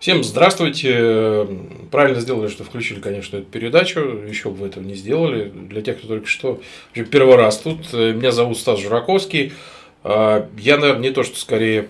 Всем 0.00 0.24
здравствуйте. 0.24 1.46
Правильно 1.90 2.20
сделали, 2.20 2.48
что 2.48 2.64
включили, 2.64 3.00
конечно, 3.00 3.36
эту 3.36 3.44
передачу. 3.44 4.00
Еще 4.00 4.48
бы 4.48 4.56
вы 4.56 4.68
этого 4.68 4.82
не 4.82 4.94
сделали. 4.94 5.50
Для 5.50 5.82
тех, 5.82 5.98
кто 5.98 6.08
только 6.08 6.26
что 6.26 6.62
первый 6.94 7.36
раз 7.36 7.58
тут. 7.58 7.92
Меня 7.92 8.32
зовут 8.32 8.56
Стас 8.56 8.80
Жураковский. 8.80 9.52
А, 10.02 10.48
я, 10.56 10.78
наверное, 10.78 11.02
не 11.02 11.10
то, 11.10 11.22
что 11.22 11.38
скорее 11.38 11.88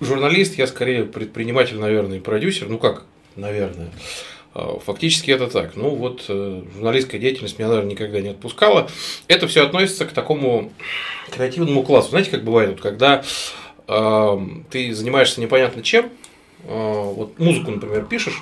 журналист, 0.00 0.58
я 0.58 0.66
скорее 0.66 1.04
предприниматель, 1.04 1.78
наверное, 1.78 2.16
и 2.16 2.20
продюсер. 2.20 2.68
Ну 2.68 2.78
как, 2.78 3.04
наверное. 3.36 3.90
А, 4.52 4.80
фактически 4.84 5.30
это 5.30 5.46
так. 5.46 5.76
Ну 5.76 5.90
вот 5.90 6.24
э, 6.26 6.62
журналистская 6.74 7.20
деятельность 7.20 7.60
меня, 7.60 7.68
наверное, 7.68 7.92
никогда 7.92 8.20
не 8.20 8.30
отпускала. 8.30 8.90
Это 9.28 9.46
все 9.46 9.64
относится 9.64 10.04
к 10.04 10.10
такому 10.10 10.72
креативному 11.30 11.84
классу. 11.84 12.10
Знаете, 12.10 12.32
как 12.32 12.42
бывает, 12.42 12.70
вот, 12.70 12.80
когда 12.80 13.22
э, 13.86 14.38
ты 14.68 14.92
занимаешься 14.92 15.40
непонятно 15.40 15.84
чем, 15.84 16.10
вот 16.64 17.38
музыку, 17.38 17.70
например, 17.70 18.04
пишешь, 18.04 18.40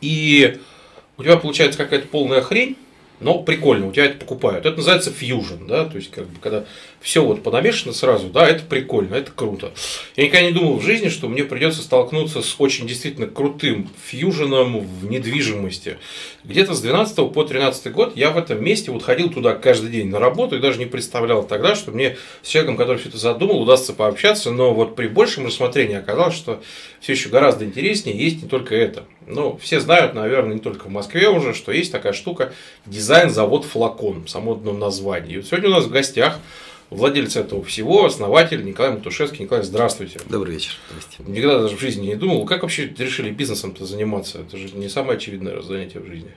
и 0.00 0.60
у 1.16 1.22
тебя 1.22 1.36
получается 1.36 1.78
какая-то 1.78 2.08
полная 2.08 2.40
хрень, 2.40 2.76
но 3.20 3.38
прикольно, 3.38 3.88
у 3.88 3.92
тебя 3.92 4.06
это 4.06 4.18
покупают. 4.18 4.66
Это 4.66 4.76
называется 4.76 5.10
фьюжн, 5.10 5.66
да, 5.66 5.84
то 5.84 5.96
есть, 5.96 6.10
как 6.10 6.26
бы, 6.26 6.38
когда 6.40 6.64
все 7.00 7.22
вот 7.22 7.42
понамешано 7.42 7.92
сразу, 7.92 8.28
да, 8.28 8.48
это 8.48 8.64
прикольно, 8.64 9.14
это 9.14 9.30
круто. 9.30 9.72
Я 10.16 10.24
никогда 10.24 10.46
не 10.46 10.52
думал 10.52 10.78
в 10.78 10.82
жизни, 10.82 11.08
что 11.10 11.28
мне 11.28 11.44
придется 11.44 11.82
столкнуться 11.82 12.42
с 12.42 12.56
очень 12.58 12.86
действительно 12.86 13.26
крутым 13.26 13.90
фьюженом 14.06 14.80
в 14.80 15.10
недвижимости. 15.10 15.98
Где-то 16.44 16.74
с 16.74 16.80
12 16.80 17.32
по 17.32 17.44
13 17.44 17.92
год 17.92 18.16
я 18.16 18.30
в 18.30 18.38
этом 18.38 18.64
месте 18.64 18.90
вот 18.90 19.02
ходил 19.02 19.30
туда 19.30 19.54
каждый 19.54 19.90
день 19.90 20.08
на 20.08 20.18
работу 20.18 20.56
и 20.56 20.60
даже 20.60 20.78
не 20.78 20.86
представлял 20.86 21.42
тогда, 21.42 21.74
что 21.74 21.90
мне 21.90 22.16
с 22.42 22.48
человеком, 22.48 22.76
который 22.76 22.98
все 22.98 23.10
это 23.10 23.18
задумал, 23.18 23.60
удастся 23.60 23.92
пообщаться, 23.92 24.50
но 24.50 24.72
вот 24.72 24.96
при 24.96 25.06
большем 25.06 25.46
рассмотрении 25.46 25.96
оказалось, 25.96 26.34
что 26.34 26.62
все 27.00 27.12
еще 27.12 27.28
гораздо 27.28 27.64
интереснее 27.66 28.16
есть 28.16 28.42
не 28.42 28.48
только 28.48 28.74
это. 28.74 29.04
Ну, 29.26 29.56
все 29.56 29.80
знают, 29.80 30.14
наверное, 30.14 30.54
не 30.54 30.60
только 30.60 30.86
в 30.86 30.90
Москве 30.90 31.28
уже, 31.28 31.54
что 31.54 31.72
есть 31.72 31.92
такая 31.92 32.12
штука 32.12 32.52
дизайн-завод 32.86 33.64
«Флакон» 33.64 34.24
в 34.24 34.30
самом 34.30 34.78
названии. 34.78 35.34
И 35.34 35.36
вот 35.38 35.46
сегодня 35.46 35.70
у 35.70 35.72
нас 35.72 35.84
в 35.84 35.90
гостях 35.90 36.38
владелец 36.90 37.36
этого 37.36 37.64
всего, 37.64 38.04
основатель 38.04 38.64
Николай 38.64 38.92
Матушевский. 38.92 39.44
Николай, 39.44 39.64
здравствуйте. 39.64 40.20
Добрый 40.28 40.54
вечер. 40.54 40.72
Здравствуйте. 40.88 41.30
Никогда 41.30 41.60
даже 41.60 41.76
в 41.76 41.80
жизни 41.80 42.06
не 42.06 42.14
думал, 42.14 42.44
как 42.44 42.62
вообще 42.62 42.92
решили 42.98 43.30
бизнесом-то 43.30 43.86
заниматься? 43.86 44.40
Это 44.40 44.56
же 44.56 44.74
не 44.74 44.88
самое 44.88 45.16
очевидное 45.16 45.60
занятие 45.62 46.00
в 46.00 46.06
жизни. 46.06 46.30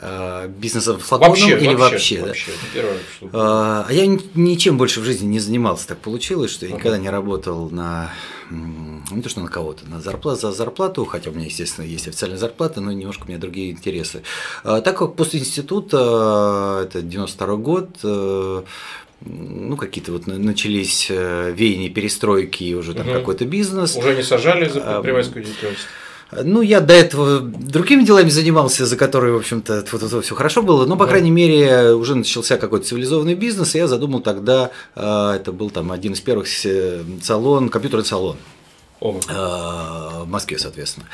А, 0.00 0.46
бизнесом 0.46 0.98
флаконом 0.98 1.32
вообще, 1.32 1.58
или 1.58 1.74
вообще? 1.74 2.20
вообще, 2.20 2.20
вообще 2.20 2.50
да? 2.50 2.68
Первое, 2.72 2.98
что... 3.16 3.30
а, 3.32 3.86
я 3.90 4.06
ничем 4.06 4.78
больше 4.78 5.00
в 5.00 5.04
жизни 5.04 5.26
не 5.26 5.40
занимался. 5.40 5.88
Так 5.88 5.98
получилось, 5.98 6.52
что 6.52 6.66
я 6.66 6.72
ага. 6.72 6.80
никогда 6.80 6.98
не 6.98 7.10
работал 7.10 7.68
на 7.70 8.12
не 8.50 9.20
то 9.22 9.28
что 9.28 9.40
на 9.40 9.48
кого-то, 9.48 9.86
на 9.86 10.00
зарплату, 10.00 10.40
за 10.40 10.52
зарплату, 10.52 11.04
хотя 11.04 11.30
у 11.30 11.34
меня, 11.34 11.44
естественно, 11.46 11.84
есть 11.84 12.08
официальная 12.08 12.38
зарплата, 12.38 12.80
но 12.80 12.92
немножко 12.92 13.24
у 13.24 13.28
меня 13.28 13.38
другие 13.38 13.72
интересы. 13.72 14.22
А, 14.64 14.80
так 14.80 14.96
как 14.96 15.16
после 15.16 15.40
института, 15.40 16.82
это 16.84 17.02
92 17.02 17.56
год, 17.56 17.88
э, 18.04 18.62
ну, 19.20 19.76
какие-то 19.76 20.12
вот 20.12 20.26
начались 20.26 21.08
э, 21.10 21.52
веяния 21.54 21.90
перестройки, 21.90 22.72
уже 22.74 22.94
там 22.94 23.08
угу. 23.08 23.18
какой-то 23.18 23.44
бизнес. 23.44 23.96
Уже 23.96 24.14
не 24.14 24.22
сажали 24.22 24.68
за 24.68 24.80
предпринимательскую 24.80 25.44
деятельность? 25.44 25.86
Ну, 26.30 26.60
я 26.60 26.80
до 26.80 26.92
этого 26.92 27.40
другими 27.40 28.04
делами 28.04 28.28
занимался, 28.28 28.84
за 28.84 28.96
которые, 28.96 29.32
в 29.32 29.38
общем-то, 29.38 29.84
все 30.22 30.34
хорошо 30.34 30.62
было, 30.62 30.84
но, 30.84 30.96
по 30.96 31.04
да. 31.04 31.10
крайней 31.10 31.30
мере, 31.30 31.94
уже 31.94 32.14
начался 32.14 32.58
какой-то 32.58 32.86
цивилизованный 32.86 33.34
бизнес, 33.34 33.74
и 33.74 33.78
я 33.78 33.86
задумал 33.86 34.20
тогда, 34.20 34.70
э, 34.94 35.32
это 35.36 35.52
был 35.52 35.70
там 35.70 35.90
один 35.90 36.12
из 36.12 36.20
первых 36.20 36.46
салон, 37.22 37.70
компьютерный 37.70 38.04
салон. 38.04 38.36
О, 39.00 39.12
в 40.24 40.26
Москве, 40.28 40.58
соответственно. 40.58 41.06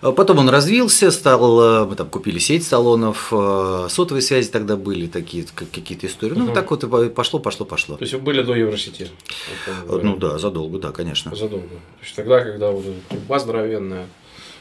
Потом 0.00 0.38
он 0.38 0.48
развился, 0.48 1.10
стал, 1.10 1.86
мы 1.86 1.94
там 1.94 2.08
купили 2.08 2.38
сеть 2.38 2.66
салонов, 2.66 3.32
сотовые 3.88 4.22
связи 4.22 4.50
тогда 4.50 4.76
были 4.76 5.06
такие 5.06 5.44
какие-то 5.54 6.06
истории. 6.06 6.32
Угу. 6.32 6.40
Ну, 6.40 6.52
так 6.52 6.70
вот 6.70 6.82
и 6.82 7.08
пошло, 7.08 7.38
пошло, 7.38 7.64
пошло. 7.64 7.96
То 7.96 8.02
есть 8.02 8.14
вы 8.14 8.20
были 8.20 8.42
до 8.42 8.54
Евросети? 8.54 9.08
Ну 9.86 10.16
да, 10.16 10.38
задолго, 10.38 10.78
да, 10.80 10.90
конечно. 10.90 11.34
Задолго. 11.36 11.68
То 11.68 12.02
есть 12.02 12.16
тогда, 12.16 12.40
когда 12.40 12.72
вот 12.72 12.84
труба 13.08 13.38
здоровенная, 13.38 14.06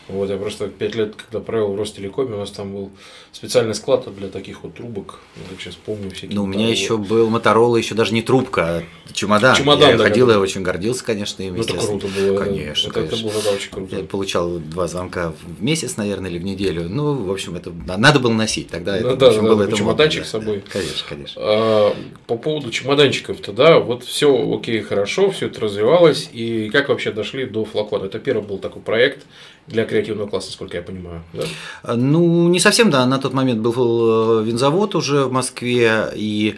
вот, 0.09 0.29
я 0.29 0.37
просто 0.37 0.67
пять 0.69 0.95
лет, 0.95 1.15
когда 1.15 1.39
провел 1.39 1.73
в 1.73 1.77
Ростелекоме, 1.77 2.33
у 2.33 2.39
нас 2.39 2.49
там 2.49 2.73
был 2.73 2.91
специальный 3.31 3.75
склад 3.75 4.07
для 4.15 4.27
таких 4.27 4.63
вот 4.63 4.73
трубок. 4.73 5.19
Я 5.35 5.57
сейчас 5.59 5.75
помню 5.75 6.09
всякие. 6.09 6.35
Ну, 6.35 6.43
у 6.43 6.47
меня 6.47 6.67
еще 6.67 6.97
был 6.97 7.29
Моторола, 7.29 7.77
еще 7.77 7.93
даже 7.93 8.15
не 8.15 8.23
трубка, 8.23 8.77
а 8.77 9.13
чемодан. 9.13 9.55
Чемодан, 9.55 9.91
я 9.91 9.97
да, 9.97 10.03
ходил, 10.05 10.31
я 10.31 10.39
очень 10.39 10.63
гордился, 10.63 11.05
конечно, 11.05 11.43
им. 11.43 11.55
Ну, 11.55 11.61
это 11.61 11.77
круто 11.77 12.07
было. 12.07 12.37
Конечно, 12.39 12.89
это, 12.89 13.01
конечно. 13.01 13.15
Это 13.15 13.23
было 13.23 13.53
очень 13.53 13.71
круто. 13.71 13.95
Я 13.97 14.03
получал 14.03 14.57
два 14.57 14.87
звонка 14.87 15.33
в 15.57 15.61
месяц, 15.61 15.95
наверное, 15.97 16.31
или 16.31 16.39
в 16.39 16.43
неделю. 16.43 16.89
Ну, 16.89 17.13
в 17.13 17.31
общем, 17.31 17.55
это 17.55 17.71
надо 17.71 18.19
было 18.19 18.33
носить. 18.33 18.69
Тогда 18.69 18.93
ну, 18.93 19.09
это, 19.09 19.15
да, 19.15 19.27
общем, 19.27 19.43
да, 19.43 19.49
было 19.49 19.59
да, 19.59 19.65
это 19.65 19.77
чемоданчик 19.77 20.21
модно, 20.21 20.27
с 20.27 20.31
собой. 20.31 20.63
Да, 20.65 20.71
конечно, 20.71 21.05
конечно. 21.07 21.41
А, 21.45 21.95
по 22.25 22.35
поводу 22.35 22.71
чемоданчиков-то, 22.71 23.51
да, 23.51 23.79
вот 23.79 24.03
все 24.03 24.57
окей, 24.57 24.81
хорошо, 24.81 25.29
все 25.29 25.45
это 25.45 25.61
развивалось. 25.61 26.29
И 26.33 26.69
как 26.71 26.89
вообще 26.89 27.11
дошли 27.11 27.45
до 27.45 27.63
флакона? 27.63 28.05
Это 28.05 28.17
первый 28.17 28.43
был 28.43 28.57
такой 28.57 28.81
проект 28.81 29.23
для 29.69 29.85
креативного 29.85 30.27
класса, 30.27 30.51
сколько 30.51 30.77
я 30.77 30.83
понимаю. 30.83 31.21
Да? 31.33 31.95
Ну, 31.95 32.49
не 32.49 32.59
совсем, 32.59 32.89
да. 32.89 33.05
На 33.05 33.17
тот 33.17 33.33
момент 33.33 33.61
был 33.61 34.41
э, 34.41 34.43
винзавод 34.43 34.95
уже 34.95 35.25
в 35.25 35.31
Москве, 35.31 36.11
и 36.15 36.55
Э, 36.55 36.57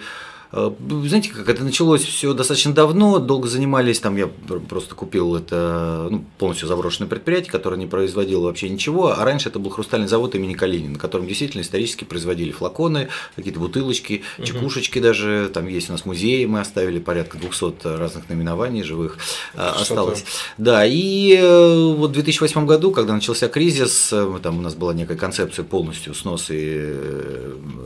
знаете, 0.52 1.30
как 1.30 1.48
это 1.48 1.64
началось 1.64 2.04
все 2.04 2.34
достаточно 2.34 2.74
давно, 2.74 3.20
долго 3.20 3.48
занимались, 3.48 4.02
там 4.02 4.18
я 4.18 4.28
просто 4.28 4.96
купил 4.96 5.36
это 5.38 6.08
ну, 6.12 6.26
полностью 6.38 6.68
заброшенное 6.68 7.08
предприятие, 7.08 7.52
которое 7.52 7.78
не 7.78 7.88
производило 7.88 8.48
вообще 8.48 8.68
ничего, 8.70 9.18
а 9.18 9.24
раньше 9.24 9.48
это 9.48 9.60
был 9.60 9.72
хрустальный 9.72 10.10
завод 10.10 10.36
имени 10.36 10.54
Калинина, 10.54 10.94
на 10.94 11.00
котором 11.00 11.26
действительно 11.26 11.62
исторически 11.62 12.04
производили 12.04 12.52
флаконы, 12.52 13.08
какие-то 13.38 13.62
бутылочки, 13.62 14.24
угу. 14.38 14.46
чекушечки 14.46 15.00
даже, 15.00 15.50
там 15.54 15.68
есть 15.70 15.88
у 15.88 15.94
нас 15.94 16.06
музеи, 16.06 16.44
мы 16.44 16.60
оставили 16.60 17.00
порядка 17.00 17.38
200 17.38 17.98
разных 17.98 18.28
наименований 18.28 18.84
живых, 18.84 19.20
э, 19.54 19.62
осталось. 19.62 20.26
Да, 20.58 20.86
и 20.86 21.34
э, 21.40 21.94
вот 21.96 22.10
в 22.10 22.14
2008 22.14 22.66
году, 22.66 22.92
когда 22.92 23.14
начался 23.14 23.48
кризис, 23.48 24.14
там 24.44 24.60
у 24.60 24.62
нас 24.62 24.76
была 24.76 24.94
некая 24.94 25.18
концепция 25.18 25.64
полностью 25.64 26.14
снос 26.14 26.48
и 26.50 26.94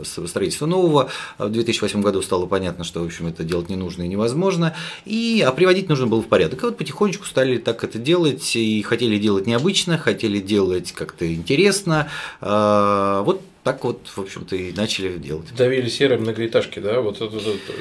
строительства 0.03 0.65
нового, 0.65 1.09
в 1.37 1.49
2008 1.49 2.01
году 2.01 2.23
стало 2.23 2.47
понятно, 2.55 2.85
что, 2.85 3.01
в 3.01 3.05
общем, 3.05 3.27
это 3.27 3.43
делать 3.43 3.67
не 3.67 3.75
нужно 3.75 4.03
и 4.03 4.07
невозможно, 4.07 4.73
и, 5.03 5.43
а 5.45 5.51
приводить 5.51 5.89
нужно 5.89 6.07
было 6.07 6.21
в 6.21 6.27
порядок. 6.27 6.63
И 6.63 6.65
вот 6.67 6.77
потихонечку 6.77 7.25
стали 7.25 7.57
так 7.57 7.83
это 7.83 7.99
делать, 7.99 8.55
и 8.55 8.81
хотели 8.81 9.17
делать 9.19 9.45
необычно, 9.45 9.97
хотели 9.97 10.39
делать 10.39 10.93
как-то 10.93 11.29
интересно. 11.33 12.07
А, 12.39 13.23
вот 13.23 13.41
так 13.65 13.83
вот, 13.83 14.01
в 14.05 14.19
общем-то, 14.19 14.55
и 14.55 14.71
начали 14.73 15.17
делать. 15.17 15.47
Давили 15.57 15.89
серые 15.89 16.19
многоэтажки, 16.19 16.77
да? 16.77 17.01
Вот 17.01 17.15
это, 17.15 17.35
это 17.35 17.73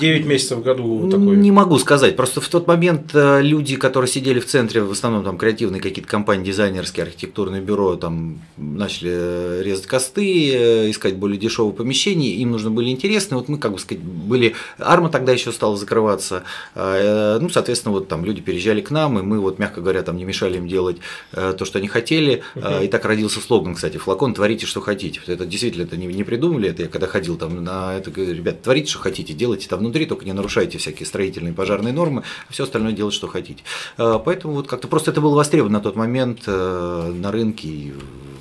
9 0.00 0.26
месяцев 0.26 0.58
в 0.58 0.62
году 0.64 1.08
такой. 1.08 1.36
Не 1.36 1.52
могу 1.52 1.78
сказать. 1.78 2.16
Просто 2.16 2.40
в 2.40 2.48
тот 2.48 2.66
момент 2.66 3.12
э, 3.14 3.40
люди, 3.40 3.76
которые 3.76 4.10
сидели 4.10 4.40
в 4.40 4.46
центре, 4.46 4.82
в 4.82 4.90
основном 4.90 5.22
там 5.22 5.38
креативные 5.38 5.80
какие-то 5.80 6.10
компании, 6.10 6.44
дизайнерские, 6.44 7.04
архитектурные 7.04 7.62
бюро, 7.62 7.94
там 7.94 8.40
начали 8.56 9.12
э, 9.12 9.62
резать 9.62 9.86
косты, 9.86 10.50
э, 10.52 10.90
искать 10.90 11.14
более 11.14 11.38
дешевые 11.38 11.72
помещения, 11.72 12.30
им 12.30 12.50
нужно 12.50 12.72
были 12.72 12.88
интересные. 12.88 13.38
Вот 13.38 13.48
мы, 13.48 13.58
как 13.58 13.70
бы 13.70 13.78
сказать, 13.78 14.02
были. 14.02 14.56
Арма 14.78 15.08
тогда 15.08 15.30
еще 15.30 15.52
стала 15.52 15.76
закрываться. 15.76 16.42
Ну, 16.74 17.48
соответственно, 17.48 17.92
вот 17.92 18.08
там 18.08 18.24
люди 18.24 18.40
переезжали 18.40 18.80
к 18.80 18.90
нам, 18.90 19.20
и 19.20 19.22
мы, 19.22 19.38
вот, 19.38 19.60
мягко 19.60 19.82
говоря, 19.82 20.02
там 20.02 20.16
не 20.16 20.24
мешали 20.24 20.56
им 20.56 20.66
делать 20.66 20.96
то, 21.30 21.64
что 21.64 21.78
они 21.78 21.86
хотели. 21.86 22.42
И 22.82 22.88
так 22.88 23.04
родился 23.04 23.40
слоган, 23.40 23.76
кстати, 23.76 23.98
флакон 23.98 24.34
творите, 24.34 24.66
что 24.66 24.80
хотите 24.80 25.20
это 25.32 25.46
действительно 25.46 25.84
это 25.84 25.96
не, 25.96 26.06
не 26.06 26.24
придумали, 26.24 26.68
это 26.68 26.82
я 26.82 26.88
когда 26.88 27.06
ходил 27.06 27.36
там 27.36 27.62
на 27.62 27.94
это, 27.94 28.10
говорю, 28.10 28.34
ребят, 28.34 28.62
творите, 28.62 28.90
что 28.90 28.98
хотите, 29.00 29.32
делайте 29.32 29.68
там 29.68 29.80
внутри, 29.80 30.06
только 30.06 30.24
не 30.24 30.32
нарушайте 30.32 30.78
всякие 30.78 31.06
строительные 31.06 31.52
пожарные 31.52 31.92
нормы, 31.92 32.22
а 32.48 32.52
все 32.52 32.64
остальное 32.64 32.92
делать, 32.92 33.14
что 33.14 33.26
хотите. 33.26 33.62
А, 33.96 34.18
поэтому 34.18 34.54
вот 34.54 34.68
как-то 34.68 34.88
просто 34.88 35.10
это 35.10 35.20
было 35.20 35.34
востребовано 35.34 35.78
на 35.78 35.82
тот 35.82 35.96
момент 35.96 36.42
э, 36.46 37.12
на 37.14 37.32
рынке 37.32 37.68
и 37.68 37.92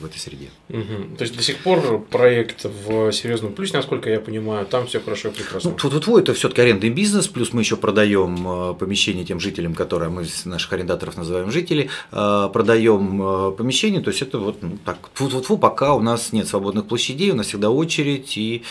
в 0.02 0.06
этой 0.06 0.20
среде. 0.20 0.50
Угу. 0.70 1.18
То 1.18 1.24
есть 1.24 1.36
до 1.36 1.44
сих 1.44 1.58
пор 1.58 2.00
проект 2.00 2.66
в 2.66 3.12
серьезном 3.12 3.54
плюсе, 3.54 3.78
насколько 3.78 4.10
я 4.10 4.20
понимаю, 4.20 4.66
там 4.66 4.88
все 4.88 5.00
хорошо 5.00 5.30
и 5.30 5.32
прекрасно. 5.32 5.72
Ну, 5.72 5.90
тут 5.90 6.08
вот 6.08 6.20
это 6.20 6.34
все-таки 6.34 6.62
арендный 6.62 6.90
бизнес, 6.90 7.28
плюс 7.28 7.54
мы 7.54 7.62
еще 7.62 7.78
продаем 7.78 8.48
э, 8.48 8.74
помещение 8.76 9.26
тем 9.26 9.40
жителям, 9.40 9.74
которые 9.74 10.10
мы 10.10 10.26
наших 10.46 10.74
арендаторов 10.74 11.18
называем 11.18 11.52
жители, 11.52 11.90
э, 12.12 12.50
продаем 12.54 13.56
помещение, 13.56 14.02
то 14.02 14.10
есть 14.10 14.22
это 14.22 14.40
вот 14.40 14.62
ну, 14.62 14.78
так, 14.86 14.98
фу-фу-фу, 15.14 15.58
пока 15.58 15.94
у 15.94 16.02
нас 16.02 16.32
нет 16.32 16.48
свободных 16.48 16.77
свободных 16.78 16.88
площадей, 16.88 17.32
у 17.32 17.36
нас 17.36 17.48
всегда 17.48 17.70
очередь, 17.70 18.38
и 18.38 18.64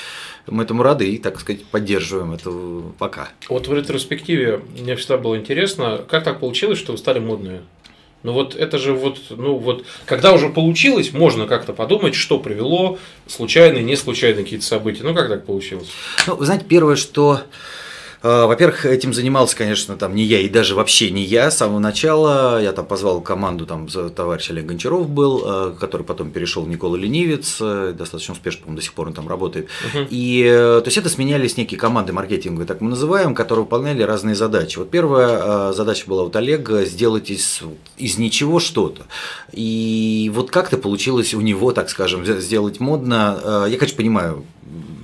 мы 0.46 0.64
этому 0.64 0.82
рады 0.82 1.08
и, 1.08 1.18
так 1.18 1.40
сказать, 1.40 1.64
поддерживаем 1.64 2.32
это 2.32 2.50
пока. 2.98 3.28
Вот 3.48 3.68
в 3.68 3.74
ретроспективе 3.74 4.60
мне 4.78 4.96
всегда 4.96 5.18
было 5.18 5.36
интересно, 5.36 6.04
как 6.08 6.24
так 6.24 6.40
получилось, 6.40 6.78
что 6.78 6.92
вы 6.92 6.98
стали 6.98 7.18
модные? 7.18 7.62
Ну 8.22 8.32
вот 8.32 8.56
это 8.56 8.78
же 8.78 8.92
вот, 8.92 9.18
ну 9.30 9.56
вот, 9.56 9.84
когда 10.04 10.32
уже 10.32 10.48
получилось, 10.48 11.12
можно 11.12 11.46
как-то 11.46 11.72
подумать, 11.72 12.14
что 12.14 12.38
привело 12.38 12.98
случайные, 13.26 13.84
не 13.84 13.96
случайные 13.96 14.42
какие-то 14.42 14.64
события. 14.64 15.04
Ну 15.04 15.14
как 15.14 15.28
так 15.28 15.46
получилось? 15.46 15.88
Ну, 16.26 16.36
вы 16.36 16.44
знаете, 16.44 16.64
первое, 16.68 16.96
что 16.96 17.42
во-первых, 18.22 18.86
этим 18.86 19.12
занимался, 19.12 19.56
конечно, 19.56 19.96
там 19.96 20.14
не 20.14 20.24
я 20.24 20.40
и 20.40 20.48
даже 20.48 20.74
вообще 20.74 21.10
не 21.10 21.22
я 21.22 21.50
с 21.50 21.58
самого 21.58 21.78
начала. 21.78 22.62
Я 22.62 22.72
там 22.72 22.86
позвал 22.86 23.20
команду, 23.20 23.66
там 23.66 23.88
товарищ 23.88 24.50
Олег 24.50 24.66
Гончаров 24.66 25.08
был, 25.08 25.42
а, 25.44 25.76
который 25.78 26.02
потом 26.02 26.30
перешел 26.30 26.62
в 26.62 26.68
Никола 26.68 26.96
Ленивец, 26.96 27.58
э, 27.60 27.94
достаточно 27.96 28.34
успешно, 28.34 28.62
по-моему, 28.62 28.76
до 28.76 28.82
сих 28.82 28.92
пор 28.94 29.08
он 29.08 29.14
там 29.14 29.28
работает. 29.28 29.68
Uh-huh. 29.92 30.06
И 30.10 30.42
э, 30.46 30.80
то 30.80 30.86
есть 30.86 30.98
это 30.98 31.08
сменялись 31.08 31.56
некие 31.56 31.78
команды 31.78 32.12
маркетинговые, 32.12 32.66
так 32.66 32.80
мы 32.80 32.90
называем, 32.90 33.34
которые 33.34 33.64
выполняли 33.64 34.02
разные 34.02 34.34
задачи. 34.34 34.78
Вот 34.78 34.90
первая 34.90 35.72
задача 35.72 36.04
была 36.06 36.24
вот 36.24 36.36
Олега 36.36 36.84
сделать 36.84 37.30
из, 37.30 37.60
из 37.96 38.18
ничего 38.18 38.60
что-то. 38.60 39.02
И 39.52 40.30
вот 40.34 40.50
как-то 40.50 40.78
получилось 40.78 41.34
у 41.34 41.40
него, 41.40 41.72
так 41.72 41.90
скажем, 41.90 42.24
сделать 42.24 42.80
модно. 42.80 43.66
Я, 43.68 43.78
конечно, 43.78 43.96
понимаю, 43.96 44.44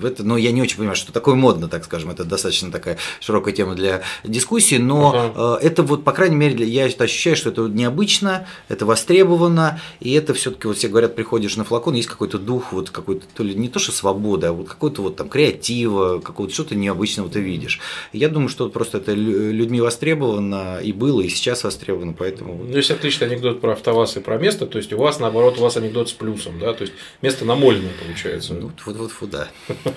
это, 0.04 0.24
но 0.24 0.36
я 0.36 0.52
не 0.52 0.62
очень 0.62 0.76
понимаю, 0.76 0.96
что 0.96 1.12
такое 1.12 1.34
модно, 1.34 1.68
так 1.68 1.84
скажем, 1.84 2.10
это 2.10 2.24
достаточно 2.24 2.70
такая 2.70 2.98
широкая 3.20 3.54
тема 3.54 3.74
для 3.74 4.02
дискуссии, 4.24 4.76
но 4.76 5.32
uh-huh. 5.34 5.58
это 5.58 5.82
вот, 5.82 6.04
по 6.04 6.12
крайней 6.12 6.36
мере, 6.36 6.64
я 6.64 6.84
ощущаю, 6.84 7.36
что 7.36 7.50
это 7.50 7.62
необычно, 7.62 8.46
это 8.68 8.86
востребовано, 8.86 9.80
и 10.00 10.12
это 10.12 10.34
все-таки 10.34 10.66
вот 10.66 10.76
все 10.76 10.88
говорят, 10.88 11.14
приходишь 11.14 11.56
на 11.56 11.64
флакон, 11.64 11.94
есть 11.94 12.08
какой-то 12.08 12.38
дух, 12.38 12.72
вот 12.72 12.90
какой-то, 12.90 13.26
то 13.34 13.42
ли 13.42 13.54
не 13.54 13.68
то, 13.68 13.78
что 13.78 13.92
свобода, 13.92 14.50
а 14.50 14.52
вот 14.52 14.68
какой-то 14.68 15.02
вот 15.02 15.16
там 15.16 15.28
креатива, 15.28 16.20
какого-то 16.20 16.54
что-то 16.54 16.74
необычного 16.74 17.28
ты 17.28 17.40
видишь. 17.40 17.80
я 18.12 18.28
думаю, 18.28 18.48
что 18.48 18.68
просто 18.68 18.98
это 18.98 19.12
людьми 19.12 19.80
востребовано 19.80 20.78
и 20.82 20.92
было, 20.92 21.20
и 21.20 21.28
сейчас 21.28 21.64
востребовано, 21.64 22.14
поэтому... 22.18 22.62
Ну, 22.64 22.76
есть 22.76 22.90
отличный 22.90 23.28
анекдот 23.28 23.60
про 23.60 23.72
АвтоВАЗ 23.72 24.16
и 24.16 24.20
про 24.20 24.38
место, 24.38 24.66
то 24.66 24.78
есть 24.78 24.92
у 24.92 24.98
вас, 24.98 25.20
наоборот, 25.20 25.58
у 25.58 25.62
вас 25.62 25.76
анекдот 25.76 26.08
с 26.08 26.12
плюсом, 26.12 26.58
да, 26.58 26.72
то 26.72 26.82
есть 26.82 26.94
место 27.20 27.44
намоленное 27.44 27.92
получается. 28.04 28.54
Ну, 28.54 28.70
вот, 28.84 28.96
вот, 28.96 29.12
вот, 29.20 29.30
да. 29.30 29.48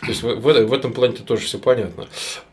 То 0.00 0.06
есть 0.06 0.22
в, 0.22 0.34
в, 0.40 0.72
этом 0.72 0.92
плане-то 0.92 1.22
тоже 1.22 1.46
все 1.46 1.58
понятно. 1.58 2.08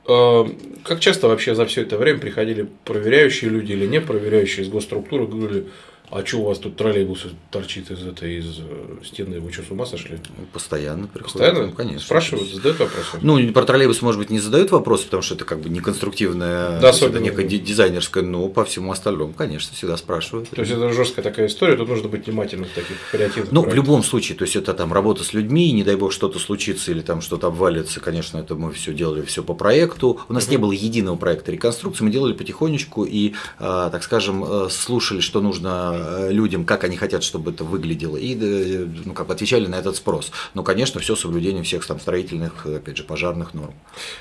А, 0.06 0.48
как 0.84 1.00
часто 1.00 1.28
вообще 1.28 1.56
за 1.56 1.66
все 1.66 1.82
это 1.82 1.98
время 1.98 2.20
приходили 2.20 2.68
проверяющие 2.86 3.50
люди 3.50 3.72
или 3.72 3.86
не 3.86 4.02
проверяющие 4.02 4.66
из 4.66 4.70
госструктуры, 4.70 5.28
говорили, 5.28 5.68
а 6.14 6.24
что 6.24 6.38
у 6.38 6.44
вас 6.46 6.60
тут 6.60 6.76
троллейбус 6.76 7.26
торчит 7.50 7.90
из 7.90 8.06
этой 8.06 8.38
из 8.38 8.60
э, 8.60 9.04
стены? 9.04 9.40
Вы 9.40 9.52
что, 9.52 9.64
с 9.64 9.72
ума 9.72 9.86
сошли? 9.86 10.20
Постоянно 10.52 11.08
приходят. 11.08 11.34
Постоянно? 11.34 11.66
Ну, 11.68 11.72
конечно. 11.72 12.02
Спрашивают, 12.02 12.50
задают 12.50 12.80
вопросы? 12.80 13.18
Ну, 13.22 13.52
про 13.52 13.64
троллейбус, 13.64 14.02
может 14.04 14.20
быть, 14.20 14.30
не 14.30 14.40
задают 14.40 14.70
вопросы, 14.72 15.06
потому 15.06 15.24
что 15.24 15.34
это 15.34 15.46
как 15.46 15.60
бы 15.60 15.70
не 15.70 15.80
конструктивная, 15.80 16.80
да, 16.80 16.90
это 16.90 17.20
некая 17.20 17.46
дизайнерская, 17.46 18.24
но 18.24 18.48
по 18.48 18.64
всему 18.64 18.92
остальному, 18.92 19.34
конечно, 19.34 19.76
всегда 19.76 19.98
спрашивают. 19.98 20.50
То 20.52 20.62
есть 20.62 20.72
это 20.72 20.92
жесткая 20.94 21.24
такая 21.24 21.48
история, 21.48 21.76
тут 21.76 21.90
нужно 21.90 22.10
быть 22.10 22.28
внимательным 22.28 22.70
в 22.70 22.74
таких 22.74 22.98
креативных 23.12 23.52
Ну, 23.52 23.64
проектах. 23.64 23.74
в 23.74 23.76
любом 23.76 24.04
случае, 24.04 24.38
то 24.38 24.44
есть 24.44 24.56
это 24.56 24.74
там 24.76 24.94
работа 24.94 25.24
с 25.24 25.34
людьми, 25.34 25.72
не 25.72 25.84
дай 25.84 25.96
бог 25.96 26.12
что-то 26.12 26.38
случится 26.38 26.92
или 26.92 27.02
там 27.02 27.22
что-то 27.22 27.48
обвалится, 27.48 28.00
конечно, 28.00 28.38
это 28.38 28.54
мы 28.54 28.72
все 28.72 28.94
делали 28.94 29.24
все 29.24 29.44
по 29.44 29.56
проекту. 29.56 30.20
У 30.30 30.34
нас 30.34 30.44
угу. 30.44 30.52
не 30.52 30.58
было 30.58 30.72
единого 30.72 31.16
проекта 31.16 31.52
реконструкции, 31.52 32.04
мы 32.04 32.12
делали 32.12 32.34
потихонечку 32.34 33.04
и, 33.04 33.34
а, 33.58 33.90
так 33.90 34.04
скажем, 34.04 34.44
э, 34.44 34.70
слушали, 34.70 35.20
что 35.20 35.42
нужно 35.42 36.03
людям, 36.30 36.66
как 36.66 36.84
они 36.84 36.98
хотят, 36.98 37.24
чтобы 37.24 37.52
это 37.52 37.64
выглядело, 37.64 38.18
и 38.18 38.38
э, 38.40 38.86
ну, 39.06 39.14
как 39.14 39.28
бы 39.28 39.34
отвечали 39.34 39.68
на 39.68 39.76
этот 39.76 39.96
спрос. 39.96 40.32
Но, 40.54 40.64
конечно, 40.64 41.00
все 41.00 41.16
соблюдением 41.16 41.64
всех 41.64 41.86
там 41.86 42.00
строительных, 42.00 42.66
опять 42.66 42.98
же, 42.98 43.04
пожарных 43.04 43.54
норм. 43.54 43.74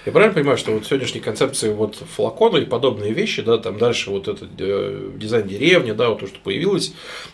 Я 0.07 0.13
правильно 0.13 0.35
понимаю, 0.35 0.59
что 0.59 0.73
вот 0.73 0.87
сегодняшней 0.87 1.21
концепции 1.21 1.73
вот 1.73 1.97
флакона 1.97 2.59
и 2.59 2.65
подобные 2.65 3.13
вещи, 3.13 3.43
да, 3.43 3.59
там 3.59 3.79
дальше 3.79 4.11
вот 4.11 4.29
этот 4.29 4.51
э, 4.59 5.11
дизайн 5.17 5.47
деревни, 5.47 5.93
да, 5.93 6.11
вот 6.11 6.21
то, 6.21 6.27
что 6.27 6.39
появилось, 6.41 6.93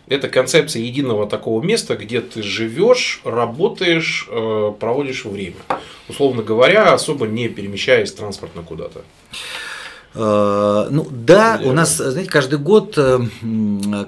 это 0.09 0.29
концепция 0.29 0.83
единого 0.83 1.29
такого 1.29 1.63
места, 1.63 1.97
где 1.97 2.21
ты 2.21 2.43
живешь, 2.43 3.21
работаешь, 3.25 4.27
э, 4.31 4.73
проводишь 4.79 5.25
время. 5.25 5.57
Условно 6.09 6.43
говоря, 6.43 6.95
особо 6.95 7.27
не 7.27 7.49
перемещаясь 7.49 8.13
транспортно 8.13 8.63
куда-то. 8.63 9.05
Э, 10.19 10.89
ну 10.91 11.07
да, 11.11 11.61
у 11.65 11.73
нас, 11.73 11.97
знаете, 11.97 12.29
каждый 12.29 12.59
год, 12.59 12.95
э, 12.97 13.21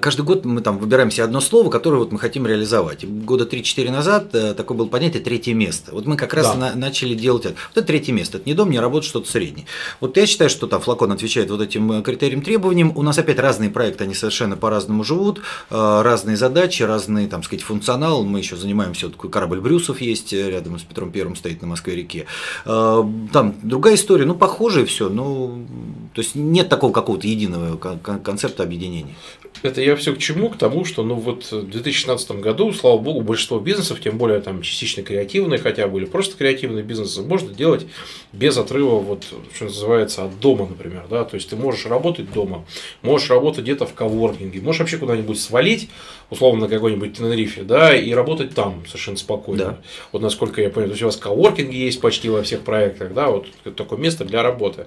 каждый 0.01 0.23
год 0.23 0.43
мы 0.43 0.61
там 0.61 0.77
выбираем 0.77 1.09
себе 1.09 1.23
одно 1.23 1.39
слово, 1.39 1.69
которое 1.69 1.97
вот 1.97 2.11
мы 2.11 2.19
хотим 2.19 2.45
реализовать. 2.45 3.05
Года 3.05 3.45
3-4 3.45 3.91
назад 3.91 4.35
э, 4.35 4.53
такое 4.53 4.77
было 4.77 4.87
понятие 4.87 5.23
третье 5.23 5.53
место. 5.53 5.93
Вот 5.93 6.05
мы 6.05 6.17
как 6.17 6.33
раз 6.33 6.47
да. 6.47 6.55
на, 6.55 6.75
начали 6.75 7.15
делать 7.15 7.45
это. 7.45 7.55
Вот 7.69 7.77
это 7.77 7.87
третье 7.87 8.11
место. 8.11 8.37
Это 8.37 8.49
не 8.49 8.53
дом, 8.53 8.69
не 8.71 8.79
работа, 8.79 9.05
что-то 9.07 9.31
среднее. 9.31 9.65
Вот 10.01 10.17
я 10.17 10.25
считаю, 10.25 10.49
что 10.49 10.67
там 10.67 10.81
флакон 10.81 11.13
отвечает 11.13 11.49
вот 11.49 11.61
этим 11.61 12.03
критериям, 12.03 12.41
требованиям. 12.41 12.91
У 12.95 13.03
нас 13.03 13.17
опять 13.17 13.39
разные 13.39 13.69
проекты, 13.69 14.03
они 14.03 14.13
совершенно 14.13 14.57
по-разному 14.57 15.05
живут, 15.05 15.41
разные 15.69 16.35
задачи, 16.35 16.83
разный, 16.83 17.27
там, 17.27 17.43
сказать, 17.43 17.63
функционал. 17.63 18.25
Мы 18.25 18.39
еще 18.39 18.57
занимаемся, 18.57 19.05
вот 19.05 19.15
такой 19.15 19.29
корабль 19.29 19.61
Брюсов 19.61 20.01
есть 20.01 20.33
рядом 20.33 20.77
с 20.77 20.83
Петром 20.83 21.11
Первым 21.11 21.35
стоит 21.35 21.61
на 21.61 21.67
Москве-реке. 21.67 22.25
Там 22.65 23.55
другая 23.63 23.95
история, 23.95 24.25
ну, 24.25 24.35
похожая 24.35 24.85
все, 24.85 25.09
но 25.09 25.57
то 26.13 26.21
есть 26.21 26.35
нет 26.35 26.69
такого 26.69 26.91
какого-то 26.91 27.27
единого 27.27 27.77
концепта 27.77 28.63
объединения. 28.63 29.15
Это 29.63 29.81
я 29.81 29.95
все 29.95 30.15
к 30.15 30.17
чему? 30.17 30.49
К 30.49 30.57
тому, 30.57 30.85
что 30.85 31.03
ну 31.03 31.15
вот 31.15 31.51
в 31.51 31.69
2016 31.69 32.31
году, 32.39 32.73
слава 32.73 32.97
богу, 32.97 33.21
большинство 33.21 33.59
бизнесов, 33.59 33.99
тем 34.01 34.17
более 34.17 34.39
там 34.39 34.61
частично 34.61 35.03
креативные, 35.03 35.59
хотя 35.59 35.87
были 35.87 36.05
просто 36.05 36.35
креативные 36.35 36.83
бизнесы, 36.83 37.21
можно 37.21 37.53
делать 37.53 37.85
без 38.33 38.57
отрыва, 38.57 38.99
вот, 38.99 39.25
что 39.53 39.65
называется, 39.65 40.25
от 40.25 40.39
дома, 40.39 40.67
например. 40.67 41.05
Да? 41.09 41.25
То 41.25 41.35
есть 41.35 41.49
ты 41.49 41.55
можешь 41.55 41.85
работать 41.85 42.31
дома, 42.33 42.65
можешь 43.01 43.29
работать 43.29 43.63
где-то 43.63 43.85
в 43.85 43.93
коворкинге, 43.93 44.61
можешь 44.61 44.79
вообще 44.79 44.97
куда-нибудь 44.97 45.39
свалить, 45.39 45.89
условно 46.31 46.61
на 46.61 46.67
какой-нибудь 46.67 47.17
Тенерифе, 47.17 47.61
да, 47.63 47.95
и 47.95 48.13
работать 48.13 48.55
там 48.55 48.83
совершенно 48.87 49.17
спокойно. 49.17 49.63
Да. 49.63 49.77
Вот 50.11 50.21
насколько 50.21 50.61
я 50.61 50.69
понял, 50.69 50.87
то 50.87 50.93
есть 50.93 51.03
у 51.03 51.05
вас 51.05 51.17
коворкинги 51.17 51.75
есть 51.75 52.01
почти 52.01 52.29
во 52.29 52.41
всех 52.41 52.61
проектах, 52.61 53.13
да, 53.13 53.29
вот 53.29 53.47
такое 53.75 53.99
место 53.99 54.25
для 54.25 54.41
работы. 54.41 54.85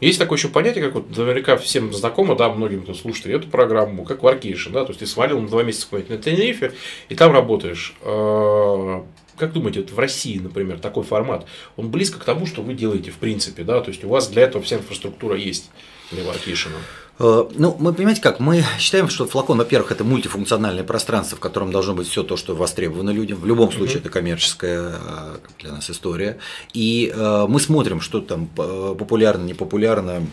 Есть 0.00 0.18
такое 0.18 0.38
еще 0.44 0.52
понятие, 0.52 0.84
как 0.84 0.94
вот 0.94 1.16
наверняка 1.16 1.56
всем 1.56 1.92
знакомо, 1.92 2.36
да, 2.36 2.50
многим, 2.50 2.82
кто 2.82 2.92
слушает 2.92 3.42
эту 3.42 3.48
программу, 3.48 4.04
как 4.04 4.20
workation, 4.20 4.72
да, 4.72 4.84
то 4.84 4.90
есть 4.90 5.00
ты 5.00 5.06
свалил 5.06 5.40
на 5.40 5.48
два 5.48 5.62
месяца 5.62 5.86
куда-нибудь 5.88 6.16
на 6.16 6.22
Тенерифе, 6.22 6.72
и 7.08 7.14
там 7.14 7.32
работаешь. 7.32 7.94
А, 8.02 9.04
как 9.36 9.52
думаете, 9.52 9.80
вот 9.80 9.90
в 9.90 9.98
России, 9.98 10.38
например, 10.38 10.78
такой 10.78 11.02
формат, 11.02 11.46
он 11.76 11.90
близко 11.90 12.20
к 12.20 12.24
тому, 12.24 12.46
что 12.46 12.62
вы 12.62 12.74
делаете 12.74 13.10
в 13.10 13.16
принципе, 13.16 13.64
да, 13.64 13.80
то 13.80 13.88
есть 13.88 14.04
у 14.04 14.08
вас 14.08 14.28
для 14.28 14.42
этого 14.42 14.62
вся 14.62 14.76
инфраструктура 14.76 15.36
есть 15.36 15.70
для 16.10 16.22
workation? 16.22 16.70
Э, 17.18 17.44
ну, 17.54 17.76
мы 17.78 17.92
понимаете 17.92 18.20
как, 18.20 18.40
мы 18.40 18.64
считаем, 18.78 19.08
что 19.08 19.26
флакон, 19.26 19.58
во-первых, 19.58 19.92
это 19.92 20.04
мультифункциональное 20.04 20.84
пространство, 20.84 21.36
в 21.36 21.40
котором 21.40 21.70
должно 21.70 21.94
быть 21.94 22.08
все 22.08 22.22
то, 22.22 22.36
что 22.36 22.54
востребовано 22.54 23.10
людям. 23.10 23.38
В 23.38 23.46
любом 23.46 23.72
случае, 23.72 23.96
mm-hmm. 23.96 24.00
это 24.00 24.10
коммерческая 24.10 24.92
э, 24.94 25.36
для 25.60 25.72
нас 25.72 25.90
история. 25.90 26.38
И 26.72 27.12
э, 27.14 27.46
мы 27.48 27.60
смотрим, 27.60 28.00
что 28.00 28.20
там 28.20 28.46
популярно, 28.46 29.44
непопулярно, 29.44 30.26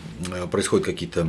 происходят 0.50 0.86
какие-то 0.86 1.28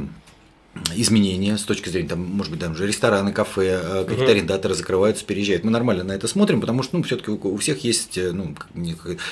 изменения 0.96 1.58
с 1.58 1.63
точки 1.63 1.89
зрения, 1.89 2.10
там, 2.10 2.22
может 2.22 2.51
быть, 2.51 2.62
там 2.62 2.75
же 2.75 2.88
рестораны, 2.88 3.32
кафе, 3.32 4.06
какие-то 4.06 4.25
uh-huh. 4.25 4.32
арендаторы 4.32 4.74
закрываются, 4.74 5.25
переезжают. 5.25 5.63
Мы 5.63 5.72
нормально 5.72 6.03
на 6.03 6.13
это 6.13 6.27
смотрим, 6.27 6.62
потому 6.62 6.84
что, 6.84 6.98
ну, 6.98 7.03
все-таки 7.03 7.32
у, 7.32 7.58
всех 7.58 7.84
есть, 7.84 8.18
ну, 8.18 8.56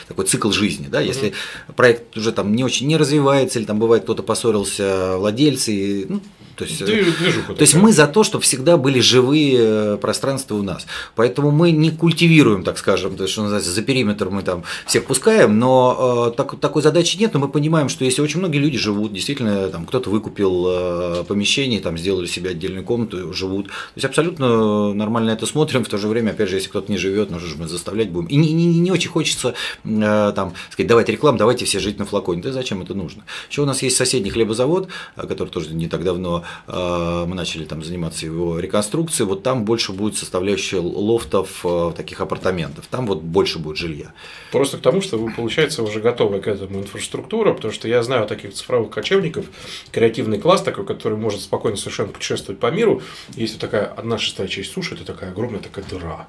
такой 0.08 0.26
цикл 0.26 0.52
жизни, 0.52 0.88
да, 0.88 1.02
если 1.02 1.30
uh-huh. 1.30 1.74
проект 1.76 2.16
уже 2.16 2.32
там 2.32 2.56
не 2.56 2.64
очень 2.64 2.88
не 2.88 2.98
развивается, 2.98 3.60
или 3.60 3.66
там 3.66 3.80
бывает 3.80 4.04
кто-то 4.04 4.24
поссорился, 4.24 5.18
владельцы, 5.18 6.06
ну, 6.08 6.22
то 6.62 6.68
есть, 6.68 7.46
то 7.48 7.62
есть 7.62 7.74
мы 7.76 7.92
за 7.92 8.08
то, 8.08 8.24
чтобы 8.24 8.44
всегда 8.44 8.78
были 8.78 9.00
живые 9.00 9.58
э, 9.60 9.98
пространства 9.98 10.56
у 10.56 10.64
нас. 10.64 10.86
Поэтому 11.16 11.52
мы 11.52 11.72
не 11.72 11.92
культивируем, 11.92 12.64
так 12.64 12.78
скажем, 12.78 13.16
то 13.16 13.24
есть, 13.24 13.34
что 13.34 13.44
называется, 13.44 13.72
за 13.72 13.82
периметр 13.82 14.30
мы 14.30 14.44
там 14.44 14.64
всех 14.86 15.06
пускаем, 15.06 15.58
но 15.58 16.30
э, 16.32 16.38
так, 16.38 16.60
такой 16.60 16.82
задачи 16.82 17.18
нет, 17.18 17.34
но 17.34 17.40
мы 17.40 17.50
понимаем, 17.50 17.90
что 17.90 18.06
если 18.06 18.22
очень 18.22 18.40
многие 18.40 18.60
люди 18.60 18.78
живут, 18.78 19.14
действительно, 19.14 19.70
там 19.70 19.86
кто-то 19.86 20.10
выкупил 20.10 20.66
э, 20.68 21.24
помещение, 21.28 21.80
там 21.80 21.98
сделали 21.98 22.28
себе 22.28 22.52
отдельную 22.52 22.84
комнату, 22.84 23.34
живут. 23.34 23.68
То 23.68 23.74
есть 23.96 24.06
абсолютно 24.06 24.94
нормально 24.94 25.32
это 25.32 25.46
смотрим, 25.46 25.84
в 25.84 25.90
то 25.90 25.98
же 25.98 26.08
время, 26.08 26.32
опять 26.32 26.50
же, 26.50 26.56
если 26.56 26.70
кто-то 26.70 26.92
не 26.92 26.98
живет, 26.98 27.32
ну 27.32 27.40
же 27.40 27.56
мы 27.58 27.68
заставлять 27.68 28.10
будем. 28.10 28.28
И 28.28 28.36
не, 28.36 28.54
не, 28.54 28.66
не 28.66 28.92
очень 28.92 29.10
хочется 29.10 29.56
э, 29.84 30.34
там 30.36 30.54
сказать, 30.70 30.88
давайте 30.88 31.12
рекламу, 31.12 31.38
давайте 31.38 31.66
все 31.66 31.80
жить 31.80 31.98
на 31.98 32.06
флаконе. 32.06 32.42
Да 32.42 32.52
зачем 32.52 32.82
это 32.82 32.94
нужно? 32.94 33.24
Еще 33.50 33.62
у 33.62 33.66
нас 33.66 33.82
есть 33.82 33.98
соседний 33.98 34.30
хлебозавод, 34.30 34.90
э, 35.16 35.28
который 35.28 35.50
тоже 35.50 35.74
не 35.74 35.88
так 35.88 36.04
давно 36.04 36.32
Э, 36.32 36.44
мы 36.68 37.36
начали 37.36 37.66
там 37.66 37.84
заниматься 37.84 38.26
его 38.26 38.60
реконструкцией, 38.60 39.28
вот 39.28 39.44
там 39.44 39.66
больше 39.66 39.92
будет 39.92 40.18
составляющая 40.18 40.80
лофтов, 40.80 41.62
э, 41.64 41.94
таких 41.96 42.22
апартаментов, 42.22 42.88
там 42.88 43.08
вот 43.08 43.22
больше 43.22 43.60
будет 43.60 43.78
жилья. 43.78 44.14
Просто 44.52 44.78
к 44.78 44.82
тому, 44.82 45.02
что 45.02 45.18
вы, 45.18 45.32
получается, 45.32 45.84
уже 45.84 46.00
готовы 46.00 46.42
к 46.42 46.48
этому 46.48 46.80
инфраструктура, 46.80 47.54
потому 47.54 47.74
что 47.74 47.88
я 47.88 48.04
знаю 48.04 48.28
таких 48.28 48.54
цифровых 48.54 48.92
кочевников, 48.92 49.46
креативный 49.92 50.40
класс 50.40 50.62
такой, 50.62 50.86
который 50.86 51.18
может 51.18 51.42
спокойно 51.42 51.78
совершенно 51.78 52.10
путешествовать 52.10 52.60
по 52.60 52.72
миру. 52.72 53.02
Есть 53.36 53.54
вот 53.54 53.62
такая 53.62 53.86
одна 53.86 54.18
шестая 54.18 54.48
часть 54.48 54.72
суши, 54.72 54.96
это 54.96 55.06
такая 55.06 55.32
огромная 55.32 55.60
такая 55.60 55.86
дыра 55.86 56.28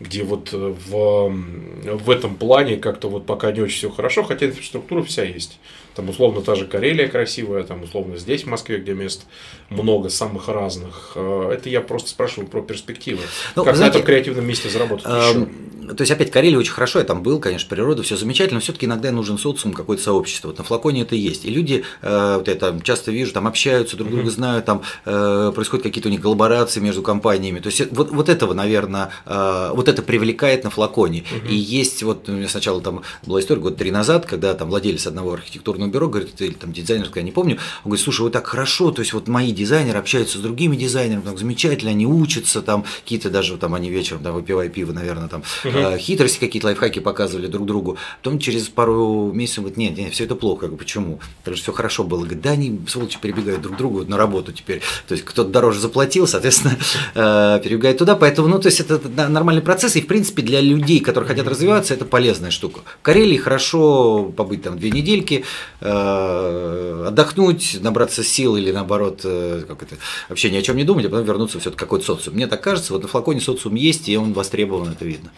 где 0.00 0.24
вот 0.24 0.52
э, 0.52 0.56
в, 0.56 1.28
в 1.28 2.10
этом 2.10 2.34
плане 2.36 2.78
как-то 2.78 3.08
вот 3.08 3.26
пока 3.26 3.52
не 3.52 3.60
очень 3.60 3.76
все 3.76 3.90
хорошо, 3.90 4.22
хотя 4.22 4.46
инфраструктура 4.46 5.02
вся 5.02 5.24
есть. 5.24 5.60
Там 6.00 6.08
условно 6.08 6.40
та 6.40 6.54
же 6.54 6.66
Карелия 6.66 7.08
красивая, 7.08 7.62
там 7.62 7.82
условно 7.82 8.16
здесь, 8.16 8.44
в 8.44 8.46
Москве, 8.46 8.78
где 8.78 8.94
мест 8.94 9.26
много, 9.68 10.08
самых 10.08 10.48
разных. 10.48 11.12
Э, 11.14 11.50
это 11.52 11.68
я 11.68 11.82
просто 11.82 12.08
спрашиваю 12.08 12.48
про 12.48 12.62
перспективы. 12.62 13.20
Ну, 13.54 13.64
как 13.66 13.76
знаете, 13.76 13.98
на 13.98 13.98
этом 13.98 14.06
креативном 14.06 14.46
месте 14.46 14.70
заработать 14.70 15.04
э, 15.06 15.10
еще? 15.10 15.46
То 15.94 16.02
есть, 16.02 16.10
опять, 16.10 16.30
Карелия 16.30 16.56
очень 16.56 16.72
хорошо, 16.72 17.00
я 17.00 17.04
там 17.04 17.22
был, 17.22 17.38
конечно, 17.38 17.68
природа, 17.68 18.02
все 18.02 18.16
замечательно, 18.16 18.56
но 18.56 18.60
все-таки 18.60 18.86
иногда 18.86 19.10
нужен 19.10 19.36
социум, 19.36 19.74
какое-то 19.74 20.02
сообщество. 20.02 20.48
Вот 20.48 20.58
на 20.58 20.64
флаконе 20.64 21.02
это 21.02 21.16
есть. 21.16 21.44
И 21.44 21.50
люди, 21.50 21.84
э, 22.00 22.36
вот 22.38 22.48
я 22.48 22.54
там 22.54 22.80
часто 22.80 23.10
вижу, 23.10 23.32
там 23.32 23.46
общаются, 23.46 23.98
друг 23.98 24.10
друга 24.10 24.30
знают, 24.30 24.64
там 24.64 24.82
э, 25.04 25.52
происходят 25.54 25.82
какие-то 25.82 26.08
у 26.08 26.12
них 26.12 26.22
коллаборации 26.22 26.80
между 26.80 27.02
компаниями. 27.02 27.58
То 27.58 27.66
есть, 27.66 27.92
вот, 27.92 28.10
вот 28.10 28.30
этого, 28.30 28.54
наверное, 28.54 29.10
вот 29.26 29.88
это 29.88 30.00
привлекает 30.00 30.64
на 30.64 30.70
флаконе. 30.70 31.24
И 31.46 31.54
есть, 31.54 32.02
вот 32.02 32.26
у 32.30 32.32
меня 32.32 32.48
сначала 32.48 32.80
там 32.80 33.02
была 33.26 33.40
история 33.40 33.60
год 33.60 33.76
три 33.76 33.90
назад, 33.90 34.24
когда 34.24 34.54
там 34.54 34.70
владелец 34.70 35.06
одного 35.06 35.34
архитектурного 35.34 35.89
бюро 35.90 36.08
говорит, 36.08 36.40
или 36.40 36.52
там 36.52 36.72
дизайнер, 36.72 37.10
я 37.14 37.22
не 37.22 37.32
помню, 37.32 37.56
он 37.84 37.90
говорит, 37.90 38.04
слушай, 38.04 38.22
вы 38.22 38.30
так 38.30 38.46
хорошо, 38.46 38.90
то 38.90 39.00
есть 39.00 39.12
вот 39.12 39.28
мои 39.28 39.52
дизайнеры 39.52 39.98
общаются 39.98 40.38
с 40.38 40.40
другими 40.40 40.76
дизайнерами, 40.76 41.22
так 41.22 41.38
замечательно, 41.38 41.90
они 41.90 42.06
учатся, 42.06 42.62
там 42.62 42.84
какие-то 43.02 43.30
даже 43.30 43.56
там 43.56 43.74
они 43.74 43.90
вечером, 43.90 44.22
там, 44.22 44.34
выпивая 44.34 44.68
пиво, 44.68 44.92
наверное, 44.92 45.28
там 45.28 45.42
угу. 45.64 45.98
хитрости 45.98 46.38
какие-то 46.38 46.68
лайфхаки 46.68 47.00
показывали 47.00 47.46
друг 47.46 47.66
другу. 47.66 47.96
Потом 48.22 48.38
через 48.38 48.68
пару 48.68 49.32
месяцев 49.32 49.58
говорит, 49.58 49.76
нет, 49.76 49.96
нет, 49.96 50.12
все 50.12 50.24
это 50.24 50.34
плохо. 50.34 50.66
Я 50.66 50.68
говорю, 50.68 50.78
почему? 50.78 51.20
Потому 51.38 51.56
что 51.56 51.64
все 51.64 51.72
хорошо 51.72 52.04
было. 52.04 52.20
Говорит, 52.20 52.40
да, 52.42 52.50
они, 52.50 52.80
сволочи, 52.88 53.18
перебегают 53.20 53.62
друг 53.62 53.74
к 53.74 53.78
другу 53.78 54.04
на 54.04 54.16
работу 54.16 54.52
теперь. 54.52 54.80
То 55.08 55.14
есть 55.14 55.24
кто-то 55.24 55.50
дороже 55.50 55.80
заплатил, 55.80 56.26
соответственно, 56.26 56.76
э, 57.14 57.60
перебегает 57.62 57.98
туда. 57.98 58.16
Поэтому, 58.16 58.48
ну, 58.48 58.58
то 58.58 58.66
есть 58.66 58.80
это 58.80 59.00
нормальный 59.28 59.62
процесс. 59.62 59.96
И, 59.96 60.00
в 60.00 60.06
принципе, 60.06 60.42
для 60.42 60.60
людей, 60.60 61.00
которые 61.00 61.28
хотят 61.28 61.46
развиваться, 61.46 61.94
это 61.94 62.04
полезная 62.04 62.50
штука. 62.50 62.80
В 63.00 63.02
Карелии 63.02 63.36
хорошо 63.36 64.32
побыть 64.36 64.62
там 64.62 64.78
две 64.78 64.90
недельки, 64.90 65.44
отдохнуть, 65.80 67.78
набраться 67.80 68.22
сил 68.22 68.56
или 68.56 68.70
наоборот, 68.70 69.20
э, 69.24 69.64
как 69.66 69.82
это, 69.82 69.96
вообще 70.28 70.50
ни 70.50 70.56
о 70.56 70.62
чем 70.62 70.76
не 70.76 70.84
думать, 70.84 71.06
а 71.06 71.08
потом 71.08 71.24
вернуться 71.24 71.58
все-таки 71.58 71.80
какой-то 71.80 72.04
социум. 72.04 72.36
Мне 72.36 72.46
так 72.46 72.60
кажется, 72.60 72.92
вот 72.92 73.02
на 73.02 73.08
флаконе 73.08 73.40
социум 73.40 73.74
есть, 73.74 74.08
и 74.08 74.16
он 74.16 74.32
востребован, 74.32 74.92
это 74.92 75.04
видно. 75.04 75.30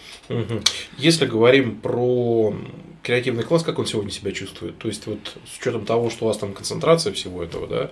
Если 0.99 1.27
говорим 1.27 1.77
про 1.77 2.55
креативный 3.03 3.45
класс, 3.45 3.63
как 3.63 3.79
он 3.79 3.87
сегодня 3.87 4.11
себя 4.11 4.33
чувствует? 4.33 4.79
То 4.79 4.89
есть, 4.89 5.07
вот 5.07 5.19
с 5.53 5.61
учетом 5.61 5.85
того, 5.85 6.11
что 6.11 6.25
у 6.25 6.29
вас 6.29 6.39
там 6.39 6.53
концентрация 6.53 7.13
всего 7.13 7.43
этого, 7.43 7.67
да, 7.67 7.77
Э, 7.85 7.89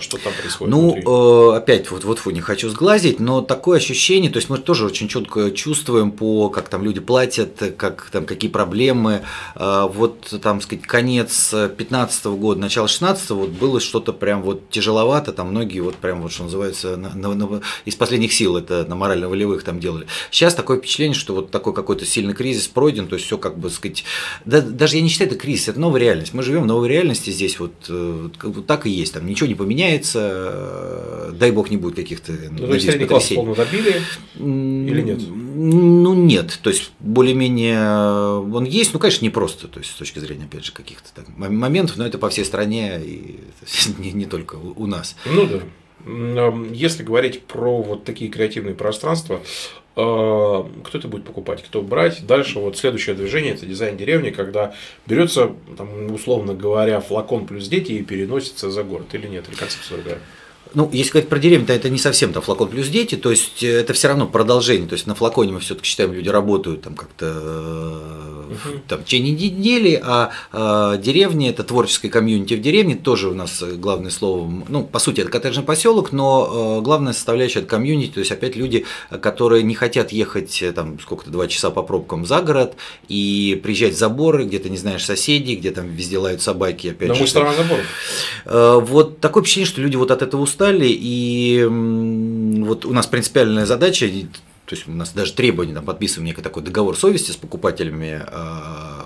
что 0.00 0.18
там 0.18 0.32
происходит? 0.40 0.70
Ну, 0.70 0.92
внутри? 0.92 1.56
опять, 1.56 1.90
вот, 1.90 2.04
вот 2.04 2.26
не 2.32 2.40
хочу 2.40 2.68
сглазить, 2.68 3.20
но 3.20 3.42
такое 3.42 3.78
ощущение, 3.78 4.30
то 4.30 4.38
есть 4.38 4.48
мы 4.48 4.58
тоже 4.58 4.86
очень 4.86 5.08
четко 5.08 5.50
чувствуем 5.50 6.10
по, 6.10 6.48
как 6.48 6.68
там 6.68 6.82
люди 6.82 7.00
платят, 7.00 7.74
как 7.76 8.08
там 8.10 8.24
какие 8.24 8.50
проблемы. 8.50 9.22
Э, 9.54 9.88
вот 9.92 10.34
там, 10.42 10.60
сказать, 10.60 10.84
конец 10.86 11.52
15 11.52 12.24
года, 12.26 12.60
начало 12.60 12.88
16 12.88 13.30
вот 13.30 13.50
было 13.50 13.80
что-то 13.80 14.12
прям 14.12 14.42
вот 14.42 14.70
тяжеловато, 14.70 15.32
там 15.32 15.48
многие 15.48 15.80
вот 15.80 15.96
прям 15.96 16.22
вот, 16.22 16.32
что 16.32 16.44
называется, 16.44 16.96
на, 16.96 17.10
на, 17.14 17.34
на, 17.34 17.60
из 17.84 17.94
последних 17.94 18.32
сил 18.32 18.56
это 18.56 18.84
на 18.86 18.94
морально-волевых 18.94 19.62
там 19.62 19.80
делали. 19.80 20.06
Сейчас 20.30 20.54
такое 20.54 20.78
впечатление, 20.78 21.14
что 21.14 21.34
вот 21.34 21.50
такой 21.50 21.74
какой-то 21.74 22.06
сильный 22.06 22.34
кризис 22.34 22.68
пройден, 22.68 23.08
то 23.08 23.16
есть 23.16 23.26
все 23.26 23.38
как 23.38 23.58
бы, 23.58 23.70
сказать, 23.70 24.04
да, 24.44 24.60
даже 24.60 24.96
я 24.96 25.02
не 25.02 25.08
считаю 25.08 25.30
это 25.30 25.38
кризис, 25.38 25.68
это 25.68 25.80
новая 25.80 26.00
реальность. 26.00 26.34
Мы 26.34 26.42
живем 26.42 26.62
в 26.62 26.66
новой 26.66 26.88
реальности 26.88 27.30
здесь, 27.30 27.58
вот, 27.58 27.72
э, 27.88 28.28
вот 28.42 28.66
так 28.66 28.86
и 28.86 28.90
есть, 28.90 29.14
там 29.14 29.26
ничего 29.32 29.48
не 29.48 29.54
поменяется, 29.54 30.20
э, 30.32 31.32
дай 31.34 31.50
бог 31.50 31.70
не 31.70 31.76
будет 31.76 31.96
каких-то 31.96 32.32
ну, 32.32 32.62
надеюсь, 32.62 32.84
средний 32.84 33.06
класс 33.06 33.28
добили 33.28 34.00
или 34.36 35.02
нет? 35.02 35.20
Ну 35.54 36.14
нет, 36.14 36.58
то 36.62 36.70
есть 36.70 36.92
более-менее 37.00 38.38
он 38.38 38.64
есть, 38.64 38.92
ну 38.92 38.98
конечно 38.98 39.24
не 39.24 39.30
просто, 39.30 39.68
то 39.68 39.80
есть 39.80 39.90
с 39.90 39.94
точки 39.94 40.18
зрения 40.18 40.44
опять 40.44 40.64
же 40.64 40.72
каких-то 40.72 41.08
моментов, 41.36 41.96
но 41.96 42.06
это 42.06 42.18
по 42.18 42.30
всей 42.30 42.44
стране 42.44 43.00
и 43.04 43.40
не, 43.98 44.12
не 44.12 44.26
только 44.26 44.56
у 44.56 44.86
нас. 44.86 45.16
Ну 45.26 45.46
да. 45.46 45.60
Если 46.04 47.02
говорить 47.02 47.42
про 47.42 47.82
вот 47.82 48.04
такие 48.04 48.30
креативные 48.30 48.74
пространства, 48.74 49.40
а, 49.94 50.70
кто 50.84 50.98
это 50.98 51.08
будет 51.08 51.24
покупать, 51.24 51.62
кто 51.62 51.82
брать. 51.82 52.26
Дальше 52.26 52.58
вот 52.58 52.78
следующее 52.78 53.14
движение 53.14 53.54
это 53.54 53.66
дизайн 53.66 53.96
деревни, 53.96 54.30
когда 54.30 54.74
берется, 55.06 55.52
там, 55.76 56.12
условно 56.12 56.54
говоря, 56.54 57.00
флакон 57.00 57.46
плюс 57.46 57.68
дети 57.68 57.92
и 57.92 58.02
переносится 58.02 58.70
за 58.70 58.84
город 58.84 59.08
или 59.12 59.26
нет, 59.26 59.48
или 59.48 59.54
концепция 59.54 59.98
другая. 59.98 60.18
Ну, 60.74 60.88
если 60.92 61.10
говорить 61.10 61.28
про 61.28 61.38
деревню, 61.38 61.66
то 61.66 61.72
это 61.72 61.88
не 61.90 61.98
совсем 61.98 62.32
там 62.32 62.42
флакон 62.42 62.68
плюс 62.68 62.88
дети, 62.88 63.16
то 63.16 63.30
есть 63.30 63.62
э, 63.62 63.80
это 63.80 63.92
все 63.92 64.08
равно 64.08 64.26
продолжение. 64.26 64.88
То 64.88 64.94
есть 64.94 65.06
на 65.06 65.14
флаконе 65.14 65.52
мы 65.52 65.60
все-таки 65.60 65.86
считаем, 65.86 66.12
люди 66.12 66.28
работают 66.28 66.82
там 66.82 66.94
как-то 66.94 67.26
угу. 68.50 68.80
там, 68.88 69.00
в 69.00 69.04
течение 69.04 69.32
недели, 69.32 70.00
а, 70.02 70.30
а 70.52 70.96
деревня 70.96 71.50
это 71.50 71.62
творческое 71.64 72.08
комьюнити 72.08 72.54
в 72.54 72.60
деревне, 72.60 72.96
тоже 72.96 73.28
у 73.28 73.34
нас 73.34 73.62
главное 73.62 74.10
слово, 74.10 74.50
ну, 74.68 74.84
по 74.84 74.98
сути, 74.98 75.20
это 75.20 75.30
коттеджный 75.30 75.64
поселок, 75.64 76.12
но 76.12 76.78
э, 76.78 76.82
главная 76.82 77.12
составляющая 77.12 77.60
это 77.60 77.68
комьюнити, 77.68 78.12
то 78.12 78.20
есть 78.20 78.32
опять 78.32 78.56
люди, 78.56 78.84
которые 79.20 79.62
не 79.62 79.74
хотят 79.74 80.12
ехать 80.12 80.62
э, 80.62 80.72
там 80.72 80.98
сколько-то 81.00 81.30
два 81.30 81.48
часа 81.48 81.70
по 81.70 81.82
пробкам 81.82 82.26
за 82.26 82.40
город 82.40 82.74
и 83.08 83.60
приезжать 83.62 83.94
в 83.94 83.98
заборы, 83.98 84.44
где 84.44 84.58
то 84.58 84.68
не 84.68 84.78
знаешь 84.78 85.04
соседей, 85.04 85.56
где 85.56 85.70
там 85.70 85.88
везде 85.88 86.18
лают 86.18 86.42
собаки, 86.42 86.88
опять 86.88 87.08
Но 87.08 87.14
же. 87.14 87.26
сторона 87.26 87.52
заборов. 87.54 88.88
Вот 88.88 89.20
такое 89.20 89.42
впечатление, 89.42 89.70
что 89.70 89.80
люди 89.80 89.96
вот 89.96 90.10
от 90.10 90.22
этого 90.22 90.40
устали 90.40 90.61
устали, 90.62 90.86
и 90.88 91.66
вот 92.64 92.84
у 92.84 92.92
нас 92.92 93.06
принципиальная 93.06 93.66
задача, 93.66 94.06
то 94.06 94.74
есть 94.74 94.88
у 94.88 94.92
нас 94.92 95.12
даже 95.12 95.32
требование, 95.32 95.74
там, 95.74 95.84
подписываем 95.84 96.26
некий 96.26 96.42
такой 96.42 96.62
договор 96.62 96.96
совести 96.96 97.32
с 97.32 97.36
покупателями 97.36 98.22
а, 98.26 99.01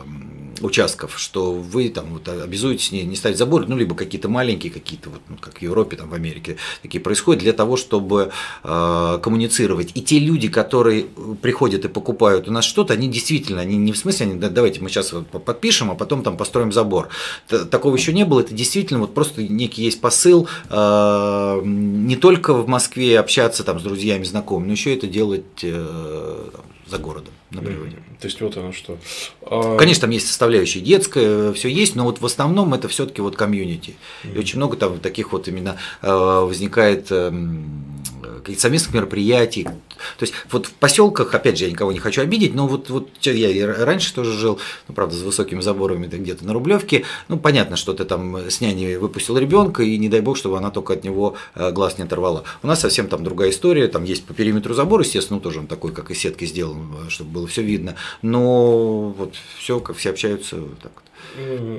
участков, 0.61 1.19
что 1.19 1.53
вы 1.53 1.89
там 1.89 2.07
вот 2.15 2.29
обязуетесь 2.29 2.93
не, 2.93 3.03
не 3.03 3.17
ставить 3.17 3.39
заборы, 3.39 3.67
ну, 3.69 3.77
либо 3.77 3.95
какие-то 3.95 4.29
маленькие, 4.29 4.73
какие-то, 4.73 5.11
вот, 5.11 5.21
ну, 5.29 5.37
как 5.41 5.59
в 5.59 5.63
Европе, 5.63 5.97
там, 5.97 6.09
в 6.09 6.15
Америке, 6.15 6.57
такие 6.83 7.01
происходят 7.01 7.43
для 7.43 7.53
того, 7.53 7.77
чтобы 7.77 8.31
э, 8.65 9.19
коммуницировать. 9.23 9.93
И 9.95 10.03
те 10.03 10.19
люди, 10.19 10.49
которые 10.49 11.07
приходят 11.43 11.85
и 11.85 11.89
покупают 11.89 12.49
у 12.49 12.53
нас 12.53 12.65
что-то, 12.65 12.95
они 12.95 13.09
действительно, 13.09 13.61
они 13.61 13.77
не 13.77 13.93
в 13.93 13.99
смысле, 13.99 14.27
они, 14.27 14.35
да, 14.37 14.49
давайте 14.49 14.81
мы 14.81 14.89
сейчас 14.89 15.13
вот 15.13 15.29
подпишем, 15.29 15.91
а 15.91 15.95
потом 15.95 16.23
там 16.23 16.37
построим 16.37 16.73
забор. 16.73 17.09
Такого 17.49 17.97
еще 17.97 18.13
не 18.13 18.25
было, 18.25 18.41
это 18.41 18.55
действительно 18.55 19.01
вот 19.01 19.15
просто 19.15 19.43
некий 19.43 19.83
есть 19.83 20.01
посыл 20.01 20.49
э, 20.71 21.61
не 21.65 22.17
только 22.17 22.55
в 22.55 22.69
Москве 22.69 23.19
общаться 23.19 23.65
там 23.65 23.81
с 23.81 23.83
друзьями, 23.83 24.25
знакомыми, 24.25 24.67
но 24.67 24.73
еще 24.73 24.95
это 24.95 25.07
делать 25.07 25.45
э, 25.63 26.51
там, 26.53 26.65
за 26.87 26.99
городом 26.99 27.33
на 27.57 27.63
природе. 27.63 27.97
Mm-hmm. 27.97 28.21
То 28.21 28.27
есть 28.27 28.41
вот 28.41 28.57
оно 28.57 28.73
что. 28.73 28.99
А... 29.43 29.77
Конечно, 29.77 30.03
там 30.03 30.11
есть 30.11 30.27
составляющая 30.27 30.81
детская, 30.81 31.53
все 31.53 31.69
есть, 31.69 31.97
но 31.97 32.05
вот 32.05 32.21
в 32.21 32.27
основном 32.27 32.75
это 32.75 32.89
все-таки 32.89 33.21
вот 33.21 33.37
комьюнити. 33.37 33.97
Mm-hmm. 34.25 34.35
И 34.35 34.39
очень 34.39 34.57
много 34.59 34.77
там 34.77 34.99
таких 35.01 35.33
вот 35.33 35.49
именно 35.49 35.77
э, 36.03 36.11
возникает 36.11 37.11
эм, 37.11 37.97
каких-то 38.41 38.63
совместных 38.63 38.95
мероприятий. 38.95 39.65
То 39.65 40.23
есть 40.23 40.35
вот 40.51 40.67
в 40.67 40.73
поселках, 40.75 41.35
опять 41.35 41.59
же, 41.59 41.65
я 41.65 41.71
никого 41.71 41.93
не 41.93 41.99
хочу 41.99 42.23
обидеть, 42.23 42.55
но 42.55 42.67
вот, 42.67 42.91
вот 42.91 43.09
я 43.23 43.67
раньше 43.85 44.15
тоже 44.15 44.33
жил, 44.33 44.59
ну, 44.89 44.95
правда, 44.95 45.17
с 45.17 45.23
высокими 45.23 45.61
заборами 45.61 46.07
где-то 46.07 46.45
на 46.45 46.53
Рублевке. 46.53 47.05
Ну, 47.29 47.39
понятно, 47.39 47.77
что 47.77 47.93
ты 47.93 48.05
там 48.05 48.37
с 48.37 48.61
няней 48.61 48.97
выпустил 48.97 49.39
ребенка, 49.39 49.83
и 49.83 49.99
не 49.99 50.09
дай 50.09 50.21
бог, 50.21 50.37
чтобы 50.37 50.59
она 50.59 50.71
только 50.71 50.95
от 50.95 51.05
него 51.05 51.37
э, 51.55 51.71
глаз 51.73 51.99
не 51.99 52.05
оторвала. 52.05 52.45
У 52.63 52.67
нас 52.67 52.81
совсем 52.81 53.09
там 53.09 53.25
другая 53.25 53.51
история, 53.51 53.89
там 53.89 54.05
есть 54.05 54.25
по 54.25 54.35
периметру 54.35 54.75
забор, 54.75 55.01
естественно, 55.01 55.37
ну, 55.39 55.43
тоже 55.43 55.61
он 55.61 55.67
такой, 55.67 55.93
как 55.93 56.11
и 56.11 56.15
сетки 56.15 56.45
сделан, 56.45 56.95
э, 57.07 57.11
чтобы 57.11 57.31
было 57.31 57.47
все 57.47 57.63
видно. 57.63 57.97
Но 58.23 59.11
вот 59.11 59.35
все, 59.59 59.81
как 59.81 59.97
все 59.97 60.11
общаются 60.11 60.57
так. 60.83 60.93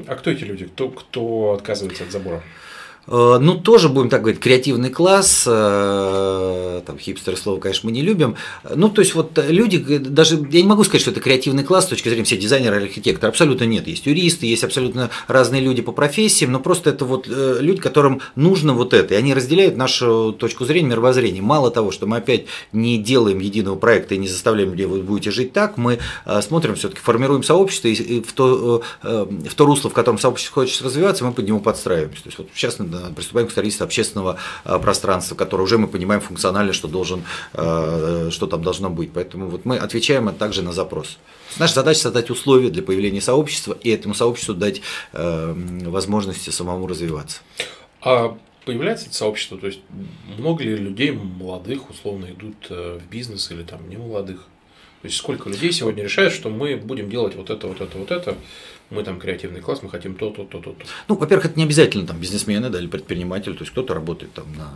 А 0.08 0.16
кто 0.16 0.30
эти 0.30 0.44
люди? 0.44 0.66
Кто, 0.66 0.90
кто 0.90 1.54
отказывается 1.54 2.04
от 2.04 2.12
забора? 2.12 2.44
Э, 3.08 3.38
ну, 3.40 3.56
тоже, 3.56 3.90
будем 3.90 4.10
так 4.10 4.22
говорить, 4.22 4.40
креативный 4.40 4.90
класс, 4.90 5.46
э, 5.48 6.82
там, 6.86 6.98
хипстеры 7.00 7.38
слово, 7.38 7.60
конечно, 7.60 7.88
мы 7.88 7.94
не 7.94 8.02
любим. 8.02 8.36
Ну, 8.76 8.90
то 8.90 9.02
есть, 9.02 9.16
вот 9.16 9.40
люди, 9.48 9.98
даже, 9.98 10.36
я 10.52 10.62
не 10.62 10.68
могу 10.68 10.84
сказать, 10.84 11.02
что 11.02 11.12
это 11.12 11.22
креативный 11.22 11.64
класс 11.64 11.86
с 11.86 11.88
точки 11.88 12.10
зрения 12.10 12.26
все 12.26 12.38
дизайнера 12.38 12.78
или 12.78 12.86
архитектора, 12.86 13.30
абсолютно 13.30 13.64
нет. 13.64 13.88
Есть 13.88 14.06
юристы, 14.06 14.46
есть 14.46 14.64
абсолютно 14.64 15.10
разные 15.28 15.62
люди 15.62 15.82
по 15.82 15.92
профессиям, 15.92 16.52
но 16.52 16.60
просто 16.60 16.90
это 16.90 17.06
вот 17.06 17.28
э, 17.30 17.58
люди, 17.62 17.80
которым 17.80 18.22
нужно 18.36 18.74
вот 18.74 18.94
это, 18.94 19.14
и 19.14 19.18
они 19.18 19.34
разделяют 19.34 19.78
нашу 19.78 20.36
точку 20.38 20.66
зрения, 20.66 20.90
мировоззрение. 20.90 21.42
Мало 21.42 21.72
того, 21.72 21.92
что 21.92 22.08
мы 22.08 22.18
опять 22.18 22.46
не 22.74 22.98
делаем 22.98 23.40
единого 23.40 23.76
проекта 23.78 24.16
и 24.16 24.18
не 24.18 24.28
заставляем 24.28 24.72
людей, 24.72 24.86
вы 24.86 25.02
будете 25.02 25.32
жить 25.32 25.54
так, 25.54 25.78
мы 25.78 26.00
смотрим, 26.42 26.76
все-таки 26.76 27.02
формируем 27.02 27.44
сообщество, 27.44 27.88
и 27.88 28.22
в 28.22 28.34
то, 28.34 28.82
в 29.02 29.56
то 29.56 29.66
русло, 29.66 29.90
в 29.90 29.94
котором 29.94 30.18
сообщество 30.20 30.62
хочет 30.62 30.82
развиваться, 30.82 31.24
мы 31.26 31.32
под 31.32 31.48
него 31.48 31.60
подстраиваемся. 31.60 32.24
То 32.24 32.28
есть, 32.30 32.38
вот 32.38 32.48
сейчас 32.54 32.80
приступаем 33.16 33.48
к 33.48 33.52
строительству 33.52 33.86
общественного 33.86 34.38
э, 34.66 34.80
пространства, 34.80 35.36
которое 35.36 35.64
уже 35.64 35.78
мы 35.78 35.88
понимаем 35.88 36.22
функционально, 36.22 36.74
что, 36.74 36.88
должен, 36.88 37.24
э, 37.54 38.30
что 38.32 38.48
там 38.48 38.62
должно 38.62 38.90
быть. 38.90 39.12
Поэтому 39.14 39.48
вот 39.50 39.66
мы 39.66 39.78
отвечаем 39.78 40.34
также 40.36 40.62
на 40.62 40.72
запрос. 40.72 41.18
Наша 41.58 41.76
задача 41.76 42.00
создать 42.00 42.30
условия 42.30 42.70
для 42.70 42.84
появления 42.84 43.22
сообщества 43.22 43.78
и 43.82 43.90
этому 43.90 44.14
сообществу 44.14 44.54
дать 44.54 44.82
э, 45.14 45.54
возможности 45.86 46.50
самому 46.50 46.88
развиваться. 46.88 47.40
А 48.02 48.38
появляется 48.66 49.08
это 49.08 49.16
сообщество, 49.16 49.58
то 49.58 49.68
есть 49.68 49.80
много 50.38 50.64
ли 50.64 50.76
людей 50.76 51.12
молодых 51.12 51.90
условно 51.90 52.26
идут 52.26 52.70
в 52.70 53.02
бизнес 53.10 53.50
или 53.52 53.64
там 53.64 53.90
не 53.90 53.98
молодых? 53.98 54.48
То 55.02 55.08
есть 55.08 55.18
сколько 55.18 55.50
людей 55.50 55.72
сегодня 55.72 56.04
решают, 56.04 56.34
что 56.34 56.50
мы 56.50 56.76
будем 56.76 57.10
делать 57.10 57.36
вот 57.36 57.50
это, 57.50 57.68
вот 57.68 57.82
это, 57.82 57.98
вот 57.98 58.12
это, 58.12 58.36
мы 58.90 59.04
там 59.04 59.20
креативный 59.20 59.62
класс, 59.62 59.80
мы 59.84 59.90
хотим 59.90 60.16
то, 60.16 60.30
то, 60.30 60.44
то, 60.44 60.60
то, 60.60 60.72
то. 60.72 60.86
Ну, 61.08 61.16
во-первых, 61.16 61.46
это 61.48 61.58
не 61.58 61.66
обязательно 61.66 62.08
там 62.08 62.20
бизнесмены, 62.20 62.70
да, 62.70 62.80
или 62.80 62.88
предприниматели, 62.88 63.54
то 63.54 63.62
есть 63.62 63.72
кто-то 63.72 63.94
работает 63.94 64.34
там 64.34 64.46
на 64.56 64.72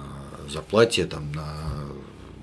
зарплате, 0.49 1.05
там 1.05 1.31
на 1.33 1.71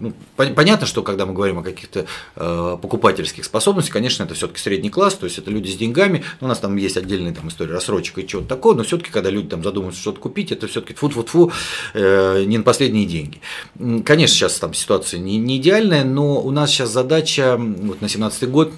ну, 0.00 0.12
понятно, 0.36 0.86
что 0.86 1.02
когда 1.02 1.26
мы 1.26 1.32
говорим 1.32 1.58
о 1.58 1.62
каких-то 1.62 2.06
э, 2.36 2.76
покупательских 2.80 3.44
способностях, 3.44 3.92
конечно, 3.92 4.22
это 4.22 4.34
все-таки 4.34 4.60
средний 4.60 4.90
класс, 4.90 5.14
то 5.14 5.24
есть 5.24 5.38
это 5.38 5.50
люди 5.50 5.70
с 5.70 5.76
деньгами. 5.76 6.24
У 6.40 6.46
нас 6.46 6.58
там 6.60 6.76
есть 6.76 6.96
отдельная 6.96 7.34
там, 7.34 7.48
история 7.48 7.72
рассрочек 7.72 8.18
и 8.18 8.26
чего-то 8.26 8.48
такого, 8.48 8.74
но 8.74 8.84
все-таки, 8.84 9.10
когда 9.10 9.30
люди 9.30 9.48
там 9.48 9.64
задумываются 9.64 10.00
что-то 10.00 10.20
купить, 10.20 10.52
это 10.52 10.68
все-таки 10.68 10.94
фу-фу-фу, 10.94 11.52
э, 11.94 12.44
не 12.44 12.58
на 12.58 12.64
последние 12.64 13.06
деньги. 13.06 13.40
Конечно, 14.04 14.36
сейчас 14.36 14.58
там 14.58 14.72
ситуация 14.72 15.18
не, 15.18 15.36
не 15.36 15.56
идеальная, 15.56 16.04
но 16.04 16.40
у 16.40 16.50
нас 16.50 16.70
сейчас 16.70 16.90
задача 16.90 17.56
вот 17.58 18.00
на 18.00 18.08
17 18.08 18.48
год, 18.48 18.72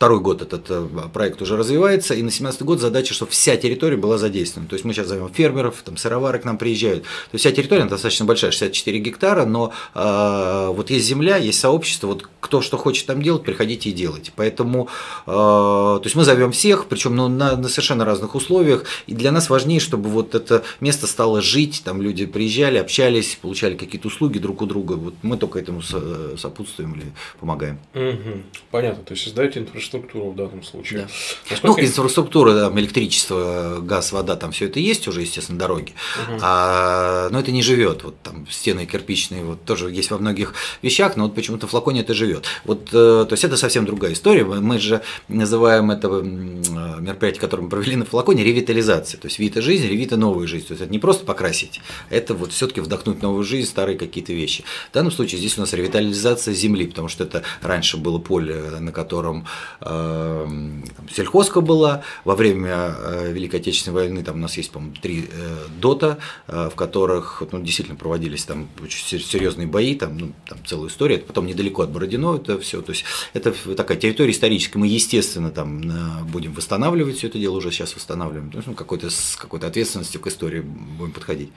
второй 0.00 0.20
год 0.20 0.40
этот 0.40 0.64
э, 0.70 0.88
проект 1.12 1.42
уже 1.42 1.58
развивается, 1.58 2.14
и 2.14 2.22
на 2.22 2.30
17 2.30 2.62
год 2.62 2.80
задача, 2.80 3.12
чтобы 3.12 3.32
вся 3.32 3.58
территория 3.58 3.98
была 3.98 4.16
задействована. 4.16 4.66
То 4.66 4.72
есть 4.72 4.86
мы 4.86 4.94
сейчас 4.94 5.08
зовем 5.08 5.28
фермеров, 5.28 5.82
там 5.84 5.98
сыровары 5.98 6.38
к 6.38 6.46
нам 6.46 6.56
приезжают. 6.56 7.02
То 7.02 7.34
есть 7.34 7.44
вся 7.44 7.52
территория 7.52 7.84
достаточно 7.84 8.24
большая, 8.24 8.50
64 8.50 8.98
гектара, 8.98 9.44
но 9.44 9.74
э, 9.94 10.68
вот 10.74 10.88
есть 10.88 11.04
земля, 11.04 11.36
есть 11.36 11.60
сообщество, 11.60 12.06
вот 12.06 12.26
кто 12.40 12.62
что 12.62 12.78
хочет 12.78 13.04
там 13.04 13.20
делать, 13.20 13.42
приходите 13.42 13.90
и 13.90 13.92
делайте. 13.92 14.32
Поэтому 14.34 14.88
э, 15.26 15.30
то 15.30 16.00
есть 16.02 16.16
мы 16.16 16.24
зовем 16.24 16.52
всех, 16.52 16.86
причем 16.86 17.14
ну, 17.14 17.28
на, 17.28 17.56
на 17.56 17.68
совершенно 17.68 18.06
разных 18.06 18.34
условиях, 18.34 18.86
и 19.06 19.12
для 19.12 19.32
нас 19.32 19.50
важнее, 19.50 19.80
чтобы 19.80 20.08
вот 20.08 20.34
это 20.34 20.62
место 20.80 21.06
стало 21.06 21.42
жить, 21.42 21.82
там 21.84 22.00
люди 22.00 22.24
приезжали, 22.24 22.78
общались, 22.78 23.38
получали 23.38 23.76
какие-то 23.76 24.08
услуги 24.08 24.38
друг 24.38 24.62
у 24.62 24.66
друга. 24.66 24.94
Вот 24.94 25.12
мы 25.20 25.36
только 25.36 25.58
этому 25.58 25.82
сопутствуем 25.82 26.94
или 26.94 27.12
помогаем. 27.38 27.78
Угу. 27.92 28.42
Понятно, 28.70 29.04
то 29.04 29.12
есть 29.12 29.24
создаете 29.24 29.60
инфраструктуру 29.60 29.89
инфраструктуру 29.90 30.30
в 30.30 30.36
данном 30.36 30.62
случае. 30.62 31.00
Да. 31.00 31.08
Насколько... 31.50 31.80
Ну, 31.80 31.86
инфраструктура, 31.88 32.54
там, 32.54 32.78
электричество, 32.78 33.78
газ, 33.80 34.12
вода, 34.12 34.36
там 34.36 34.52
все 34.52 34.66
это 34.66 34.80
есть 34.80 35.08
уже, 35.08 35.22
естественно, 35.22 35.58
дороги. 35.58 35.92
Угу. 36.28 36.38
А, 36.42 37.28
но 37.30 37.40
это 37.40 37.50
не 37.50 37.62
живет. 37.62 38.04
Вот 38.04 38.20
там 38.22 38.46
стены 38.50 38.86
кирпичные, 38.86 39.44
вот 39.44 39.64
тоже 39.64 39.90
есть 39.90 40.10
во 40.10 40.18
многих 40.18 40.54
вещах, 40.82 41.16
но 41.16 41.24
вот 41.24 41.34
почему-то 41.34 41.66
в 41.66 41.70
флаконе 41.70 42.00
это 42.00 42.14
живет. 42.14 42.44
Вот, 42.64 42.88
э, 42.92 43.26
то 43.28 43.32
есть 43.32 43.44
это 43.44 43.56
совсем 43.56 43.84
другая 43.84 44.12
история. 44.12 44.44
Мы 44.44 44.78
же 44.78 45.02
называем 45.28 45.90
это 45.90 46.08
мероприятие, 46.08 47.40
которое 47.40 47.64
мы 47.64 47.68
провели 47.68 47.96
на 47.96 48.04
флаконе, 48.04 48.44
ревитализация. 48.44 49.18
То 49.20 49.26
есть 49.26 49.38
вита 49.38 49.60
жизнь, 49.60 49.86
ревита 49.86 50.16
новая 50.16 50.46
жизнь. 50.46 50.66
То 50.66 50.72
есть 50.72 50.82
это 50.82 50.92
не 50.92 50.98
просто 50.98 51.24
покрасить, 51.24 51.80
это 52.10 52.34
вот 52.34 52.52
все-таки 52.52 52.80
вдохнуть 52.80 53.22
новую 53.22 53.44
жизнь, 53.44 53.68
старые 53.68 53.98
какие-то 53.98 54.32
вещи. 54.32 54.64
В 54.90 54.94
данном 54.94 55.12
случае 55.12 55.38
здесь 55.38 55.58
у 55.58 55.60
нас 55.60 55.72
ревитализация 55.72 56.54
земли, 56.54 56.86
потому 56.86 57.08
что 57.08 57.24
это 57.24 57.42
раньше 57.62 57.96
было 57.96 58.18
поле, 58.18 58.54
на 58.78 58.92
котором 58.92 59.46
там, 59.80 60.84
сельхозка 61.12 61.60
была, 61.60 62.02
во 62.24 62.36
время 62.36 62.94
э, 62.98 63.32
Великой 63.32 63.60
Отечественной 63.60 63.94
войны 63.94 64.22
там 64.22 64.36
у 64.36 64.38
нас 64.38 64.56
есть, 64.56 64.70
по-моему, 64.70 64.94
три 65.00 65.28
э, 65.32 65.56
дота, 65.80 66.18
э, 66.46 66.68
в 66.70 66.74
которых 66.74 67.42
ну, 67.50 67.62
действительно 67.62 67.96
проводились 67.96 68.44
там 68.44 68.68
очень 68.82 69.20
серьезные 69.20 69.66
бои, 69.66 69.94
там, 69.94 70.18
ну, 70.18 70.32
там 70.46 70.58
целая 70.66 70.88
история, 70.88 71.16
это 71.16 71.26
потом 71.26 71.46
недалеко 71.46 71.82
от 71.82 71.90
Бородино 71.90 72.36
это 72.36 72.58
все, 72.60 72.82
то 72.82 72.92
есть 72.92 73.04
это 73.32 73.52
такая 73.74 73.96
территория 73.96 74.32
историческая, 74.32 74.78
мы, 74.78 74.86
естественно, 74.86 75.50
там 75.50 76.26
будем 76.30 76.52
восстанавливать 76.52 77.16
все 77.16 77.28
это 77.28 77.38
дело, 77.38 77.56
уже 77.56 77.70
сейчас 77.70 77.96
восстанавливаем, 77.96 78.52
ну, 78.66 78.74
какой-то, 78.74 79.10
с 79.10 79.36
какой-то 79.36 79.66
ответственностью 79.66 80.20
к 80.20 80.26
истории 80.26 80.60
будем 80.60 81.12
подходить. 81.12 81.50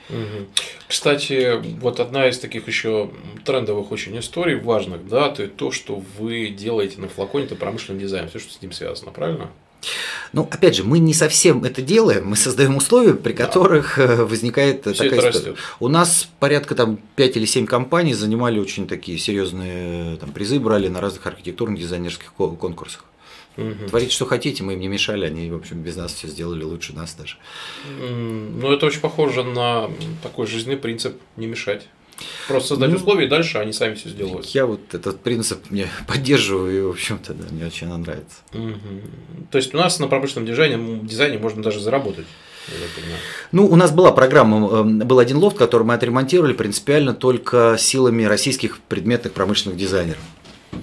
Кстати, 0.88 1.62
вот 1.80 2.00
одна 2.00 2.28
из 2.30 2.40
таких 2.40 2.68
еще 2.68 3.12
трендовых 3.46 3.92
очень 3.92 4.18
историй, 4.18 4.56
важных, 4.56 5.08
да, 5.08 5.30
то, 5.30 5.48
то 5.48 5.72
что 5.72 6.02
вы 6.18 6.48
делаете 6.48 7.02
на 7.02 7.08
флаконе, 7.08 7.46
это 7.46 7.56
промышленный 7.56 8.00
дизайн 8.00 8.13
дизайн, 8.14 8.30
все, 8.30 8.40
что 8.40 8.54
с 8.54 8.62
ним 8.62 8.72
связано, 8.72 9.12
правильно? 9.12 9.50
Ну, 10.32 10.44
опять 10.50 10.76
же, 10.76 10.84
мы 10.84 11.00
не 11.00 11.14
совсем 11.14 11.64
это 11.64 11.82
делаем, 11.82 12.28
мы 12.28 12.36
создаем 12.36 12.78
условия, 12.78 13.14
при 13.14 13.34
которых 13.34 13.96
да. 13.98 14.26
возникает 14.26 14.82
Все 14.82 14.94
такая 14.94 15.30
история. 15.30 15.52
Растет. 15.52 15.58
У 15.80 15.90
нас 15.90 16.30
порядка 16.40 16.74
там 16.74 17.00
5 17.16 17.38
или 17.38 17.46
7 17.46 17.66
компаний 17.66 18.14
занимали 18.14 18.60
очень 18.60 18.88
такие 18.88 19.18
серьезные 19.18 20.18
там, 20.18 20.32
призы, 20.32 20.60
брали 20.60 20.88
на 20.88 21.02
разных 21.02 21.28
архитектурных 21.28 21.80
дизайнерских 21.80 22.34
конкурсах. 22.34 23.06
Угу. 23.58 23.90
Творите, 23.90 24.12
что 24.12 24.26
хотите, 24.26 24.64
мы 24.64 24.74
им 24.74 24.80
не 24.80 24.88
мешали, 24.88 25.26
они, 25.26 25.52
в 25.52 25.56
общем, 25.56 25.82
без 25.82 25.98
нас 25.98 26.14
все 26.14 26.28
сделали 26.28 26.64
лучше 26.64 26.94
нас 26.94 27.14
даже. 27.14 27.36
Ну, 28.00 28.72
это 28.72 28.86
очень 28.86 29.02
похоже 29.02 29.44
на 29.44 29.90
такой 30.24 30.48
жизненный 30.48 30.78
принцип 30.78 31.20
не 31.36 31.46
мешать. 31.46 31.88
Просто 32.48 32.70
создать 32.70 32.90
ну, 32.90 32.98
условия, 32.98 33.26
и 33.26 33.30
дальше 33.30 33.58
они 33.58 33.74
сами 33.74 33.96
все 33.96 34.10
сделают. 34.10 34.46
Я 34.48 34.66
вот 34.66 34.94
этот 34.94 35.22
принцип 35.22 35.70
мне 35.70 35.88
поддерживаю, 36.08 36.78
и, 36.78 36.82
в 36.82 36.90
общем-то, 36.90 37.34
да, 37.34 37.46
мне 37.52 37.66
очень 37.66 37.88
нравится. 37.88 38.38
Угу. 38.54 39.48
То 39.52 39.58
есть 39.58 39.74
у 39.74 39.78
нас 39.78 40.00
на 40.00 40.08
промышленном 40.08 40.48
дизайне, 40.48 41.00
дизайне 41.04 41.38
можно 41.38 41.62
даже 41.62 41.80
заработать. 41.80 42.26
Ну, 43.52 43.66
у 43.66 43.76
нас 43.76 43.92
была 43.92 44.12
программа, 44.12 44.80
эм, 44.80 45.00
был 45.00 45.20
один 45.20 45.38
лофт, 45.38 45.58
который 45.58 45.84
мы 45.84 45.94
отремонтировали 45.94 46.54
принципиально 46.54 47.14
только 47.14 47.76
силами 47.78 48.24
российских 48.24 48.80
предметных 48.80 49.34
промышленных 49.34 49.78
дизайнеров. 49.78 50.22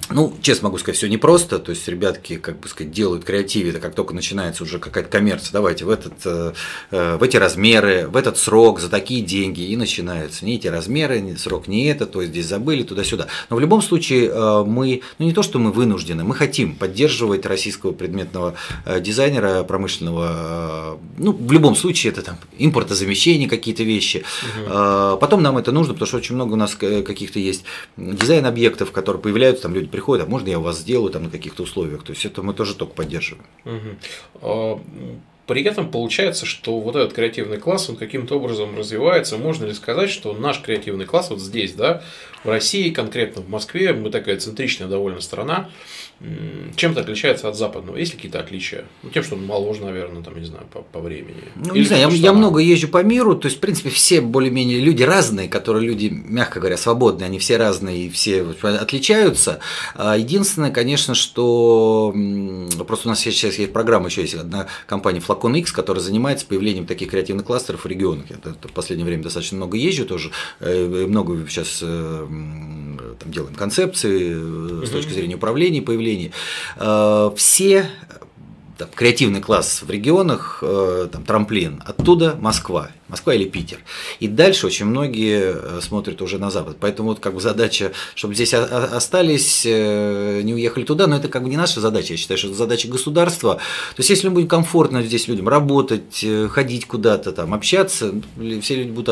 Ну, 0.09 0.33
честно 0.41 0.67
могу 0.67 0.77
сказать, 0.77 0.97
все 0.97 1.07
непросто. 1.07 1.59
То 1.59 1.71
есть 1.71 1.87
ребятки, 1.87 2.37
как 2.37 2.59
бы 2.59 2.67
сказать, 2.67 2.91
делают 2.91 3.23
креативе, 3.23 3.73
как 3.73 3.95
только 3.95 4.13
начинается 4.13 4.63
уже 4.63 4.79
какая-то 4.79 5.09
коммерция. 5.09 5.51
Давайте 5.53 5.85
в, 5.85 5.89
этот, 5.89 6.13
э, 6.25 6.53
э, 6.91 7.17
в 7.17 7.23
эти 7.23 7.37
размеры, 7.37 8.07
в 8.07 8.15
этот 8.15 8.37
срок, 8.37 8.79
за 8.79 8.89
такие 8.89 9.21
деньги. 9.21 9.61
И 9.61 9.75
начинается. 9.75 10.45
Не 10.45 10.55
эти 10.55 10.67
размеры, 10.67 11.21
не, 11.21 11.35
срок 11.35 11.67
не 11.67 11.85
это, 11.85 12.05
то 12.05 12.21
есть 12.21 12.31
здесь 12.33 12.47
забыли, 12.47 12.83
туда-сюда. 12.83 13.27
Но 13.49 13.55
в 13.55 13.59
любом 13.59 13.81
случае 13.81 14.29
э, 14.29 14.63
мы, 14.65 15.01
ну 15.19 15.25
не 15.25 15.33
то, 15.33 15.43
что 15.43 15.59
мы 15.59 15.71
вынуждены, 15.71 16.23
мы 16.23 16.35
хотим 16.35 16.75
поддерживать 16.75 17.45
российского 17.45 17.91
предметного 17.91 18.55
дизайнера 18.99 19.63
промышленного. 19.63 20.99
Ну, 21.17 21.31
в 21.31 21.51
любом 21.51 21.75
случае 21.75 22.11
это 22.11 22.21
там 22.21 22.37
импортозамещение 22.57 23.47
какие-то 23.49 23.83
вещи. 23.83 24.23
Угу. 24.43 25.17
Потом 25.19 25.41
нам 25.41 25.57
это 25.57 25.71
нужно, 25.71 25.93
потому 25.93 26.07
что 26.07 26.17
очень 26.17 26.35
много 26.35 26.53
у 26.53 26.57
нас 26.57 26.75
каких-то 26.75 27.39
есть 27.39 27.63
дизайн-объектов, 27.97 28.91
которые 28.91 29.21
появляются 29.21 29.63
там 29.63 29.73
люди 29.73 29.80
приходят, 29.87 30.25
а 30.25 30.29
можно 30.29 30.49
я 30.49 30.59
вас 30.59 30.79
сделаю 30.79 31.11
там 31.11 31.23
на 31.23 31.29
каких-то 31.29 31.63
условиях. 31.63 32.03
То 32.03 32.11
есть 32.11 32.25
это 32.25 32.41
мы 32.43 32.53
тоже 32.53 32.75
только 32.75 32.93
поддерживаем. 32.93 33.45
Угу. 33.65 34.81
При 35.47 35.63
этом 35.63 35.91
получается, 35.91 36.45
что 36.45 36.79
вот 36.79 36.95
этот 36.95 37.13
креативный 37.13 37.57
класс, 37.57 37.89
он 37.89 37.97
каким-то 37.97 38.35
образом 38.35 38.77
развивается. 38.77 39.37
Можно 39.37 39.65
ли 39.65 39.73
сказать, 39.73 40.09
что 40.09 40.33
наш 40.33 40.61
креативный 40.61 41.05
класс 41.05 41.29
вот 41.29 41.41
здесь, 41.41 41.73
да, 41.73 42.03
в 42.43 42.49
России, 42.49 42.89
конкретно 42.91 43.41
в 43.41 43.49
Москве, 43.49 43.91
мы 43.91 44.11
такая 44.11 44.37
центричная 44.37 44.87
довольно 44.87 45.19
страна, 45.19 45.69
чем-то 46.75 47.01
отличается 47.01 47.49
от 47.49 47.57
западного? 47.57 47.97
Есть 47.97 48.11
ли 48.11 48.17
какие-то 48.17 48.39
отличия? 48.39 48.85
Ну, 49.01 49.09
тем, 49.09 49.23
что 49.23 49.35
он 49.35 49.45
моложе, 49.45 49.83
наверное, 49.83 50.21
там, 50.21 50.37
не 50.37 50.45
знаю, 50.45 50.65
по, 50.71 50.81
по 50.81 50.99
времени. 50.99 51.43
Ну, 51.55 51.73
не 51.73 51.83
знаю, 51.83 52.09
я, 52.09 52.15
я 52.15 52.33
много 52.33 52.59
езжу 52.59 52.87
по 52.87 53.03
миру, 53.03 53.35
то 53.35 53.47
есть, 53.47 53.57
в 53.57 53.59
принципе, 53.59 53.89
все 53.89 54.21
более-менее 54.21 54.79
люди 54.79 55.03
разные, 55.03 55.49
которые 55.49 55.87
люди, 55.87 56.09
мягко 56.09 56.59
говоря, 56.59 56.77
свободные, 56.77 57.25
они 57.25 57.39
все 57.39 57.57
разные 57.57 58.05
и 58.05 58.09
все 58.09 58.45
отличаются. 58.61 59.59
А 59.95 60.15
единственное, 60.15 60.71
конечно, 60.71 61.15
что 61.15 62.13
просто 62.87 63.07
у 63.07 63.09
нас 63.09 63.19
сейчас 63.19 63.55
есть 63.55 63.73
программа, 63.73 64.07
еще 64.07 64.21
есть 64.21 64.35
одна 64.35 64.67
компания 64.85 65.21
Flacon 65.27 65.57
X, 65.57 65.71
которая 65.71 66.03
занимается 66.03 66.45
появлением 66.45 66.85
таких 66.85 67.09
креативных 67.09 67.45
кластеров 67.45 67.85
в 67.85 67.87
регионах. 67.87 68.25
Я 68.29 68.37
в 68.37 68.73
последнее 68.73 69.05
время 69.05 69.23
достаточно 69.23 69.57
много 69.57 69.77
езжу 69.77 70.05
тоже, 70.05 70.31
э, 70.59 71.05
много 71.07 71.37
сейчас 71.49 71.79
э, 71.81 72.27
там, 73.19 73.31
делаем 73.31 73.55
концепции 73.55 74.81
э, 74.83 74.85
с 74.85 74.89
точки 74.89 75.13
зрения 75.13 75.35
управления 75.35 75.81
появления 75.81 76.10
направлении. 76.11 76.31
Э, 76.77 77.31
все 77.35 77.89
там, 78.77 78.89
креативный 78.93 79.41
класс 79.41 79.81
в 79.81 79.89
регионах, 79.89 80.59
э, 80.61 81.09
там, 81.11 81.23
трамплин, 81.23 81.81
оттуда 81.85 82.35
Москва. 82.39 82.89
Москва 83.11 83.35
или 83.35 83.43
Питер. 83.43 83.79
И 84.21 84.27
дальше 84.29 84.65
очень 84.65 84.85
многие 84.85 85.53
э, 85.53 85.81
смотрят 85.81 86.21
уже 86.21 86.39
на 86.39 86.49
Запад. 86.49 86.77
Поэтому 86.79 87.09
вот 87.09 87.19
как 87.19 87.33
бы 87.33 87.41
задача, 87.41 87.91
чтобы 88.15 88.35
здесь 88.35 88.53
остались, 88.53 89.63
э, 89.65 90.41
не 90.43 90.53
уехали 90.53 90.85
туда, 90.85 91.07
но 91.07 91.17
это 91.17 91.27
как 91.27 91.43
бы 91.43 91.49
не 91.49 91.57
наша 91.57 91.81
задача. 91.81 92.13
Я 92.13 92.17
считаю, 92.17 92.37
что 92.37 92.47
это 92.47 92.57
задача 92.57 92.87
государства. 92.87 93.55
То 93.55 93.99
есть, 93.99 94.09
если 94.09 94.29
будет 94.29 94.49
комфортно 94.49 95.03
здесь 95.03 95.27
людям 95.27 95.49
работать, 95.49 96.23
э, 96.23 96.47
ходить 96.47 96.87
куда-то, 96.87 97.33
там, 97.33 97.53
общаться, 97.53 98.13
все 98.61 98.75
люди 98.75 98.91
будут 98.91 99.09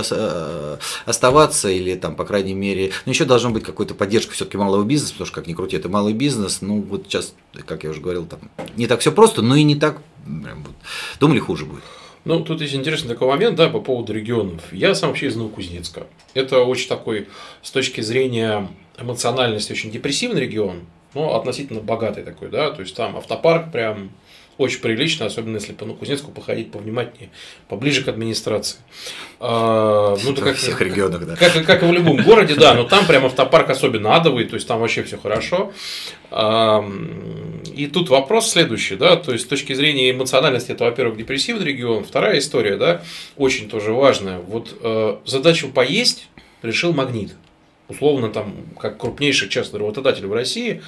оставаться 1.05 1.69
или 1.69 1.95
там, 1.95 2.15
по 2.15 2.23
крайней 2.23 2.53
мере, 2.53 2.91
но 3.05 3.11
еще 3.11 3.25
должна 3.25 3.49
быть 3.49 3.63
какая-то 3.63 3.95
поддержка 3.95 4.33
все-таки 4.33 4.57
малого 4.57 4.85
бизнеса, 4.85 5.11
потому 5.13 5.25
что, 5.27 5.35
как 5.35 5.47
ни 5.47 5.53
крути, 5.53 5.75
это 5.75 5.89
малый 5.89 6.13
бизнес. 6.13 6.61
Ну, 6.61 6.81
вот 6.81 7.03
сейчас, 7.07 7.33
как 7.65 7.83
я 7.83 7.89
уже 7.89 7.99
говорил, 7.99 8.25
там 8.25 8.39
не 8.77 8.87
так 8.87 9.01
все 9.01 9.11
просто, 9.11 9.41
но 9.41 9.57
и 9.57 9.63
не 9.63 9.75
так, 9.75 9.97
прям, 10.23 10.63
вот, 10.63 10.75
думали, 11.19 11.39
хуже 11.39 11.65
будет. 11.65 11.83
Ну, 12.25 12.41
тут 12.41 12.61
есть 12.61 12.75
интересный 12.75 13.09
такой 13.09 13.27
момент, 13.27 13.55
да, 13.55 13.69
по 13.69 13.79
поводу 13.79 14.13
регионов. 14.13 14.73
Я 14.73 14.93
сам 14.93 15.09
вообще 15.09 15.27
из 15.27 15.35
Новокузнецка. 15.35 16.05
Это 16.33 16.59
очень 16.63 16.89
такой, 16.89 17.27
с 17.61 17.71
точки 17.71 18.01
зрения 18.01 18.67
эмоциональности, 18.97 19.71
очень 19.71 19.91
депрессивный 19.91 20.41
регион, 20.41 20.81
но 21.13 21.35
относительно 21.35 21.79
богатый 21.79 22.23
такой, 22.23 22.49
да, 22.49 22.71
то 22.71 22.81
есть 22.81 22.95
там 22.95 23.15
автопарк 23.15 23.71
прям 23.71 24.11
очень 24.59 24.81
прилично, 24.81 25.25
особенно 25.25 25.55
если 25.55 25.71
по 25.71 25.85
ну, 25.85 25.95
Кузнецку 25.95 26.31
походить 26.31 26.69
повнимательнее, 26.71 27.29
поближе 27.69 28.03
к 28.03 28.09
администрации. 28.09 28.77
А, 29.39 30.17
ну, 30.21 30.35
как, 30.35 30.57
в 30.57 30.59
всех 30.59 30.81
регионах, 30.81 31.25
да. 31.25 31.37
Как, 31.37 31.65
как 31.65 31.81
и 31.81 31.85
в 31.85 31.93
любом 31.93 32.21
городе, 32.21 32.55
да, 32.55 32.73
но 32.73 32.83
там 32.83 33.07
прям 33.07 33.25
автопарк 33.25 33.69
особенно 33.69 34.15
адовый, 34.15 34.43
то 34.43 34.55
есть 34.55 34.67
там 34.67 34.81
вообще 34.81 35.03
все 35.03 35.17
хорошо. 35.17 35.71
А, 36.29 36.83
и 37.73 37.87
тут 37.87 38.09
вопрос 38.09 38.51
следующий, 38.51 38.97
да, 38.97 39.15
то 39.15 39.31
есть 39.31 39.45
с 39.45 39.47
точки 39.47 39.71
зрения 39.71 40.11
эмоциональности, 40.11 40.73
это, 40.73 40.83
во-первых, 40.83 41.17
депрессивный 41.17 41.65
регион, 41.65 42.03
вторая 42.03 42.37
история, 42.39 42.75
да, 42.75 43.01
очень 43.37 43.69
тоже 43.69 43.93
важная. 43.93 44.39
Вот 44.39 44.77
э, 44.81 45.17
задачу 45.25 45.69
поесть 45.69 46.27
решил 46.61 46.91
Магнит, 46.91 47.33
условно 47.87 48.29
там, 48.29 48.53
как 48.77 48.97
крупнейший 48.97 49.47
частный 49.47 49.79
работодатель 49.79 50.27
в 50.27 50.33
России, 50.33 50.81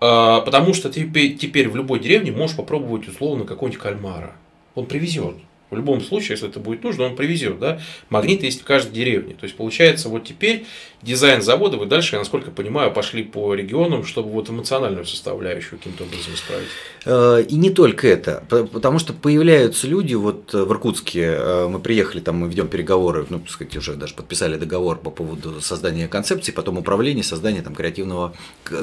потому 0.00 0.74
что 0.74 0.90
ты 0.90 1.04
теперь 1.30 1.68
в 1.68 1.76
любой 1.76 2.00
деревне 2.00 2.32
можешь 2.32 2.56
попробовать 2.56 3.06
условно 3.06 3.44
какого-нибудь 3.44 3.80
кальмара. 3.80 4.32
Он 4.74 4.86
привезет. 4.86 5.36
В 5.70 5.76
любом 5.76 6.00
случае, 6.00 6.32
если 6.32 6.48
это 6.48 6.58
будет 6.58 6.82
нужно, 6.82 7.04
он 7.04 7.14
привезет. 7.14 7.60
Да? 7.60 7.80
Магнит 8.08 8.42
есть 8.42 8.62
в 8.62 8.64
каждой 8.64 8.92
деревне. 8.92 9.34
То 9.34 9.44
есть, 9.44 9.56
получается, 9.56 10.08
вот 10.08 10.24
теперь 10.24 10.66
дизайн 11.02 11.42
завода 11.42 11.76
вы 11.76 11.86
дальше, 11.86 12.16
я 12.16 12.18
насколько 12.18 12.50
понимаю, 12.50 12.92
пошли 12.92 13.22
по 13.22 13.54
регионам, 13.54 14.04
чтобы 14.04 14.30
вот 14.30 14.50
эмоциональную 14.50 15.06
составляющую 15.06 15.78
каким-то 15.78 16.04
образом 16.04 16.34
исправить. 16.34 16.68
Э, 17.06 17.42
и 17.48 17.56
не 17.56 17.70
только 17.70 18.06
это, 18.08 18.44
потому 18.48 18.98
что 18.98 19.12
появляются 19.12 19.86
люди, 19.86 20.14
вот 20.14 20.52
в 20.52 20.70
Иркутске 20.70 21.22
э, 21.22 21.68
мы 21.68 21.78
приехали, 21.80 22.20
там 22.20 22.36
мы 22.36 22.48
ведем 22.48 22.68
переговоры, 22.68 23.26
ну, 23.30 23.38
так 23.40 23.50
сказать, 23.50 23.76
уже 23.76 23.94
даже 23.94 24.14
подписали 24.14 24.56
договор 24.56 24.98
по 24.98 25.10
поводу 25.10 25.60
создания 25.60 26.08
концепции, 26.08 26.52
потом 26.52 26.78
управления, 26.78 27.22
создания 27.22 27.62
там 27.62 27.74
креативного 27.74 28.34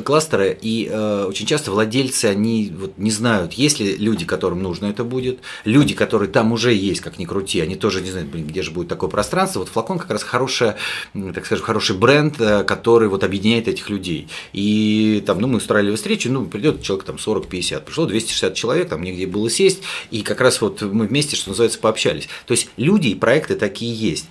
кластера, 0.04 0.48
и 0.50 0.88
э, 0.90 1.26
очень 1.26 1.46
часто 1.46 1.72
владельцы, 1.72 2.26
они 2.26 2.74
вот 2.76 2.98
не 2.98 3.12
знают, 3.12 3.54
есть 3.54 3.80
ли 3.80 3.96
люди, 3.96 4.26
которым 4.26 4.64
нужно 4.64 4.88
это 4.88 5.04
будет, 5.04 5.40
люди, 5.66 5.94
которые 5.94 6.30
там 6.30 6.52
уже 6.52 6.74
есть, 6.74 7.02
как 7.02 7.20
ни 7.20 7.26
крути, 7.26 7.60
они 7.60 7.76
тоже 7.76 8.02
не 8.02 8.10
знают, 8.10 8.30
блин, 8.30 8.48
где 8.48 8.64
же 8.64 8.72
будет 8.72 8.88
такое 8.88 9.10
пространство, 9.10 9.60
вот 9.60 9.70
флакон 9.70 10.00
как 10.00 10.10
раз 10.10 10.24
хорошая, 10.24 10.78
так 11.14 11.46
скажем, 11.46 11.64
хороший 11.64 11.96
бренд, 11.96 12.07
бренд, 12.08 12.40
э, 12.40 12.64
который 12.64 13.10
вот 13.10 13.26
объединяет 13.26 13.68
этих 13.68 13.90
людей. 13.90 14.30
И 14.54 15.22
там, 15.26 15.40
ну, 15.42 15.48
мы 15.48 15.58
устраивали 15.58 15.94
встречу, 15.94 16.32
ну, 16.32 16.46
придет 16.46 16.82
человек 16.82 17.06
там 17.06 17.18
40-50, 17.18 17.82
пришло 17.82 18.06
260 18.06 18.54
человек, 18.54 18.88
там 18.88 19.04
негде 19.04 19.28
было 19.28 19.50
сесть, 19.50 19.82
и 20.10 20.22
как 20.22 20.40
раз 20.40 20.62
вот 20.62 20.82
мы 20.82 21.08
вместе, 21.08 21.36
что 21.36 21.50
называется, 21.50 21.80
пообщались. 21.80 22.30
То 22.46 22.54
есть 22.54 22.70
люди 22.78 23.10
и 23.10 23.16
проекты 23.16 23.56
такие 23.56 23.94
есть. 23.94 24.28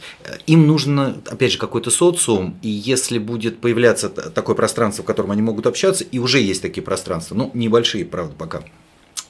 Им 0.46 0.66
нужно, 0.66 1.20
опять 1.26 1.52
же, 1.52 1.58
какой-то 1.58 1.90
социум, 1.90 2.58
и 2.62 2.70
если 2.70 3.18
будет 3.18 3.58
появляться 3.58 4.08
такое 4.08 4.56
пространство, 4.56 5.02
в 5.02 5.06
котором 5.06 5.30
они 5.32 5.42
могут 5.42 5.66
общаться, 5.66 6.02
и 6.02 6.18
уже 6.18 6.40
есть 6.40 6.62
такие 6.62 6.82
пространства, 6.82 7.34
ну, 7.34 7.50
небольшие, 7.52 8.06
правда, 8.06 8.34
пока 8.38 8.62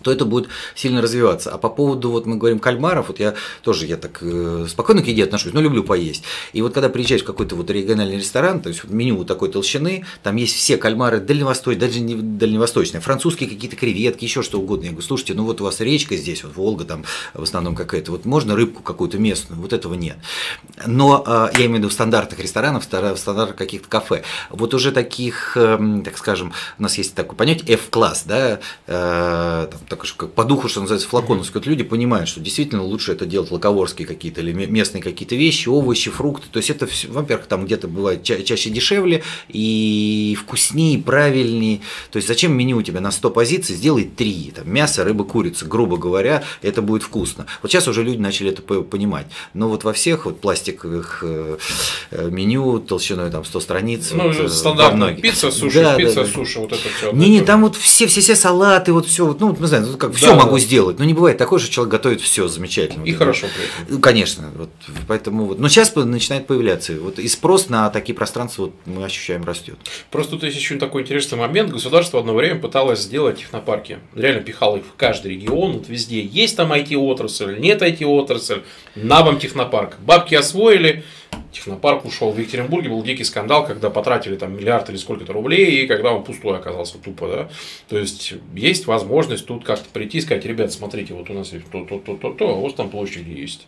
то 0.07 0.13
это 0.13 0.25
будет 0.25 0.49
сильно 0.77 1.03
развиваться. 1.03 1.51
А 1.51 1.59
по 1.59 1.69
поводу, 1.69 2.13
вот 2.13 2.27
мы 2.27 2.37
говорим, 2.37 2.61
кальмаров, 2.61 3.09
вот 3.09 3.19
я 3.19 3.35
тоже, 3.63 3.87
я 3.87 3.97
так 3.97 4.19
э, 4.23 4.67
спокойно 4.69 5.03
к 5.03 5.09
еде 5.09 5.25
отношусь, 5.25 5.53
но 5.53 5.61
люблю 5.61 5.83
поесть. 5.83 6.23
И 6.53 6.63
вот 6.63 6.75
когда 6.75 6.89
приезжаешь 6.89 7.23
в 7.23 7.25
какой-то 7.25 7.57
вот 7.57 7.69
региональный 7.73 8.19
ресторан, 8.19 8.61
то 8.61 8.69
есть 8.69 8.85
вот 8.85 8.93
меню 8.93 9.17
вот 9.17 9.27
такой 9.27 9.51
толщины, 9.51 10.07
там 10.23 10.37
есть 10.37 10.55
все 10.55 10.77
кальмары 10.77 11.19
дальневосточные, 11.19 11.81
даже 11.81 11.99
не 11.99 12.15
дальневосточные, 12.15 13.01
французские 13.01 13.49
какие-то 13.49 13.75
креветки, 13.75 14.23
еще 14.23 14.43
что 14.43 14.61
угодно. 14.61 14.85
Я 14.85 14.91
говорю, 14.91 15.05
слушайте, 15.05 15.35
ну 15.35 15.45
вот 15.45 15.61
у 15.61 15.65
вас 15.65 15.81
речка 15.81 16.15
здесь, 16.15 16.45
вот 16.45 16.55
Волга 16.55 16.85
там 16.85 17.03
в 17.35 17.43
основном 17.43 17.75
какая-то, 17.75 18.13
вот 18.13 18.27
можно 18.27 18.55
рыбку 18.55 18.85
какую-то 18.85 19.19
местную, 19.19 19.61
вот 19.61 19.73
этого 19.73 19.95
нет. 19.95 20.19
Но 20.87 21.25
э, 21.27 21.49
я 21.55 21.67
имею 21.67 21.73
в 21.73 21.79
виду 21.79 21.89
в 21.89 21.93
стандартных 21.93 22.39
ресторанах, 22.39 22.85
в 22.85 23.19
стандартах 23.19 23.57
каких-то 23.57 23.89
кафе. 23.89 24.23
Вот 24.51 24.73
уже 24.73 24.93
таких, 24.93 25.57
э, 25.57 26.01
так 26.05 26.17
скажем, 26.17 26.53
у 26.79 26.83
нас 26.85 26.97
есть 26.97 27.17
такое 27.17 27.37
понятие 27.37 27.75
F-класс, 27.75 28.23
да, 28.25 28.61
э, 28.87 29.69
там, 29.69 29.81
так 29.97 30.15
как 30.17 30.33
по 30.33 30.45
духу, 30.45 30.69
что 30.69 30.81
называется, 30.81 31.09
флаконовский, 31.09 31.55
вот 31.55 31.67
люди 31.67 31.83
понимают, 31.83 32.29
что 32.29 32.41
действительно 32.41 32.83
лучше 32.83 33.13
это 33.13 33.27
делать 33.27 33.51
лаковорские 33.51 34.07
какие-то 34.07 34.41
или 34.41 34.53
местные 34.53 35.03
какие-то 35.03 35.35
вещи, 35.35 35.69
овощи, 35.69 36.11
фрукты. 36.11 36.47
То 36.51 36.59
есть 36.59 36.71
это, 36.71 36.89
во-первых, 37.09 37.47
там 37.47 37.65
где-то 37.65 37.89
бывает 37.89 38.23
ча- 38.23 38.43
чаще 38.43 38.71
дешевле 38.71 39.23
и 39.49 40.37
вкуснее, 40.41 40.99
правильнее. 40.99 41.81
То 42.11 42.17
есть 42.17 42.29
зачем 42.29 42.57
меню 42.57 42.79
у 42.79 42.83
тебя 42.83 43.01
на 43.01 43.11
100 43.11 43.31
позиций, 43.31 43.77
сделай 43.77 44.05
3. 44.05 44.53
Там, 44.57 44.73
мясо, 44.73 45.05
рыба, 45.05 45.25
курица, 45.25 45.65
грубо 45.67 45.97
говоря, 45.97 46.45
это 46.63 46.83
будет 46.83 47.03
вкусно. 47.03 47.47
Вот 47.63 47.71
сейчас 47.71 47.89
уже 47.89 48.03
люди 48.03 48.19
начали 48.19 48.51
это 48.51 48.63
понимать. 48.63 49.27
Но 49.55 49.69
вот 49.69 49.85
во 49.85 49.93
всех 49.93 50.27
вот 50.27 50.41
пластиковых 50.41 51.21
э, 51.23 51.59
э, 52.11 52.29
меню 52.31 52.79
толщиной 52.81 53.31
там 53.31 53.45
100 53.45 53.61
страниц. 53.61 54.11
Ну, 54.13 54.25
вот, 54.29 54.37
э, 54.37 54.49
стандартно. 54.49 55.15
Пицца, 55.15 55.51
суши, 55.51 55.83
да, 55.83 55.97
пицца, 55.97 56.25
да, 56.25 56.27
суши, 56.27 56.59
вот 56.61 56.73
это 56.73 56.89
все. 56.97 57.13
Не-не, 57.13 57.43
там 57.43 57.63
вот 57.63 57.77
все, 57.77 58.07
все, 58.07 58.21
все 58.21 58.37
салаты, 58.37 58.93
вот 58.93 59.07
все, 59.07 59.27
вот, 59.27 59.41
ну, 59.41 59.57
мы 59.59 59.67
знаем, 59.87 59.99
ну, 60.01 60.09
как 60.09 60.17
все 60.17 60.29
да, 60.29 60.37
могу 60.37 60.57
да. 60.57 60.61
сделать. 60.61 60.99
Но 60.99 61.05
не 61.05 61.15
бывает 61.15 61.39
такое, 61.39 61.59
что 61.59 61.71
человек 61.71 61.93
готовит 61.93 62.21
все 62.21 62.49
замечательно. 62.49 63.05
И 63.05 63.13
вот, 63.13 63.19
хорошо 63.19 63.47
при 63.55 63.65
этом. 63.65 63.95
Ну, 63.95 64.01
конечно. 64.01 64.51
Вот, 64.57 64.71
поэтому 65.07 65.47
вот. 65.47 65.59
Но 65.59 65.69
сейчас 65.69 65.95
начинает 65.95 66.47
появляться. 66.47 66.95
Вот, 66.95 67.19
и 67.19 67.29
спрос 67.29 67.69
на 67.69 67.89
такие 67.91 68.15
пространства 68.15 68.63
вот, 68.63 68.75
мы 68.85 69.05
ощущаем 69.05 69.45
растет. 69.45 69.77
Просто 70.11 70.33
тут 70.33 70.45
есть 70.45 70.57
еще 70.57 70.77
такой 70.77 71.03
интересный 71.03 71.39
момент. 71.39 71.71
Государство 71.71 72.21
одно 72.21 72.35
время 72.35 72.61
пыталось 72.61 73.01
сделать 73.01 73.39
технопарки. 73.39 73.99
Реально 74.15 74.43
пихало 74.43 74.77
их 74.77 74.85
в 74.85 74.97
каждый 74.97 75.33
регион, 75.33 75.73
вот 75.73 75.89
везде. 75.89 76.23
Есть 76.23 76.57
там 76.57 76.73
IT-отрасль, 76.73 77.59
нет 77.59 77.83
IT-отрасль, 77.83 78.63
на 78.95 79.23
вам 79.23 79.39
технопарк. 79.39 79.97
Бабки 80.01 80.35
освоили, 80.35 81.05
технопарк 81.57 82.05
ушел. 82.05 82.31
В 82.31 82.39
Екатеринбурге 82.39 82.89
был 82.89 83.03
дикий 83.03 83.25
скандал, 83.25 83.67
когда 83.67 83.91
потратили 83.91 84.37
там 84.37 84.57
миллиард 84.57 84.89
или 84.91 84.97
сколько-то 84.97 85.33
рублей, 85.33 85.83
и 85.83 85.87
когда 85.87 86.13
он 86.13 86.25
пустой 86.25 86.59
оказался 86.59 86.99
тупо, 86.99 87.29
да. 87.29 87.49
То 87.89 87.99
есть 87.99 88.35
есть 88.55 88.87
возможность 88.87 89.47
тут 89.47 89.65
как-то 89.65 89.87
прийти 89.93 90.19
и 90.19 90.21
сказать, 90.21 90.45
ребят, 90.45 90.73
смотрите, 90.73 91.15
вот 91.15 91.31
у 91.31 91.35
нас 91.35 91.53
есть 91.53 91.69
то, 91.71 91.85
то, 91.85 91.99
то, 91.99 92.17
то, 92.17 92.33
то, 92.33 92.49
а 92.49 92.53
у 92.53 92.63
вас 92.63 92.75
там 92.75 92.91
площади 92.91 93.31
есть. 93.31 93.67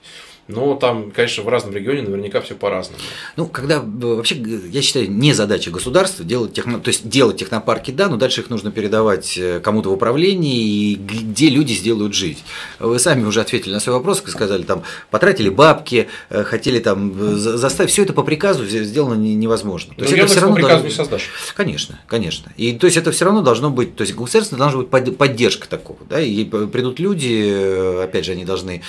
Но 0.49 0.75
там, 0.77 1.11
конечно, 1.11 1.45
в 1.45 1.49
разном 1.49 1.75
регионе 1.75 2.03
наверняка 2.03 2.41
все 2.41 2.55
по-разному. 2.55 2.99
Ну, 3.37 3.47
когда 3.47 3.77
э, 3.77 3.81
вообще, 3.81 4.35
я 4.35 4.81
считаю, 4.81 5.11
не 5.11 5.35
задача 5.35 5.71
государства 5.71 6.25
делать 6.25 6.55
техно, 6.55 6.81
то 6.81 6.89
есть 6.89 7.07
делать 7.07 7.37
технопарки, 7.37 7.91
да, 7.91 8.09
но 8.09 8.17
дальше 8.17 8.41
их 8.41 8.49
нужно 8.49 8.71
передавать 8.71 9.37
э, 9.37 9.61
кому-то 9.61 9.91
в 9.91 9.93
управлении, 9.93 10.93
и 10.93 10.95
где 10.95 11.51
люди 11.51 11.75
сделают 11.75 12.15
жизнь. 12.15 12.41
Вы 12.79 12.99
сами 12.99 13.27
уже 13.27 13.43
ответили 13.43 13.75
на 13.75 13.81
свой 13.81 13.97
вопрос, 13.97 14.23
сказали, 14.27 14.63
там, 14.63 14.85
потратили 15.11 15.51
бабки, 15.51 16.09
э, 16.31 16.45
хотели 16.45 16.79
там 16.79 17.37
заставить, 17.39 17.91
все 17.91 18.05
это 18.05 18.15
по 18.15 18.23
приказу 18.23 18.65
сделано 18.67 19.15
невозможно. 19.15 19.95
То 19.97 20.05
есть 20.05 20.15
это 20.15 20.27
все 20.29 20.41
равно 20.41 20.57
по 20.57 20.63
приказу 20.63 20.83
должно... 20.83 20.89
не 20.89 20.95
создашь. 20.95 21.31
Конечно, 21.57 22.01
конечно. 22.07 22.51
И 22.57 22.73
то 22.73 22.87
есть 22.87 22.97
это 22.97 23.13
все 23.13 23.27
равно 23.27 23.43
должно 23.43 23.69
быть, 23.69 23.97
то 23.97 24.01
есть 24.01 24.15
государство 24.15 24.57
должна 24.57 24.81
быть 24.81 25.17
поддержка 25.19 25.69
такого, 25.69 25.99
да, 26.09 26.23
и 26.23 26.45
придут 26.45 27.01
люди, 27.01 28.03
опять 28.03 28.25
же, 28.25 28.33
они 28.33 28.47
должны 28.47 28.83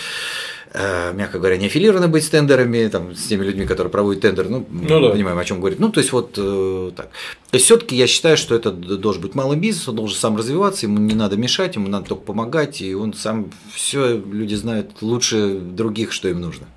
мягко 0.74 1.40
говоря, 1.40 1.58
не 1.58 1.66
аффилированы 1.66 2.08
быть 2.08 2.24
с 2.24 2.30
тендерами, 2.30 2.88
там, 2.90 3.16
с 3.16 3.28
теми 3.28 3.44
людьми, 3.44 3.66
которые 3.66 3.92
проводят 3.92 4.22
тендер, 4.22 4.50
ну, 4.50 4.66
ну 4.70 5.02
да. 5.02 5.10
понимаем, 5.10 5.38
о 5.38 5.46
чем 5.46 5.60
говорит. 5.60 5.80
Ну, 5.80 5.92
то 5.92 6.00
есть, 6.00 6.12
вот 6.12 6.36
э, 6.38 6.92
так. 6.96 7.10
То 7.50 7.56
есть, 7.56 7.66
все-таки 7.66 7.96
я 7.96 8.06
считаю, 8.06 8.38
что 8.38 8.54
это 8.54 8.72
должен 8.72 9.22
быть 9.22 9.34
малый 9.34 9.58
бизнес, 9.58 9.88
он 9.90 9.96
должен 9.96 10.18
сам 10.18 10.38
развиваться, 10.38 10.86
ему 10.86 11.00
не 11.00 11.16
надо 11.16 11.38
мешать, 11.38 11.76
ему 11.76 11.88
надо 11.88 12.10
только 12.10 12.24
помогать, 12.24 12.82
и 12.82 12.94
он 12.94 13.14
сам 13.14 13.52
все 13.74 14.18
люди 14.18 14.54
знают 14.54 15.02
лучше 15.02 15.56
других, 15.60 16.12
что 16.12 16.30
им 16.30 16.42
нужно. 16.42 16.68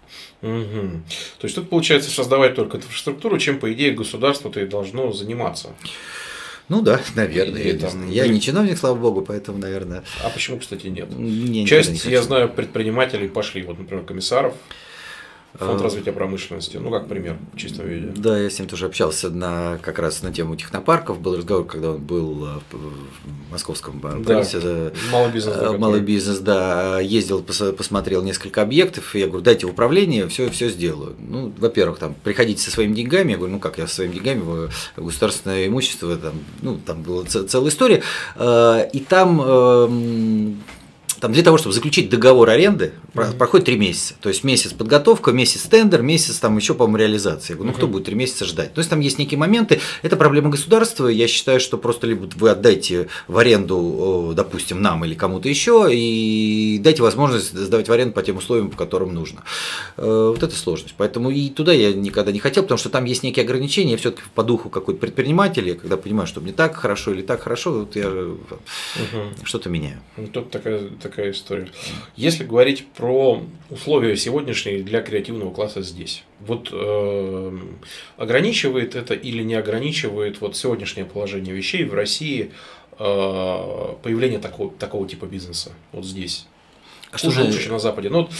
Угу. 0.40 1.02
То 1.38 1.44
есть 1.44 1.54
тут 1.54 1.68
получается 1.68 2.10
создавать 2.10 2.54
только 2.54 2.78
инфраструктуру, 2.78 3.38
чем 3.38 3.58
по 3.58 3.72
идее 3.72 3.92
государство-то 3.92 4.60
и 4.60 4.66
должно 4.66 5.12
заниматься. 5.12 5.68
Ну 6.72 6.80
да, 6.80 6.98
наверное. 7.16 7.62
я, 7.62 7.78
там... 7.78 8.10
я 8.10 8.26
не 8.26 8.40
чиновник, 8.40 8.78
слава 8.78 8.94
богу, 8.94 9.20
поэтому, 9.20 9.58
наверное. 9.58 10.04
А 10.24 10.30
почему, 10.30 10.58
кстати, 10.58 10.86
нет? 10.86 11.10
Я 11.18 11.66
Часть, 11.66 12.06
я 12.06 12.22
знаю, 12.22 12.48
предпринимателей 12.48 13.28
пошли, 13.28 13.62
вот, 13.62 13.78
например, 13.78 14.04
комиссаров 14.06 14.54
Фонд 15.58 15.80
а, 15.80 15.84
развития 15.84 16.12
промышленности, 16.12 16.78
ну 16.78 16.90
как 16.90 17.08
пример 17.08 17.36
в 17.52 17.58
чистом 17.58 17.86
виде. 17.86 18.08
Да, 18.16 18.38
я 18.38 18.48
с 18.48 18.58
ним 18.58 18.68
тоже 18.68 18.86
общался 18.86 19.28
на, 19.28 19.78
как 19.82 19.98
раз 19.98 20.22
на 20.22 20.32
тему 20.32 20.56
технопарков. 20.56 21.20
Был 21.20 21.36
разговор, 21.36 21.66
когда 21.66 21.90
он 21.90 21.98
был 21.98 22.46
э, 22.46 22.58
в 22.70 23.50
московском 23.50 24.00
полисе. 24.00 24.60
Да, 24.60 24.92
малый 25.12 25.30
бизнес. 25.30 25.54
Да, 25.54 25.66
э, 25.66 25.78
малый 25.78 26.00
бизнес, 26.00 26.38
да. 26.38 27.00
Ездил, 27.00 27.42
посмотрел 27.42 28.22
несколько 28.22 28.62
объектов, 28.62 29.14
и 29.14 29.18
я 29.18 29.26
говорю, 29.26 29.42
дайте 29.42 29.66
в 29.66 29.70
управление, 29.70 30.26
все, 30.28 30.48
все 30.48 30.70
сделаю. 30.70 31.16
Ну, 31.18 31.52
во-первых, 31.58 31.98
там, 31.98 32.14
приходите 32.24 32.62
со 32.62 32.70
своими 32.70 32.94
деньгами. 32.94 33.32
Я 33.32 33.36
говорю, 33.36 33.52
ну 33.52 33.60
как 33.60 33.76
я 33.76 33.86
со 33.86 33.96
своими 33.96 34.14
деньгами, 34.14 34.70
государственное 34.96 35.66
имущество, 35.66 36.16
там, 36.16 36.32
ну, 36.62 36.78
там 36.78 37.02
была 37.02 37.24
целая 37.24 37.68
история. 37.68 38.02
Э, 38.36 38.88
и 38.90 39.00
там 39.00 39.42
эм, 39.42 40.62
там 41.22 41.32
для 41.32 41.44
того, 41.44 41.56
чтобы 41.56 41.72
заключить 41.72 42.10
договор 42.10 42.50
аренды, 42.50 42.94
mm-hmm. 43.14 43.36
проходит 43.36 43.66
три 43.66 43.78
месяца. 43.78 44.14
То 44.20 44.28
есть 44.28 44.42
месяц 44.42 44.72
подготовка, 44.72 45.30
месяц 45.30 45.62
тендер, 45.62 46.02
месяц 46.02 46.40
там 46.40 46.56
еще, 46.56 46.74
по-моему, 46.74 46.96
реализация. 46.96 47.54
Я 47.54 47.58
говорю, 47.58 47.70
ну 47.70 47.76
кто 47.76 47.86
будет 47.86 48.06
три 48.06 48.16
месяца 48.16 48.44
ждать? 48.44 48.74
То 48.74 48.80
есть 48.80 48.90
там 48.90 48.98
есть 48.98 49.20
некие 49.20 49.38
моменты. 49.38 49.78
Это 50.02 50.16
проблема 50.16 50.50
государства. 50.50 51.06
Я 51.06 51.28
считаю, 51.28 51.60
что 51.60 51.78
просто 51.78 52.08
либо 52.08 52.28
вы 52.34 52.50
отдайте 52.50 53.06
в 53.28 53.38
аренду, 53.38 54.32
допустим, 54.34 54.82
нам 54.82 55.04
или 55.04 55.14
кому-то 55.14 55.48
еще, 55.48 55.90
и 55.92 56.80
дайте 56.82 57.02
возможность 57.02 57.56
сдавать 57.56 57.88
в 57.88 57.92
аренду 57.92 58.14
по 58.14 58.22
тем 58.24 58.38
условиям, 58.38 58.68
по 58.68 58.76
которым 58.76 59.14
нужно. 59.14 59.44
Э, 59.98 60.32
вот 60.34 60.42
это 60.42 60.56
сложность. 60.56 60.96
Поэтому 60.98 61.30
и 61.30 61.50
туда 61.50 61.72
я 61.72 61.92
никогда 61.92 62.32
не 62.32 62.40
хотел, 62.40 62.64
потому 62.64 62.78
что 62.78 62.88
там 62.88 63.04
есть 63.04 63.22
некие 63.22 63.44
ограничения. 63.44 63.96
Все-таки 63.96 64.24
по 64.34 64.42
духу 64.42 64.70
какой-то 64.70 64.98
предприниматель, 64.98 65.68
я 65.68 65.76
когда 65.76 65.96
понимаю, 65.96 66.26
что 66.26 66.40
мне 66.40 66.52
так 66.52 66.74
хорошо 66.74 67.12
или 67.12 67.22
так 67.22 67.42
хорошо, 67.42 67.72
вот 67.72 67.94
я 67.94 68.08
угу. 68.08 69.44
что-то 69.44 69.70
меняю. 69.70 70.00
Ну, 70.16 70.26
тут 70.26 70.50
такая, 70.50 70.88
такая 71.12 71.32
история. 71.32 71.68
Если 72.16 72.44
говорить 72.44 72.86
про 72.88 73.42
условия 73.68 74.16
сегодняшние 74.16 74.82
для 74.82 75.02
креативного 75.02 75.52
класса 75.52 75.82
здесь, 75.82 76.24
вот 76.40 76.70
э, 76.72 77.58
ограничивает 78.16 78.96
это 78.96 79.12
или 79.12 79.42
не 79.42 79.54
ограничивает 79.54 80.40
вот 80.40 80.56
сегодняшнее 80.56 81.04
положение 81.04 81.54
вещей 81.54 81.84
в 81.84 81.92
России 81.92 82.50
э, 82.98 83.94
появление 84.02 84.38
такого, 84.38 84.70
такого 84.70 85.06
типа 85.06 85.26
бизнеса 85.26 85.72
вот 85.92 86.06
здесь? 86.06 86.46
А 87.10 87.18
что 87.18 87.30
же 87.30 87.42
лучше, 87.42 87.70
на 87.70 87.78
Западе? 87.78 88.08
Ну, 88.08 88.22
вот 88.22 88.30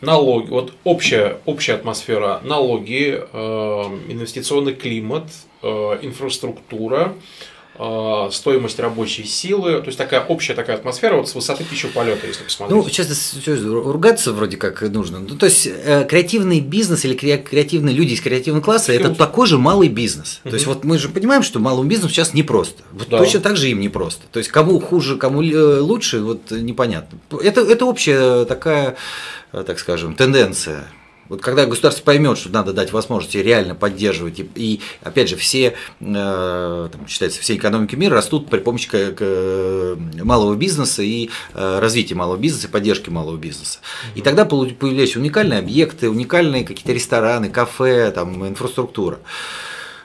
налоги, 0.00 0.50
вот 0.50 0.72
общая, 0.84 1.38
общая 1.46 1.74
атмосфера, 1.74 2.40
налоги, 2.44 3.20
э, 3.20 3.38
инвестиционный 4.08 4.74
климат, 4.74 5.24
э, 5.62 5.98
инфраструктура, 6.02 7.12
э, 7.12 7.49
стоимость 8.30 8.78
рабочей 8.78 9.24
силы, 9.24 9.80
то 9.80 9.86
есть 9.86 9.96
такая 9.96 10.22
общая 10.22 10.54
такая 10.54 10.76
атмосфера 10.76 11.16
вот 11.16 11.28
с 11.28 11.34
высоты 11.34 11.64
птичьего 11.64 11.90
полета, 11.90 12.26
если 12.26 12.44
посмотреть. 12.44 12.76
Ну, 12.76 12.88
сейчас 12.88 13.34
ругаться 13.46 14.32
вроде 14.32 14.56
как 14.56 14.82
нужно. 14.82 15.20
Ну, 15.20 15.36
то 15.36 15.46
есть 15.46 15.66
э, 15.66 16.04
креативный 16.08 16.60
бизнес 16.60 17.04
или 17.04 17.14
креативные 17.14 17.94
люди 17.94 18.14
из 18.14 18.20
креативного 18.20 18.62
класса 18.62 18.92
это 18.92 19.14
такой 19.14 19.46
же 19.46 19.58
малый 19.58 19.88
бизнес. 19.88 20.40
То 20.42 20.50
есть 20.50 20.66
вот 20.66 20.84
мы 20.84 20.98
же 20.98 21.08
понимаем, 21.08 21.42
что 21.42 21.58
малому 21.58 21.88
бизнесу 21.88 22.12
сейчас 22.12 22.34
непросто. 22.34 22.82
Вот 22.92 23.08
да. 23.08 23.18
Точно 23.18 23.40
так 23.40 23.56
же 23.56 23.70
им 23.70 23.80
непросто. 23.80 24.22
То 24.30 24.38
есть 24.38 24.50
кому 24.50 24.78
хуже, 24.80 25.16
кому 25.16 25.42
э, 25.42 25.80
лучше, 25.80 26.20
вот 26.20 26.50
непонятно. 26.50 27.18
Это, 27.42 27.62
это 27.62 27.84
общая 27.86 28.44
такая, 28.44 28.96
э, 29.52 29.64
так 29.66 29.78
скажем, 29.78 30.14
тенденция. 30.14 30.84
Вот 31.30 31.40
когда 31.42 31.64
государство 31.64 32.02
поймет, 32.02 32.38
что 32.38 32.48
надо 32.48 32.72
дать 32.72 32.92
возможности 32.92 33.36
реально 33.36 33.76
поддерживать, 33.76 34.40
и, 34.40 34.50
и 34.56 34.80
опять 35.00 35.28
же, 35.28 35.36
все, 35.36 35.76
э, 36.00 36.88
там, 36.92 37.06
считается, 37.06 37.40
все 37.40 37.54
экономики 37.54 37.94
мира 37.94 38.16
растут 38.16 38.50
при 38.50 38.58
помощи 38.58 38.88
к, 38.88 39.14
к 39.14 39.96
малого 40.24 40.56
бизнеса 40.56 41.02
и 41.02 41.30
э, 41.54 41.78
развития 41.78 42.16
малого 42.16 42.36
бизнеса, 42.36 42.66
и 42.66 42.70
поддержки 42.70 43.10
малого 43.10 43.36
бизнеса. 43.36 43.78
И 44.16 44.22
тогда 44.22 44.44
появляются 44.44 45.20
уникальные 45.20 45.60
объекты, 45.60 46.10
уникальные 46.10 46.64
какие-то 46.64 46.92
рестораны, 46.92 47.48
кафе, 47.48 48.10
там, 48.10 48.48
инфраструктура. 48.48 49.20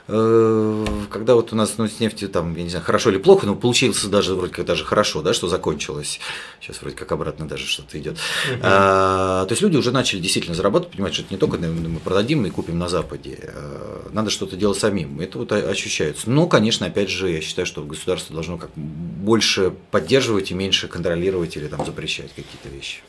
Э, 0.07 0.85
когда 1.09 1.35
вот 1.35 1.51
у 1.51 1.55
нас 1.55 1.75
ну, 1.77 1.87
с 1.87 1.99
нефтью 1.99 2.29
там, 2.29 2.55
я 2.55 2.63
не 2.63 2.69
знаю, 2.69 2.85
хорошо 2.85 3.09
или 3.09 3.17
плохо, 3.17 3.45
но 3.47 3.55
получилось 3.55 4.03
даже 4.05 4.35
вроде 4.35 4.53
как 4.53 4.65
даже 4.65 4.85
хорошо, 4.85 5.21
да, 5.21 5.33
что 5.33 5.47
закончилось. 5.47 6.19
Сейчас 6.61 6.81
вроде 6.81 6.95
как 6.95 7.11
обратно 7.11 7.47
даже 7.47 7.65
что-то 7.65 7.97
идет. 7.97 8.17
А, 8.61 9.45
то 9.45 9.51
есть 9.51 9.61
люди 9.61 9.77
уже 9.77 9.91
начали 9.91 10.19
действительно 10.19 10.55
зарабатывать, 10.55 10.95
понимать, 10.95 11.13
что 11.13 11.23
это 11.23 11.33
не 11.33 11.39
только 11.39 11.57
мы 11.57 11.99
продадим 11.99 12.45
и 12.45 12.49
купим 12.49 12.77
на 12.77 12.87
Западе. 12.87 13.39
А, 13.53 14.09
надо 14.11 14.29
что-то 14.29 14.55
делать 14.55 14.77
самим. 14.77 15.19
Это 15.19 15.39
вот 15.39 15.51
ощущается. 15.51 16.29
Но, 16.29 16.47
конечно, 16.47 16.85
опять 16.85 17.09
же, 17.09 17.31
я 17.31 17.41
считаю, 17.41 17.65
что 17.65 17.83
государство 17.83 18.33
должно 18.33 18.57
как 18.57 18.71
больше 18.75 19.73
поддерживать 19.89 20.51
и 20.51 20.53
меньше 20.53 20.87
контролировать 20.87 21.57
или 21.57 21.67
там 21.67 21.83
запрещать 21.83 22.29
какие-то 22.29 22.69
вещи. 22.69 22.99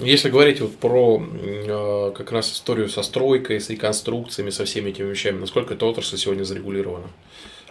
Если 0.00 0.28
говорить 0.30 0.60
вот 0.60 0.76
про 0.76 1.22
э, 1.22 2.12
как 2.16 2.32
раз 2.32 2.52
историю 2.52 2.88
со 2.88 3.02
стройкой, 3.02 3.60
с 3.60 3.70
реконструкциями, 3.70 4.50
со 4.50 4.64
всеми 4.64 4.90
этими 4.90 5.10
вещами, 5.10 5.38
насколько 5.38 5.74
эта 5.74 5.86
отрасль 5.86 6.16
сегодня 6.24 6.44
зарегулировано? 6.44 7.08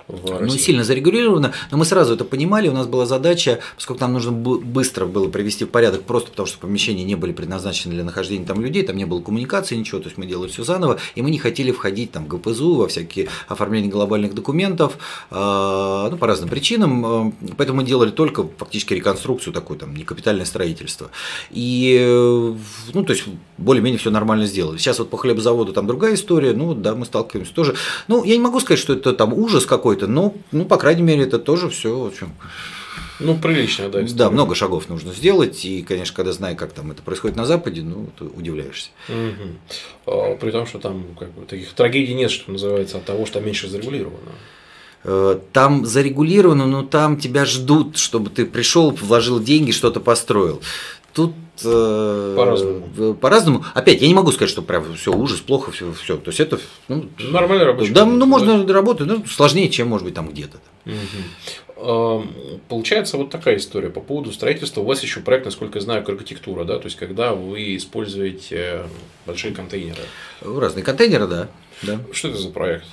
Ну, 0.08 0.50
сильно 0.50 0.84
зарегулировано, 0.84 1.54
но 1.72 1.78
мы 1.78 1.86
сразу 1.86 2.14
это 2.16 2.26
понимали, 2.26 2.68
у 2.68 2.74
нас 2.74 2.88
была 2.88 3.06
задача, 3.06 3.60
поскольку 3.76 4.02
нам 4.02 4.14
нужно 4.14 4.32
быстро 4.32 5.06
было 5.06 5.30
привести 5.30 5.66
в 5.66 5.70
порядок, 5.70 6.04
просто 6.04 6.32
потому 6.32 6.48
что 6.48 6.60
помещения 6.60 7.04
не 7.04 7.16
были 7.16 7.32
предназначены 7.32 7.94
для 7.94 8.04
нахождения 8.04 8.46
там 8.46 8.62
людей, 8.62 8.84
там 8.84 8.98
не 8.98 9.06
было 9.06 9.22
коммуникации, 9.22 9.76
ничего, 9.76 10.00
то 10.00 10.08
есть 10.08 10.18
мы 10.18 10.26
делали 10.26 10.50
все 10.50 10.64
заново, 10.64 11.00
и 11.16 11.22
мы 11.22 11.32
не 11.32 11.38
хотели 11.38 11.72
входить 11.72 12.12
там 12.12 12.26
в 12.26 12.28
ГПЗУ, 12.28 12.76
во 12.76 12.88
всякие 12.88 13.30
оформления 13.48 13.90
глобальных 13.90 14.34
документов, 14.34 14.98
э, 15.32 16.08
ну, 16.12 16.18
по 16.18 16.28
разным 16.28 16.50
причинам, 16.50 17.30
э, 17.30 17.32
поэтому 17.58 17.82
мы 17.82 17.88
делали 17.88 18.12
только 18.12 18.48
фактически 18.58 18.94
реконструкцию 18.94 19.54
такую, 19.54 19.80
там, 19.80 19.96
не 19.96 20.04
капитальное 20.04 20.46
строительство. 20.46 21.12
И, 21.52 22.54
ну, 22.94 23.04
то 23.04 23.14
есть, 23.14 23.26
более-менее 23.58 24.00
все 24.00 24.12
нормально 24.12 24.46
сделали. 24.46 24.78
Сейчас 24.78 25.00
вот 25.00 25.10
по 25.10 25.18
хлебозаводу 25.18 25.74
там 25.74 25.88
другая 25.88 26.16
история, 26.16 26.54
ну, 26.54 26.74
да, 26.74 26.96
мы 26.96 27.06
сталкиваемся 27.06 27.54
тоже. 27.54 27.76
Ну, 28.08 28.24
я 28.24 28.36
не 28.36 28.42
могу 28.42 28.60
сказать, 28.60 28.80
что 28.80 28.94
это 28.94 29.14
там 29.14 29.34
ужас 29.34 29.66
какой 29.66 29.93
какой-то, 29.94 30.12
но, 30.12 30.34
ну, 30.52 30.66
по 30.66 30.78
крайней 30.78 31.04
мере, 31.04 31.24
это 31.24 31.40
тоже 31.40 31.70
все, 31.70 32.06
общем, 32.06 32.34
ну, 33.20 33.38
прилично, 33.38 33.90
да. 33.90 34.04
История. 34.04 34.18
Да, 34.18 34.30
много 34.32 34.56
шагов 34.56 34.90
нужно 34.90 35.14
сделать, 35.14 35.64
и, 35.66 35.84
конечно, 35.84 36.16
когда 36.16 36.32
знаешь, 36.34 36.58
как 36.58 36.74
там 36.74 36.92
это 36.92 37.04
происходит 37.04 37.38
на 37.38 37.46
Западе, 37.46 37.82
ну, 37.82 38.10
ты 38.18 38.26
удивляешься. 38.26 38.90
Угу. 39.08 40.36
При 40.42 40.52
том, 40.52 40.66
что 40.66 40.80
там 40.80 41.06
как 41.18 41.32
бы, 41.32 41.46
таких 41.46 41.72
трагедий 41.74 42.16
нет, 42.16 42.32
что 42.32 42.52
называется, 42.52 42.98
от 42.98 43.06
того, 43.06 43.26
что 43.26 43.40
меньше 43.40 43.70
зарегулировано. 43.70 44.32
Э, 45.04 45.40
там 45.54 45.86
зарегулировано, 45.86 46.66
но 46.66 46.84
там 46.84 47.18
тебя 47.18 47.46
ждут, 47.46 47.98
чтобы 47.98 48.32
ты 48.32 48.46
пришел, 48.46 48.90
вложил 48.92 49.40
деньги, 49.40 49.72
что-то 49.72 50.00
построил. 50.00 50.62
Тут 51.14 51.34
э, 51.64 52.36
по-разному. 52.36 53.14
По-разному. 53.16 53.66
Опять, 53.74 54.02
я 54.02 54.08
не 54.08 54.14
могу 54.14 54.32
сказать, 54.32 54.50
что 54.50 54.62
прям 54.62 54.96
все 54.96 55.14
ужас, 55.14 55.42
плохо, 55.42 55.72
все, 55.72 55.94
все. 55.94 56.18
То 56.18 56.30
есть 56.30 56.40
это 56.40 56.60
ну, 56.88 57.06
нормально 57.20 57.66
рабочий. 57.66 57.92
Да, 57.92 58.06
ну 58.06 58.26
можно 58.26 58.64
да? 58.64 58.74
работать, 58.74 59.08
но 59.08 59.24
сложнее, 59.28 59.70
чем 59.70 59.90
может 59.90 60.06
быть 60.06 60.16
там 60.16 60.30
где-то. 60.30 60.58
Угу. 60.86 62.28
Получается 62.70 63.18
вот 63.18 63.30
такая 63.30 63.58
история 63.58 63.90
по 63.90 64.00
поводу 64.00 64.32
строительства. 64.32 64.82
У 64.82 64.86
вас 64.86 65.04
еще 65.04 65.20
проект, 65.20 65.46
насколько 65.46 65.78
я 65.78 65.82
знаю, 65.82 66.08
архитектура, 66.08 66.64
да, 66.64 66.80
то 66.80 66.86
есть 66.86 66.96
когда 66.98 67.34
вы 67.34 67.76
используете 67.76 68.84
большие 69.26 69.54
контейнеры. 69.54 70.02
Разные 70.42 70.84
контейнеры, 70.84 71.28
да. 71.28 71.50
да. 71.84 72.00
Что 72.12 72.30
это 72.30 72.38
за 72.38 72.50
проект? 72.50 72.86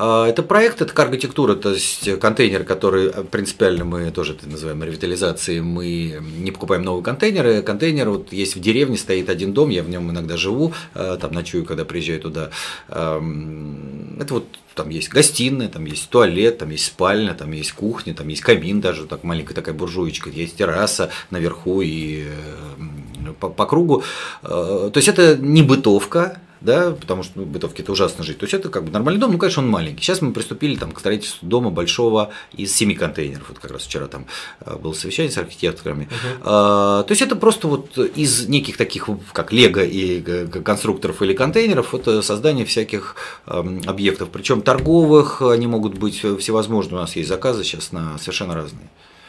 А, 0.00 0.28
это 0.28 0.44
проект, 0.44 0.80
это 0.80 0.94
карготектура, 0.94 1.56
то 1.56 1.72
есть 1.72 2.20
контейнер, 2.20 2.62
который 2.62 3.08
э, 3.08 3.24
принципиально 3.24 3.84
мы 3.84 4.12
тоже 4.12 4.34
это 4.34 4.48
называем 4.48 4.84
ревитализацией, 4.84 5.60
мы 5.60 6.20
не 6.38 6.52
покупаем 6.52 6.82
новые 6.84 7.02
контейнеры. 7.02 7.62
Контейнер 7.62 8.08
вот 8.08 8.32
есть 8.32 8.54
в 8.54 8.60
деревне, 8.60 8.96
стоит 8.96 9.28
один 9.28 9.52
дом, 9.52 9.70
я 9.70 9.82
в 9.82 9.88
нем 9.88 10.08
иногда 10.08 10.36
живу, 10.36 10.72
э, 10.94 11.18
там 11.20 11.32
ночую, 11.32 11.64
когда 11.64 11.84
приезжаю 11.84 12.20
туда. 12.20 12.50
Это 12.88 14.34
вот 14.34 14.46
там 14.76 14.88
есть 14.90 15.08
гостиная, 15.08 15.68
там 15.68 15.84
есть 15.84 16.08
туалет, 16.10 16.58
там 16.58 16.70
есть 16.70 16.86
спальня, 16.86 17.34
там 17.34 17.50
есть 17.50 17.72
кухня, 17.72 18.14
там 18.14 18.28
есть 18.28 18.42
камин 18.42 18.80
даже, 18.80 19.04
так 19.06 19.24
маленькая 19.24 19.54
такая 19.54 19.74
буржуечка, 19.74 20.30
есть 20.30 20.56
терраса 20.56 21.10
наверху 21.30 21.82
и 21.82 22.26
э, 22.28 23.32
по, 23.40 23.48
по 23.48 23.66
кругу. 23.66 24.04
То 24.42 24.92
есть 24.94 25.08
это 25.08 25.36
не 25.36 25.64
бытовка, 25.64 26.40
да, 26.60 26.90
потому 26.92 27.22
что 27.22 27.32
ну, 27.36 27.44
в 27.44 27.48
бытовке 27.48 27.82
это 27.82 27.92
ужасно 27.92 28.24
жить. 28.24 28.38
То 28.38 28.44
есть 28.44 28.54
это 28.54 28.68
как 28.68 28.84
бы 28.84 28.90
нормальный 28.90 29.20
дом, 29.20 29.32
ну, 29.32 29.38
конечно, 29.38 29.62
он 29.62 29.68
маленький. 29.68 30.02
Сейчас 30.02 30.20
мы 30.20 30.32
приступили 30.32 30.76
там, 30.76 30.92
к 30.92 31.00
строительству 31.00 31.46
дома 31.46 31.70
большого 31.70 32.30
из 32.52 32.74
семи 32.74 32.94
контейнеров. 32.94 33.48
Вот 33.48 33.58
как 33.58 33.70
раз 33.70 33.82
вчера 33.82 34.06
там 34.06 34.26
э, 34.60 34.76
было 34.76 34.92
совещание 34.92 35.30
с 35.30 35.38
архитекторами. 35.38 36.04
Uh-huh. 36.04 36.42
А, 36.42 37.02
то 37.04 37.12
есть 37.12 37.22
это 37.22 37.36
просто 37.36 37.68
вот 37.68 37.96
из 37.98 38.48
неких 38.48 38.76
таких, 38.76 39.08
как 39.32 39.52
лего 39.52 39.80
и 39.82 40.20
конструкторов 40.46 41.22
или 41.22 41.32
контейнеров, 41.32 41.94
это 41.94 42.22
создание 42.22 42.64
всяких 42.64 43.16
эм, 43.46 43.82
объектов. 43.86 44.30
Причем 44.30 44.62
торговых, 44.62 45.42
они 45.42 45.66
могут 45.66 45.94
быть 45.94 46.18
всевозможные. 46.18 46.98
У 46.98 47.00
нас 47.00 47.16
есть 47.16 47.28
заказы 47.28 47.64
сейчас 47.64 47.92
на 47.92 48.18
совершенно 48.18 48.54
разные. 48.54 48.88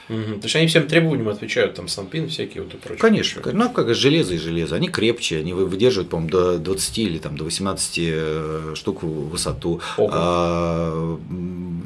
Угу. 0.09 0.39
То 0.39 0.43
есть 0.43 0.55
они 0.55 0.67
всем 0.67 0.87
требованиям 0.87 1.29
отвечают, 1.29 1.75
там 1.75 1.87
санпин 1.87 2.29
всякие 2.29 2.63
вот 2.63 2.73
и 2.73 2.77
прочее. 2.77 2.99
Конечно, 2.99 3.41
ну 3.53 3.69
как 3.69 3.93
железо 3.93 4.33
и 4.33 4.37
железо, 4.37 4.75
они 4.75 4.89
крепче, 4.89 5.37
они 5.37 5.53
выдерживают, 5.53 6.09
по-моему, 6.09 6.31
до 6.31 6.57
20 6.57 6.97
или 6.97 7.17
там 7.19 7.37
до 7.37 7.43
18 7.43 7.99
э, 7.99 8.73
штук 8.75 9.03
в 9.03 9.29
высоту. 9.29 9.81
А, 9.97 11.19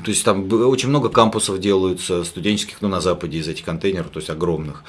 то 0.04 0.10
есть 0.10 0.24
там 0.24 0.52
очень 0.52 0.90
много 0.90 1.10
кампусов 1.10 1.60
делаются 1.60 2.24
студенческих, 2.24 2.82
ну 2.82 2.88
на 2.88 3.02
Западе 3.02 3.40
из 3.40 3.48
этих 3.48 3.66
контейнеров, 3.66 4.10
то 4.10 4.20
есть 4.20 4.30
огромных. 4.30 4.84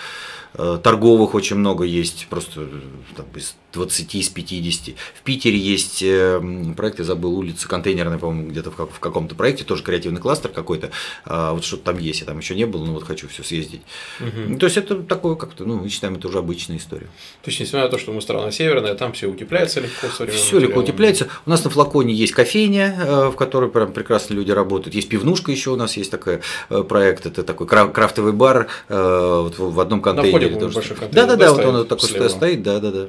Э, 0.54 0.78
торговых 0.82 1.34
очень 1.34 1.56
много 1.56 1.84
есть, 1.84 2.28
просто 2.30 2.68
там, 3.16 3.26
из 3.34 3.56
20, 3.74 4.14
из 4.14 4.28
50. 4.28 4.96
В 5.14 5.22
Питере 5.22 5.58
есть 5.58 6.02
э, 6.02 6.40
проект, 6.76 6.98
я 6.98 7.04
забыл, 7.04 7.36
улица 7.36 7.68
контейнерная, 7.68 8.18
по-моему, 8.18 8.48
где-то 8.50 8.70
в, 8.70 8.76
в 8.76 9.00
каком-то 9.00 9.34
проекте, 9.34 9.64
тоже 9.64 9.82
креативный 9.82 10.20
кластер 10.20 10.50
какой-то. 10.50 10.90
А 11.24 11.52
вот 11.52 11.64
что-то 11.64 11.84
там 11.84 11.98
есть, 11.98 12.20
я 12.20 12.26
там 12.26 12.38
еще 12.38 12.54
не 12.54 12.66
был, 12.66 12.84
но 12.84 12.92
вот 12.92 13.04
хочу 13.04 13.28
все 13.28 13.42
съездить. 13.42 13.82
Угу. 14.20 14.58
То 14.58 14.66
есть 14.66 14.76
это 14.76 14.96
такое 15.02 15.34
как-то, 15.34 15.64
ну, 15.64 15.76
мы 15.76 15.88
считаем, 15.88 16.14
это 16.14 16.28
уже 16.28 16.38
обычная 16.38 16.76
история. 16.76 17.06
То 17.42 17.50
есть, 17.50 17.60
несмотря 17.60 17.86
на 17.86 17.90
то, 17.90 17.98
что 17.98 18.12
мы 18.12 18.20
страна 18.20 18.50
северная, 18.50 18.94
там 18.94 19.12
все 19.12 19.26
утепляется 19.26 19.80
легко 19.80 20.08
Все 20.26 20.58
легко 20.58 20.80
утепляется. 20.80 21.28
У 21.46 21.50
нас 21.50 21.64
на 21.64 21.70
флаконе 21.70 22.14
есть 22.14 22.32
кофейня, 22.32 22.96
э, 22.98 23.28
в 23.28 23.36
которой 23.36 23.70
прям 23.70 23.92
прекрасно 23.92 24.34
люди 24.34 24.50
работают. 24.50 24.94
Есть 24.94 25.08
пивнушка 25.08 25.50
еще 25.50 25.70
у 25.70 25.76
нас 25.76 25.96
есть 25.96 26.10
такой 26.10 26.40
проект, 26.88 27.26
это 27.26 27.42
такой 27.42 27.66
крафтовый 27.66 28.32
бар 28.32 28.68
вот 28.88 29.58
в 29.58 29.80
одном 29.80 30.00
контейнере 30.00 30.44
Входим 30.50 30.72
тоже. 30.72 30.96
Да, 31.12 31.26
да, 31.26 31.36
да, 31.36 31.52
вот 31.52 31.64
он 31.64 31.86
такой 31.86 32.30
стоит, 32.30 32.62
да, 32.62 32.80
да, 32.80 32.90
да. 32.90 33.06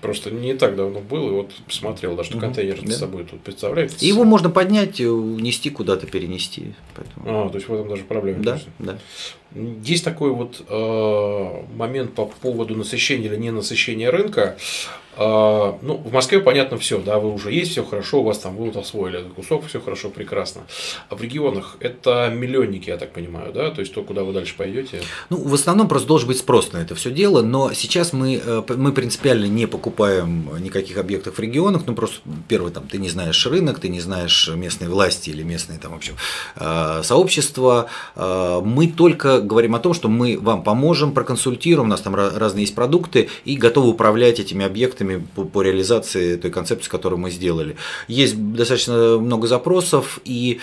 Просто 0.00 0.30
не 0.30 0.54
так 0.54 0.76
давно 0.76 1.00
был, 1.00 1.28
и 1.28 1.30
вот 1.30 1.52
посмотрел, 1.66 2.16
да, 2.16 2.24
что 2.24 2.34
угу. 2.34 2.42
контейнер 2.42 2.80
да. 2.82 2.92
с 2.92 2.98
собой 2.98 3.24
тут 3.24 3.40
представляет. 3.40 4.02
И 4.02 4.06
его 4.06 4.24
можно 4.24 4.50
поднять, 4.50 5.00
унести 5.00 5.70
куда-то, 5.70 6.06
перенести. 6.06 6.74
Поэтому... 6.94 7.46
А, 7.46 7.48
то 7.48 7.56
есть 7.56 7.68
в 7.68 7.74
этом 7.74 7.88
даже 7.88 8.04
проблема. 8.04 8.42
Да, 8.42 8.60
да. 8.78 8.98
Есть 9.54 10.04
такой 10.04 10.30
вот 10.30 10.62
э, 10.68 11.62
момент 11.74 12.14
по 12.14 12.26
поводу 12.26 12.76
насыщения 12.76 13.26
или 13.26 13.36
не 13.36 13.50
насыщения 13.50 14.10
рынка. 14.10 14.56
А, 15.20 15.76
ну, 15.82 15.96
в 15.96 16.12
Москве 16.12 16.38
понятно 16.38 16.78
все, 16.78 16.98
да, 16.98 17.18
вы 17.18 17.32
уже 17.32 17.50
есть, 17.50 17.72
все 17.72 17.84
хорошо, 17.84 18.20
у 18.20 18.22
вас 18.22 18.38
там 18.38 18.56
вы 18.56 18.66
вот 18.66 18.76
освоили 18.76 19.18
этот 19.18 19.32
кусок, 19.32 19.66
все 19.66 19.80
хорошо, 19.80 20.10
прекрасно. 20.10 20.62
А 21.08 21.16
в 21.16 21.22
регионах 21.22 21.76
это 21.80 22.32
миллионники, 22.32 22.88
я 22.88 22.96
так 22.96 23.12
понимаю, 23.12 23.52
да, 23.52 23.70
то 23.70 23.80
есть 23.80 23.92
то, 23.92 24.04
куда 24.04 24.22
вы 24.22 24.32
дальше 24.32 24.54
пойдете? 24.56 25.02
Ну, 25.28 25.38
в 25.38 25.52
основном 25.52 25.88
просто 25.88 26.06
должен 26.06 26.28
быть 26.28 26.38
спрос 26.38 26.72
на 26.72 26.78
это 26.78 26.94
все 26.94 27.10
дело, 27.10 27.42
но 27.42 27.72
сейчас 27.72 28.12
мы, 28.12 28.40
э, 28.44 28.62
мы 28.76 28.92
принципиально 28.92 29.46
не 29.46 29.66
покупаем 29.66 30.50
никаких 30.60 30.96
объектов 30.98 31.34
в 31.34 31.40
регионах, 31.40 31.82
ну, 31.86 31.96
просто 31.96 32.20
первый, 32.46 32.70
там, 32.70 32.86
ты 32.86 32.98
не 32.98 33.08
знаешь 33.08 33.44
рынок, 33.44 33.80
ты 33.80 33.88
не 33.88 34.00
знаешь 34.00 34.48
местные 34.54 34.88
власти 34.88 35.30
или 35.30 35.42
местные, 35.42 35.80
там, 35.80 35.94
в 35.94 35.96
общем, 35.96 36.14
э, 36.54 37.00
сообщества, 37.02 37.88
э, 38.14 38.60
мы 38.64 38.86
только 38.86 39.37
говорим 39.40 39.74
о 39.74 39.78
том, 39.78 39.94
что 39.94 40.08
мы 40.08 40.38
вам 40.38 40.62
поможем, 40.62 41.12
проконсультируем, 41.12 41.88
у 41.88 41.90
нас 41.90 42.00
там 42.00 42.14
разные 42.14 42.62
есть 42.62 42.74
продукты 42.74 43.28
и 43.44 43.56
готовы 43.56 43.90
управлять 43.90 44.40
этими 44.40 44.64
объектами 44.64 45.26
по, 45.34 45.44
по 45.44 45.62
реализации 45.62 46.36
той 46.36 46.50
концепции, 46.50 46.90
которую 46.90 47.18
мы 47.18 47.30
сделали. 47.30 47.76
Есть 48.08 48.36
достаточно 48.52 49.18
много 49.18 49.46
запросов, 49.46 50.20
и 50.24 50.60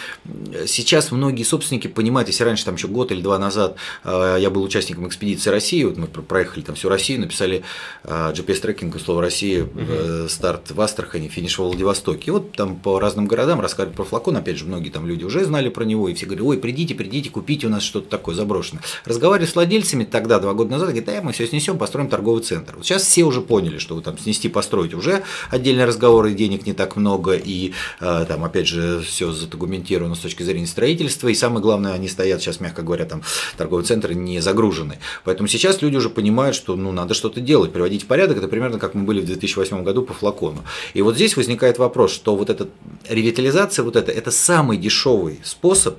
сейчас 0.66 1.12
многие 1.12 1.44
собственники 1.44 1.88
понимают, 1.88 2.30
если 2.30 2.44
раньше, 2.44 2.66
там 2.66 2.76
еще 2.76 2.88
год 2.88 3.12
или 3.12 3.22
два 3.22 3.38
назад, 3.38 3.78
э, 4.04 4.38
я 4.40 4.50
был 4.50 4.64
участником 4.64 5.08
экспедиции 5.08 5.50
России, 5.50 5.84
вот 5.84 5.98
мы 5.98 6.08
проехали 6.08 6.64
там 6.64 6.76
всю 6.76 6.90
Россию, 6.90 7.22
написали 7.22 7.64
э, 8.04 8.34
GPS-трекинг, 8.34 9.00
слово 9.00 9.22
России, 9.22 9.62
угу. 9.62 10.30
старт 10.30 10.72
в 10.72 10.82
Астрахани, 10.82 11.28
финиш 11.28 11.58
в 11.58 11.64
Владивостоке. 11.64 12.24
И 12.28 12.32
вот 12.32 12.54
там 12.54 12.76
по 12.76 13.00
разным 13.00 13.28
городам 13.28 13.62
рассказывали 13.62 13.96
про 13.96 14.04
флакон, 14.04 14.38
опять 14.38 14.58
же, 14.58 14.66
многие 14.66 14.90
там 14.90 15.08
люди 15.08 15.24
уже 15.24 15.46
знали 15.46 15.70
про 15.70 15.84
него, 15.84 16.10
и 16.10 16.14
все 16.14 16.26
говорили, 16.26 16.48
ой, 16.48 16.58
придите, 16.58 16.96
придите, 16.96 17.30
купите 17.30 17.68
у 17.68 17.70
нас 17.70 17.84
что-то 17.84 18.10
такое 18.10 18.36
заброшенное. 18.36 18.65
Разговаривали 19.06 19.50
с 19.50 19.56
владельцами 19.56 20.04
тогда, 20.04 20.40
два 20.40 20.54
года 20.54 20.72
назад, 20.72 20.90
говорят, 20.90 21.06
да, 21.06 21.22
мы 21.22 21.32
все 21.32 21.48
снесем, 21.48 21.78
построим 21.78 22.10
торговый 22.10 22.44
центр. 22.44 22.76
Вот 22.76 22.86
сейчас 22.86 23.04
все 23.04 23.24
уже 23.24 23.42
поняли, 23.42 23.78
что 23.78 24.00
там 24.02 24.18
снести, 24.18 24.50
построить 24.50 24.94
уже 24.94 25.24
отдельный 25.50 25.86
разговор, 25.86 26.26
и 26.28 26.34
денег 26.34 26.66
не 26.66 26.74
так 26.74 26.96
много, 26.96 27.34
и 27.34 27.74
э, 28.00 28.26
там, 28.28 28.44
опять 28.44 28.68
же, 28.68 29.02
все 29.02 29.32
задокументировано 29.32 30.16
с 30.16 30.20
точки 30.20 30.44
зрения 30.44 30.68
строительства, 30.68 31.28
и 31.28 31.36
самое 31.36 31.62
главное, 31.62 31.94
они 31.94 32.08
стоят 32.08 32.42
сейчас, 32.42 32.60
мягко 32.60 32.82
говоря, 32.82 33.06
там 33.06 33.22
торговые 33.58 33.86
центры 33.86 34.16
не 34.16 34.40
загружены. 34.40 35.00
Поэтому 35.24 35.48
сейчас 35.48 35.82
люди 35.82 35.98
уже 35.98 36.10
понимают, 36.10 36.56
что 36.56 36.76
ну, 36.76 36.92
надо 36.92 37.14
что-то 37.14 37.42
делать, 37.42 37.74
приводить 37.74 38.04
в 38.04 38.08
порядок, 38.08 38.38
это 38.38 38.48
примерно 38.48 38.80
как 38.80 38.94
мы 38.94 39.04
были 39.04 39.22
в 39.22 39.26
2008 39.26 39.84
году 39.84 40.04
по 40.04 40.14
флакону. 40.14 40.64
И 40.94 41.02
вот 41.02 41.16
здесь 41.16 41.38
возникает 41.38 41.78
вопрос, 41.78 42.12
что 42.12 42.36
вот 42.36 42.50
эта 42.50 42.68
ревитализация, 43.10 43.84
вот 43.84 43.96
это, 43.96 44.12
это 44.12 44.32
самый 44.32 44.78
дешевый 44.78 45.40
способ 45.44 45.98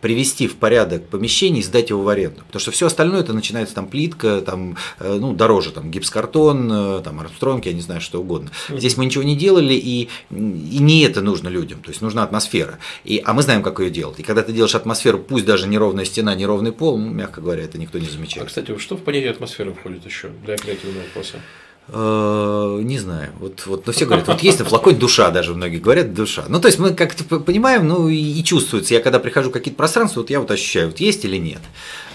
привести 0.00 0.46
в 0.46 0.56
порядок 0.56 1.08
помещение 1.08 1.60
и 1.60 1.64
сдать 1.64 1.90
его 1.90 2.02
в 2.02 2.08
аренду. 2.08 2.42
Потому 2.46 2.60
что 2.60 2.70
все 2.70 2.86
остальное 2.86 3.20
это 3.20 3.32
начинается 3.32 3.74
там 3.74 3.88
плитка, 3.88 4.40
там, 4.40 4.76
э, 4.98 5.18
ну, 5.18 5.32
дороже, 5.32 5.70
там, 5.70 5.90
гипскартон, 5.90 6.70
э, 6.72 7.02
там, 7.02 7.20
армстронг, 7.20 7.66
я 7.66 7.72
не 7.72 7.80
знаю, 7.80 8.00
что 8.00 8.20
угодно. 8.20 8.50
Здесь 8.68 8.96
мы 8.96 9.04
ничего 9.04 9.24
не 9.24 9.36
делали, 9.36 9.74
и, 9.74 10.08
и 10.30 10.78
не 10.78 11.02
это 11.02 11.20
нужно 11.20 11.48
людям, 11.48 11.80
то 11.80 11.90
есть 11.90 12.00
нужна 12.00 12.22
атмосфера. 12.22 12.78
И, 13.04 13.22
а 13.24 13.32
мы 13.34 13.42
знаем, 13.42 13.62
как 13.62 13.80
ее 13.80 13.90
делать. 13.90 14.20
И 14.20 14.22
когда 14.22 14.42
ты 14.42 14.52
делаешь 14.52 14.74
атмосферу, 14.74 15.18
пусть 15.18 15.44
даже 15.44 15.68
неровная 15.68 16.04
стена, 16.04 16.34
неровный 16.34 16.72
пол, 16.72 16.98
ну, 16.98 17.10
мягко 17.10 17.40
говоря, 17.40 17.62
это 17.62 17.78
никто 17.78 17.98
не 17.98 18.08
замечает. 18.08 18.44
А, 18.44 18.46
кстати, 18.46 18.76
что 18.78 18.96
в 18.96 19.02
понятие 19.02 19.30
атмосферы 19.30 19.72
входит 19.72 20.04
еще 20.04 20.28
для 20.44 20.56
креативного 20.56 21.04
вопроса? 21.04 21.40
Э, 21.90 22.80
не 22.82 22.98
знаю. 22.98 23.30
Вот, 23.38 23.64
вот, 23.66 23.86
но 23.86 23.92
все 23.92 24.04
говорят, 24.04 24.28
вот 24.28 24.42
есть 24.42 24.58
на 24.58 24.66
флаконе 24.66 24.98
душа, 24.98 25.30
даже 25.30 25.54
многие 25.54 25.78
говорят 25.78 26.12
душа. 26.12 26.44
Ну, 26.48 26.60
то 26.60 26.68
есть 26.68 26.78
мы 26.78 26.92
как-то 26.92 27.24
понимаем, 27.40 27.88
ну 27.88 28.08
и 28.08 28.42
чувствуется. 28.42 28.92
Я 28.92 29.00
когда 29.00 29.18
прихожу 29.18 29.48
в 29.48 29.52
какие-то 29.52 29.78
пространства, 29.78 30.20
вот 30.20 30.28
я 30.28 30.40
вот 30.40 30.50
ощущаю, 30.50 30.88
вот 30.88 31.00
есть 31.00 31.24
или 31.24 31.38
нет. 31.38 31.60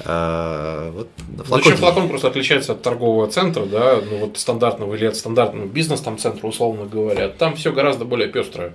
А, 0.06 0.92
вот 0.92 1.10
на 1.36 1.44
флаконе... 1.44 1.64
Зачем 1.64 1.78
флакон 1.78 2.10
просто 2.10 2.28
отличается 2.28 2.74
от 2.74 2.84
торгового 2.84 3.28
центра, 3.28 3.66
да, 3.66 4.00
ну 4.10 4.20
вот 4.20 4.38
стандартного 4.38 4.94
или 4.94 5.06
от 5.06 5.16
стандартного 5.16 5.66
бизнес 5.66 6.02
там 6.02 6.20
центра, 6.20 6.48
условно 6.48 6.86
говоря. 6.86 7.30
Там 7.30 7.56
все 7.56 7.72
гораздо 7.72 8.06
более 8.06 8.30
пестрое. 8.30 8.74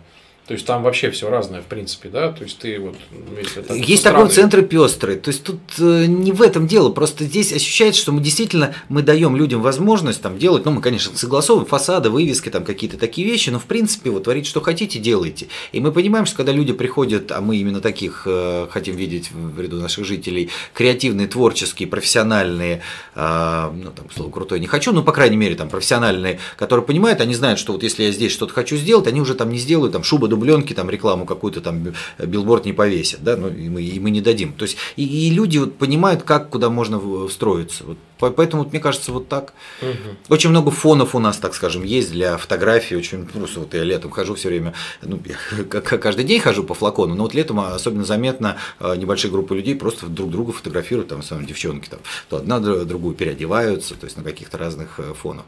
То 0.49 0.55
есть 0.55 0.65
там 0.65 0.83
вообще 0.83 1.11
все 1.11 1.29
разное, 1.29 1.61
в 1.61 1.67
принципе, 1.67 2.09
да. 2.09 2.33
То 2.33 2.43
есть 2.43 2.57
ты 2.57 2.79
вот 2.79 2.97
ну, 3.11 3.37
если 3.37 3.61
так, 3.61 3.77
есть 3.77 4.03
такой 4.03 4.31
центр 4.31 4.63
пестрый. 4.63 5.17
То 5.17 5.29
есть 5.29 5.45
тут 5.45 5.61
э, 5.79 6.07
не 6.07 6.33
в 6.33 6.41
этом 6.41 6.67
дело. 6.67 6.89
Просто 6.89 7.25
здесь 7.25 7.53
ощущается, 7.53 8.01
что 8.01 8.13
мы 8.13 8.23
действительно 8.23 8.75
мы 8.89 9.03
даем 9.03 9.37
людям 9.37 9.61
возможность 9.61 10.23
там 10.23 10.39
делать. 10.39 10.65
Ну, 10.65 10.71
мы, 10.71 10.81
конечно, 10.81 11.15
согласовываем 11.19 11.69
фасады, 11.69 12.09
вывески, 12.09 12.49
там 12.49 12.65
какие-то 12.65 12.97
такие 12.97 13.29
вещи, 13.29 13.51
но 13.51 13.59
в 13.59 13.67
принципе 13.67 14.09
вот 14.09 14.25
творить, 14.25 14.47
что 14.47 14.63
хотите, 14.63 14.99
делайте. 14.99 15.49
И 15.73 15.81
мы 15.81 15.93
понимаем, 15.93 16.25
что 16.25 16.39
когда 16.39 16.53
люди 16.53 16.73
приходят, 16.73 17.31
а 17.31 17.43
мы 17.43 17.59
именно 17.59 17.83
таких 17.83 18.23
э, 18.25 18.69
хотим 18.71 18.97
видеть 18.97 19.31
в 19.31 19.61
ряду 19.61 19.77
наших 19.77 20.07
жителей, 20.07 20.49
креативные, 20.73 21.29
творческие, 21.29 21.89
профессиональные, 21.89 22.81
э, 23.15 23.71
ну 23.75 23.91
там 23.91 24.07
слово 24.17 24.31
крутой 24.31 24.61
не 24.61 24.67
хочу, 24.67 24.93
но 24.93 25.03
по 25.03 25.13
крайней 25.13 25.37
мере 25.37 25.57
там 25.57 25.69
профессиональные, 25.69 26.41
которые 26.57 26.87
понимают, 26.87 27.21
они 27.21 27.35
знают, 27.35 27.59
что 27.59 27.75
вот 27.75 27.83
если 27.83 28.05
я 28.05 28.13
здесь 28.13 28.33
что-то 28.33 28.55
хочу 28.55 28.79
сделать, 28.79 29.07
они 29.07 29.21
уже 29.21 29.35
там 29.35 29.51
не 29.51 29.59
сделают 29.59 29.93
там 29.93 30.03
шуба 30.03 30.27
дубленки, 30.39 30.73
там 30.75 30.91
рекламу 30.91 31.27
какую-то 31.27 31.61
там 31.61 31.93
билборд 32.19 32.65
не 32.65 32.73
повесят, 32.73 33.23
да, 33.23 33.37
ну 33.37 33.49
и 33.49 33.69
мы, 33.69 33.83
и 33.83 34.01
мы 34.01 34.11
не 34.11 34.21
дадим. 34.21 34.53
То 34.53 34.65
есть 34.65 34.77
и, 34.97 35.05
и 35.05 35.31
люди 35.31 35.59
вот 35.59 35.77
понимают, 35.77 36.23
как 36.23 36.51
куда 36.51 36.71
можно 36.71 37.01
встроиться. 37.29 37.85
Вот 37.85 37.99
Поэтому, 38.19 38.65
мне 38.65 38.81
кажется, 38.81 39.13
вот 39.13 39.29
так. 39.29 39.53
Угу. 39.81 40.35
Очень 40.35 40.51
много 40.51 40.71
фонов 40.71 41.15
у 41.15 41.19
нас, 41.19 41.39
так 41.39 41.55
скажем, 41.55 41.85
есть 41.85 42.13
для 42.13 42.37
фотографий. 42.37 42.97
Очень 42.97 43.27
просто 43.27 43.61
вот 43.61 43.75
я 43.75 43.85
летом 43.85 44.11
хожу 44.11 44.35
все 44.35 44.49
время, 44.49 44.75
ну, 45.03 45.21
я 45.25 45.65
каждый 45.81 46.25
день 46.25 46.41
хожу 46.41 46.65
по 46.65 46.75
флакону, 46.75 47.15
но 47.15 47.25
вот 47.25 47.35
летом 47.35 47.61
особенно 47.61 48.05
заметно 48.05 48.59
а, 48.79 48.97
небольшие 48.97 49.31
группы 49.31 49.55
людей 49.55 49.75
просто 49.75 50.07
друг 50.07 50.31
друга 50.31 50.53
фотографируют, 50.53 51.09
там, 51.09 51.23
самом 51.23 51.47
девчонки, 51.47 51.89
там, 51.89 52.01
то 52.29 52.37
одна 52.37 52.59
другую 52.61 53.15
переодеваются, 53.15 53.95
то 53.95 54.05
есть 54.05 54.17
на 54.17 54.23
каких-то 54.23 54.59
разных 54.59 54.99
э, 54.99 55.15
фонах. 55.15 55.45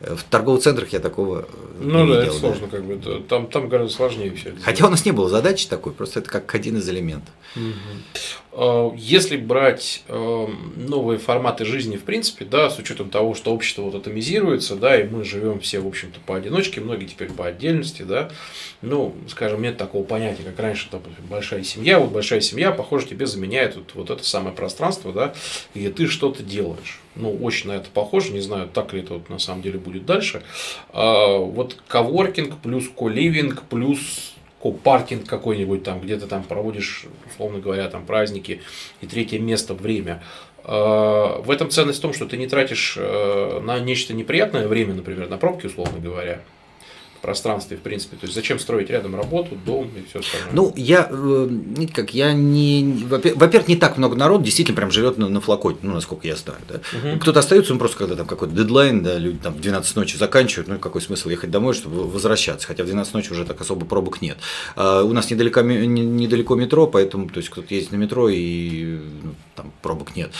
В 0.00 0.22
торговых 0.24 0.62
центрах 0.62 0.92
я 0.92 1.00
такого 1.00 1.40
э, 1.40 1.44
ну, 1.80 2.04
не 2.04 2.12
да, 2.12 2.20
видел. 2.20 2.32
это 2.32 2.40
сложно, 2.40 2.66
да. 2.66 2.76
как 2.76 2.84
бы, 2.84 3.22
там, 3.28 3.46
там 3.46 3.68
гораздо 3.68 3.94
сложнее 3.94 4.34
все. 4.34 4.54
Хотя 4.62 4.86
у 4.86 4.90
нас 4.90 5.04
не 5.04 5.12
было 5.12 5.28
задачи 5.28 5.68
такой, 5.68 5.92
просто 5.92 6.20
это 6.20 6.30
как 6.30 6.54
один 6.54 6.78
из 6.78 6.88
элементов. 6.88 7.32
Угу. 7.56 7.72
Если 8.96 9.36
брать 9.36 10.04
новые 10.08 11.18
форматы 11.18 11.64
жизни, 11.64 11.96
в 11.96 12.02
принципе, 12.02 12.24
принципе, 12.24 12.44
да, 12.44 12.70
с 12.70 12.78
учетом 12.78 13.10
того, 13.10 13.34
что 13.34 13.52
общество 13.52 13.82
вот 13.82 13.94
атомизируется, 13.94 14.76
да, 14.76 15.00
и 15.00 15.06
мы 15.06 15.24
живем 15.24 15.60
все, 15.60 15.80
в 15.80 15.86
общем-то, 15.86 16.20
поодиночке, 16.24 16.80
многие 16.80 17.06
теперь 17.06 17.30
по 17.32 17.46
отдельности, 17.46 18.02
да, 18.02 18.30
ну, 18.82 19.14
скажем, 19.28 19.62
нет 19.62 19.76
такого 19.76 20.04
понятия, 20.04 20.42
как 20.42 20.58
раньше, 20.58 20.88
там, 20.90 21.02
большая 21.28 21.62
семья, 21.64 21.98
вот 21.98 22.10
большая 22.10 22.40
семья, 22.40 22.70
похоже, 22.70 23.06
тебе 23.06 23.26
заменяет 23.26 23.76
вот, 23.76 23.94
вот 23.94 24.10
это 24.10 24.24
самое 24.24 24.54
пространство, 24.54 25.12
да, 25.12 25.34
где 25.74 25.90
ты 25.90 26.06
что-то 26.06 26.42
делаешь. 26.42 27.00
Ну, 27.16 27.32
очень 27.36 27.68
на 27.68 27.72
это 27.74 27.88
похоже, 27.92 28.32
не 28.32 28.40
знаю, 28.40 28.68
так 28.72 28.92
ли 28.92 29.00
это 29.00 29.14
вот 29.14 29.28
на 29.28 29.38
самом 29.38 29.62
деле 29.62 29.78
будет 29.78 30.06
дальше. 30.06 30.42
А, 30.90 31.38
вот 31.38 31.76
коворкинг 31.88 32.58
плюс 32.58 32.88
коливинг 32.88 33.62
плюс 33.64 34.33
паркинг 34.72 35.26
какой-нибудь 35.26 35.82
там, 35.82 36.00
где 36.00 36.16
то 36.18 36.26
там 36.26 36.42
проводишь, 36.42 37.04
условно 37.30 37.58
говоря, 37.58 37.88
там 37.88 38.04
праздники 38.06 38.62
и 39.00 39.06
третье 39.06 39.38
место 39.38 39.74
время. 39.74 40.22
Э, 40.64 41.40
в 41.40 41.50
этом 41.50 41.70
ценность 41.70 41.98
в 41.98 42.02
том, 42.02 42.12
что 42.12 42.26
ты 42.26 42.36
не 42.36 42.46
тратишь 42.46 42.94
э, 42.96 43.60
на 43.62 43.78
нечто 43.78 44.14
неприятное 44.14 44.66
время, 44.66 44.94
например, 44.94 45.28
на 45.28 45.36
пробки, 45.36 45.66
условно 45.66 45.98
говоря, 45.98 46.40
пространстве, 47.24 47.78
в 47.78 47.80
принципе. 47.80 48.16
То 48.16 48.24
есть 48.24 48.34
зачем 48.34 48.58
строить 48.58 48.90
рядом 48.90 49.16
работу, 49.16 49.56
дом 49.64 49.90
и 49.96 50.06
все 50.06 50.20
остальное? 50.20 50.52
Ну, 50.52 50.74
я, 50.76 51.08
э, 51.10 51.86
как, 51.90 52.12
я 52.12 52.34
не, 52.34 53.02
во-первых, 53.06 53.66
не 53.66 53.76
так 53.76 53.96
много 53.96 54.14
народу 54.14 54.44
действительно 54.44 54.76
прям 54.76 54.90
живет 54.90 55.16
на, 55.16 55.30
на 55.30 55.40
флакоте, 55.40 55.78
ну, 55.80 55.94
насколько 55.94 56.28
я 56.28 56.36
знаю, 56.36 56.58
да. 56.68 56.74
Угу. 56.74 57.20
Кто-то 57.20 57.40
остается, 57.40 57.72
он 57.72 57.78
просто 57.78 57.96
когда 57.96 58.14
там 58.14 58.26
какой-то 58.26 58.54
дедлайн, 58.54 59.02
да, 59.02 59.16
люди 59.16 59.38
там 59.38 59.54
в 59.54 59.60
12 59.60 59.96
ночи 59.96 60.18
заканчивают, 60.18 60.68
ну, 60.68 60.78
какой 60.78 61.00
смысл 61.00 61.30
ехать 61.30 61.50
домой, 61.50 61.72
чтобы 61.72 62.06
возвращаться, 62.06 62.66
хотя 62.66 62.82
в 62.82 62.86
12 62.86 63.14
ночи 63.14 63.32
уже 63.32 63.46
так 63.46 63.58
особо 63.58 63.86
пробок 63.86 64.20
нет. 64.20 64.36
А 64.76 65.02
у 65.02 65.14
нас 65.14 65.30
недалеко, 65.30 65.62
недалеко 65.62 66.56
метро, 66.56 66.86
поэтому, 66.86 67.30
то 67.30 67.38
есть, 67.38 67.48
кто-то 67.48 67.74
ездит 67.74 67.92
на 67.92 67.96
метро 67.96 68.28
и 68.28 68.98
ну, 69.22 69.34
там 69.56 69.72
пробок 69.80 70.14
нет. 70.14 70.30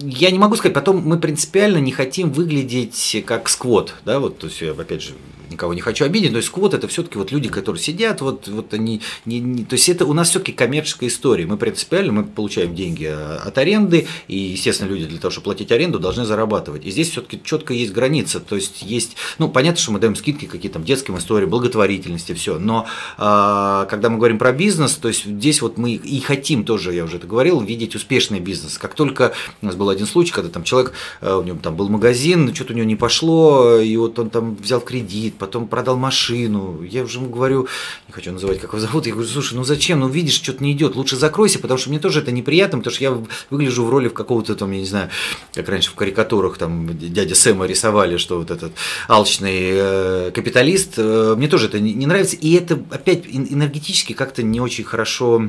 Я 0.00 0.30
не 0.30 0.38
могу 0.38 0.56
сказать, 0.56 0.72
потом 0.72 1.02
мы 1.04 1.18
принципиально 1.18 1.78
не 1.78 1.92
хотим 1.92 2.32
выглядеть 2.32 3.22
как 3.26 3.50
сквот, 3.50 3.92
да, 4.06 4.20
вот, 4.20 4.38
то 4.38 4.46
есть, 4.46 4.62
опять 4.62 5.02
же, 5.02 5.12
никого 5.52 5.74
не 5.74 5.80
хочу 5.80 6.04
обидеть, 6.04 6.32
но 6.32 6.38
есть 6.38 6.48
сквот 6.48 6.74
это 6.74 6.88
все-таки 6.88 7.18
вот 7.18 7.32
люди, 7.32 7.48
которые 7.48 7.80
сидят, 7.80 8.20
вот, 8.20 8.48
вот 8.48 8.74
они, 8.74 9.00
не, 9.24 9.40
не, 9.40 9.64
то 9.64 9.74
есть 9.74 9.88
это 9.88 10.06
у 10.06 10.12
нас 10.12 10.30
все-таки 10.30 10.52
коммерческая 10.52 11.08
история. 11.08 11.46
Мы 11.46 11.56
принципиально 11.56 12.12
мы 12.12 12.24
получаем 12.24 12.74
деньги 12.74 13.06
а, 13.08 13.42
от 13.44 13.58
аренды, 13.58 14.06
и, 14.28 14.36
естественно, 14.36 14.88
люди 14.88 15.06
для 15.06 15.18
того, 15.18 15.30
чтобы 15.30 15.44
платить 15.44 15.72
аренду, 15.72 15.98
должны 15.98 16.24
зарабатывать. 16.24 16.84
И 16.84 16.90
здесь 16.90 17.10
все-таки 17.10 17.40
четко 17.42 17.74
есть 17.74 17.92
граница, 17.92 18.40
то 18.40 18.56
есть 18.56 18.82
есть, 18.82 19.16
ну, 19.38 19.48
понятно, 19.48 19.80
что 19.80 19.92
мы 19.92 19.98
даем 19.98 20.16
скидки 20.16 20.46
какие-то 20.46 20.74
там 20.74 20.84
детским 20.84 21.18
историям, 21.18 21.50
благотворительности, 21.50 22.32
все, 22.34 22.58
но 22.58 22.86
а, 23.18 23.86
когда 23.86 24.08
мы 24.08 24.16
говорим 24.16 24.38
про 24.38 24.52
бизнес, 24.52 24.94
то 24.94 25.08
есть 25.08 25.24
здесь 25.24 25.62
вот 25.62 25.78
мы 25.78 25.92
и 25.92 26.20
хотим 26.20 26.64
тоже, 26.64 26.92
я 26.94 27.04
уже 27.04 27.18
это 27.18 27.26
говорил, 27.26 27.60
видеть 27.60 27.94
успешный 27.94 28.40
бизнес. 28.40 28.78
Как 28.78 28.94
только 28.94 29.32
у 29.60 29.66
нас 29.66 29.74
был 29.74 29.88
один 29.88 30.06
случай, 30.06 30.32
когда 30.32 30.50
там 30.50 30.64
человек, 30.64 30.92
э, 31.20 31.34
у 31.34 31.42
него 31.42 31.58
там 31.62 31.76
был 31.76 31.88
магазин, 31.88 32.54
что-то 32.54 32.72
у 32.72 32.76
него 32.76 32.86
не 32.86 32.96
пошло, 32.96 33.78
и 33.78 33.96
вот 33.96 34.18
он 34.18 34.30
там 34.30 34.56
взял 34.56 34.80
кредит, 34.80 35.34
потом 35.42 35.66
продал 35.66 35.96
машину. 35.96 36.84
Я 36.84 37.02
уже 37.02 37.18
ему 37.18 37.28
говорю, 37.28 37.66
не 38.06 38.12
хочу 38.12 38.30
называть, 38.30 38.60
как 38.60 38.70
его 38.70 38.78
зовут, 38.78 39.06
я 39.06 39.12
говорю, 39.12 39.28
слушай, 39.28 39.54
ну 39.54 39.64
зачем, 39.64 39.98
ну 39.98 40.06
видишь, 40.06 40.34
что-то 40.34 40.62
не 40.62 40.70
идет, 40.70 40.94
лучше 40.94 41.16
закройся, 41.16 41.58
потому 41.58 41.78
что 41.78 41.90
мне 41.90 41.98
тоже 41.98 42.20
это 42.20 42.30
неприятно, 42.30 42.78
потому 42.78 42.94
что 42.94 43.02
я 43.02 43.18
выгляжу 43.50 43.84
в 43.84 43.90
роли 43.90 44.06
в 44.06 44.14
какого-то 44.14 44.54
там, 44.54 44.70
я 44.70 44.78
не 44.78 44.86
знаю, 44.86 45.10
как 45.52 45.68
раньше 45.68 45.90
в 45.90 45.94
карикатурах 45.96 46.58
там 46.58 46.96
дядя 46.96 47.34
Сэма 47.34 47.66
рисовали, 47.66 48.18
что 48.18 48.38
вот 48.38 48.52
этот 48.52 48.72
алчный 49.08 49.70
э, 49.72 50.30
капиталист, 50.32 50.94
э, 50.98 51.34
мне 51.36 51.48
тоже 51.48 51.66
это 51.66 51.80
не, 51.80 52.06
нравится, 52.06 52.36
и 52.36 52.52
это 52.52 52.80
опять 52.90 53.26
энергетически 53.26 54.12
как-то 54.12 54.44
не 54.44 54.60
очень 54.60 54.84
хорошо 54.84 55.48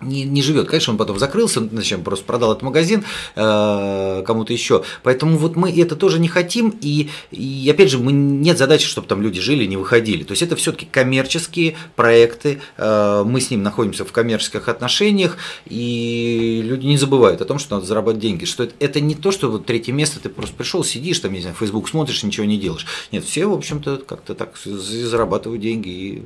не, 0.00 0.24
не 0.24 0.42
живет. 0.42 0.68
Конечно, 0.68 0.92
он 0.92 0.98
потом 0.98 1.18
закрылся, 1.18 1.66
зачем 1.72 2.02
просто 2.02 2.24
продал 2.24 2.52
этот 2.52 2.62
магазин 2.62 3.04
э, 3.36 4.22
кому-то 4.26 4.52
еще. 4.52 4.84
Поэтому 5.02 5.36
вот 5.36 5.56
мы 5.56 5.70
это 5.70 5.96
тоже 5.96 6.18
не 6.18 6.28
хотим. 6.28 6.74
И, 6.80 7.10
и 7.30 7.68
опять 7.70 7.90
же, 7.90 7.98
мы, 7.98 8.12
нет 8.12 8.58
задачи, 8.58 8.86
чтобы 8.86 9.06
там 9.06 9.22
люди 9.22 9.40
жили 9.40 9.64
и 9.64 9.66
не 9.66 9.76
выходили. 9.76 10.24
То 10.24 10.32
есть 10.32 10.42
это 10.42 10.56
все-таки 10.56 10.86
коммерческие 10.86 11.76
проекты. 11.96 12.60
Э, 12.76 13.24
мы 13.26 13.40
с 13.40 13.50
ним 13.50 13.62
находимся 13.62 14.04
в 14.04 14.12
коммерческих 14.12 14.68
отношениях. 14.68 15.36
И 15.66 16.62
люди 16.64 16.86
не 16.86 16.96
забывают 16.96 17.40
о 17.40 17.44
том, 17.44 17.58
что 17.58 17.76
надо 17.76 17.86
зарабатывать 17.86 18.22
деньги. 18.22 18.44
Что 18.44 18.64
это, 18.64 18.74
это 18.80 19.00
не 19.00 19.14
то, 19.14 19.30
что 19.30 19.50
вот 19.50 19.66
третье 19.66 19.92
место 19.92 20.20
ты 20.20 20.28
просто 20.28 20.56
пришел, 20.56 20.84
сидишь, 20.84 21.20
там, 21.20 21.32
не 21.32 21.40
знаю, 21.40 21.56
Facebook 21.58 21.88
смотришь, 21.88 22.22
ничего 22.22 22.46
не 22.46 22.58
делаешь. 22.58 22.86
Нет, 23.12 23.24
все, 23.24 23.46
в 23.46 23.52
общем-то, 23.52 23.98
как-то 23.98 24.34
так 24.34 24.56
зарабатывают 24.56 25.60
деньги 25.60 25.88
и 25.88 26.18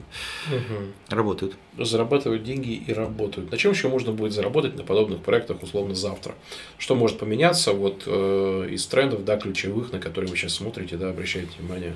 угу. 0.49 0.93
работают. 1.09 1.55
Зарабатывают 1.79 2.45
деньги 2.45 2.72
и 2.72 2.93
работают. 2.93 3.49
Значит, 3.49 3.62
чем 3.62 3.72
еще 3.72 3.89
можно 3.89 4.12
будет 4.12 4.33
заработать 4.33 4.77
на 4.77 4.85
подобных 4.85 5.20
проектах 5.20 5.62
условно 5.62 5.95
завтра? 5.95 6.35
Что 6.79 6.95
может 6.95 7.18
поменяться 7.18 7.72
вот 7.72 8.05
э, 8.07 8.68
из 8.70 8.87
трендов, 8.87 9.25
да, 9.25 9.37
ключевых, 9.37 9.93
на 9.93 9.99
которые 9.99 10.31
вы 10.31 10.37
сейчас 10.37 10.55
смотрите, 10.55 10.97
да, 10.97 11.11
обращаете 11.11 11.51
внимание? 11.59 11.95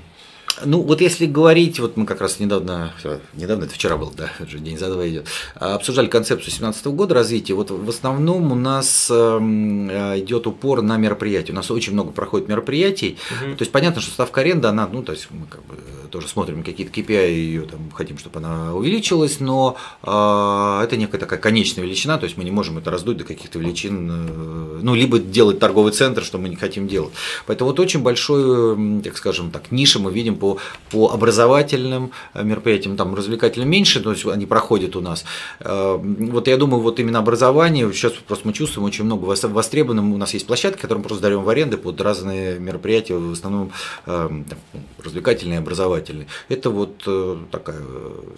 Ну, 0.65 0.83
вот 0.83 1.01
если 1.01 1.27
говорить, 1.27 1.79
вот 1.79 1.97
мы 1.97 2.07
как 2.07 2.21
раз 2.21 2.41
недавно, 2.41 2.93
недавно, 3.35 3.65
это 3.65 3.75
вчера 3.75 3.97
был, 3.97 4.13
да, 4.17 4.31
уже 4.41 4.59
день 4.59 4.79
за 4.79 4.91
два 4.91 5.09
идет, 5.09 5.27
обсуждали 5.55 6.07
концепцию 6.07 6.47
2017 6.47 6.87
года 6.87 7.15
развития. 7.15 7.55
Вот 7.55 7.71
в 7.71 7.89
основном 7.89 8.53
у 8.53 8.55
нас 8.55 9.09
эм, 9.11 9.89
э, 9.89 10.21
идет 10.21 10.47
упор 10.47 10.83
на 10.83 10.97
мероприятия. 10.97 11.53
У 11.53 11.57
нас 11.57 11.71
очень 11.71 11.93
много 11.93 12.11
проходит 12.11 12.49
мероприятий. 12.49 13.19
Угу. 13.31 13.57
То 13.57 13.63
есть 13.63 13.73
понятно, 13.73 14.01
что 14.01 14.11
ставка 14.11 14.41
аренды, 14.41 14.69
она, 14.69 14.89
ну, 14.91 15.03
то 15.03 15.13
есть 15.13 15.29
мы 15.31 15.47
как 15.47 15.65
бы 15.67 15.77
тоже 16.11 16.29
смотрим 16.29 16.63
какие-то 16.63 16.93
KPI, 16.93 17.31
ее 17.31 17.63
там 17.63 17.91
хотим, 17.93 18.19
чтобы 18.19 18.39
она 18.39 18.75
увеличилась, 18.75 19.41
но 19.41 19.77
э, 20.03 20.81
это 20.85 20.97
некая 20.97 21.19
такая 21.19 21.39
конечная 21.39 21.85
величина, 21.85 22.19
то 22.19 22.25
есть 22.25 22.37
мы 22.37 22.45
не 22.45 22.51
можем 22.51 22.79
это 22.79 22.91
раздуть 22.91 23.19
до 23.19 23.25
каких-то 23.25 23.59
величин, 23.59 24.11
э, 24.11 24.81
ну, 24.83 24.95
либо 24.95 25.19
делать 25.19 25.59
торговый 25.59 25.93
центр, 25.93 26.25
что 26.25 26.39
мы 26.39 26.49
не 26.49 26.57
хотим 26.57 26.89
делать. 26.89 27.13
Поэтому 27.47 27.71
вот 27.71 27.81
очень 27.81 28.03
большой, 28.03 29.03
так 29.03 29.17
скажем 29.17 29.51
так, 29.51 29.71
ниша 29.71 29.99
мы 29.99 30.13
видим 30.13 30.37
по, 30.37 30.48
по 30.91 31.11
образовательным 31.11 32.13
э, 32.35 32.43
мероприятиям, 32.43 32.97
там 32.97 33.15
развлекательным 33.15 33.69
меньше, 33.69 34.01
то 34.01 34.13
есть 34.13 34.25
они 34.27 34.47
проходят 34.47 34.97
у 34.97 35.01
нас. 35.01 35.25
Э, 35.61 35.99
вот 36.03 36.49
я 36.49 36.57
думаю, 36.57 36.81
вот 36.81 37.01
именно 37.01 37.19
образование, 37.19 37.93
сейчас 37.93 38.13
просто 38.13 38.47
мы 38.47 38.53
чувствуем 38.53 38.87
очень 38.87 39.05
много 39.05 39.25
востребованным, 39.25 40.13
у 40.13 40.17
нас 40.17 40.35
есть 40.35 40.47
площадки, 40.47 40.81
которые 40.81 40.99
мы 41.03 41.09
просто 41.09 41.23
даем 41.23 41.43
в 41.43 41.49
аренды 41.49 41.77
под 41.77 42.01
разные 42.01 42.59
мероприятия, 42.59 43.15
в 43.15 43.33
основном 43.33 43.73
э, 44.07 44.29
там, 44.49 44.59
развлекательные, 45.03 45.59
образовательные. 45.59 46.27
Это 46.49 46.71
вот 46.71 47.07
такая 47.51 47.81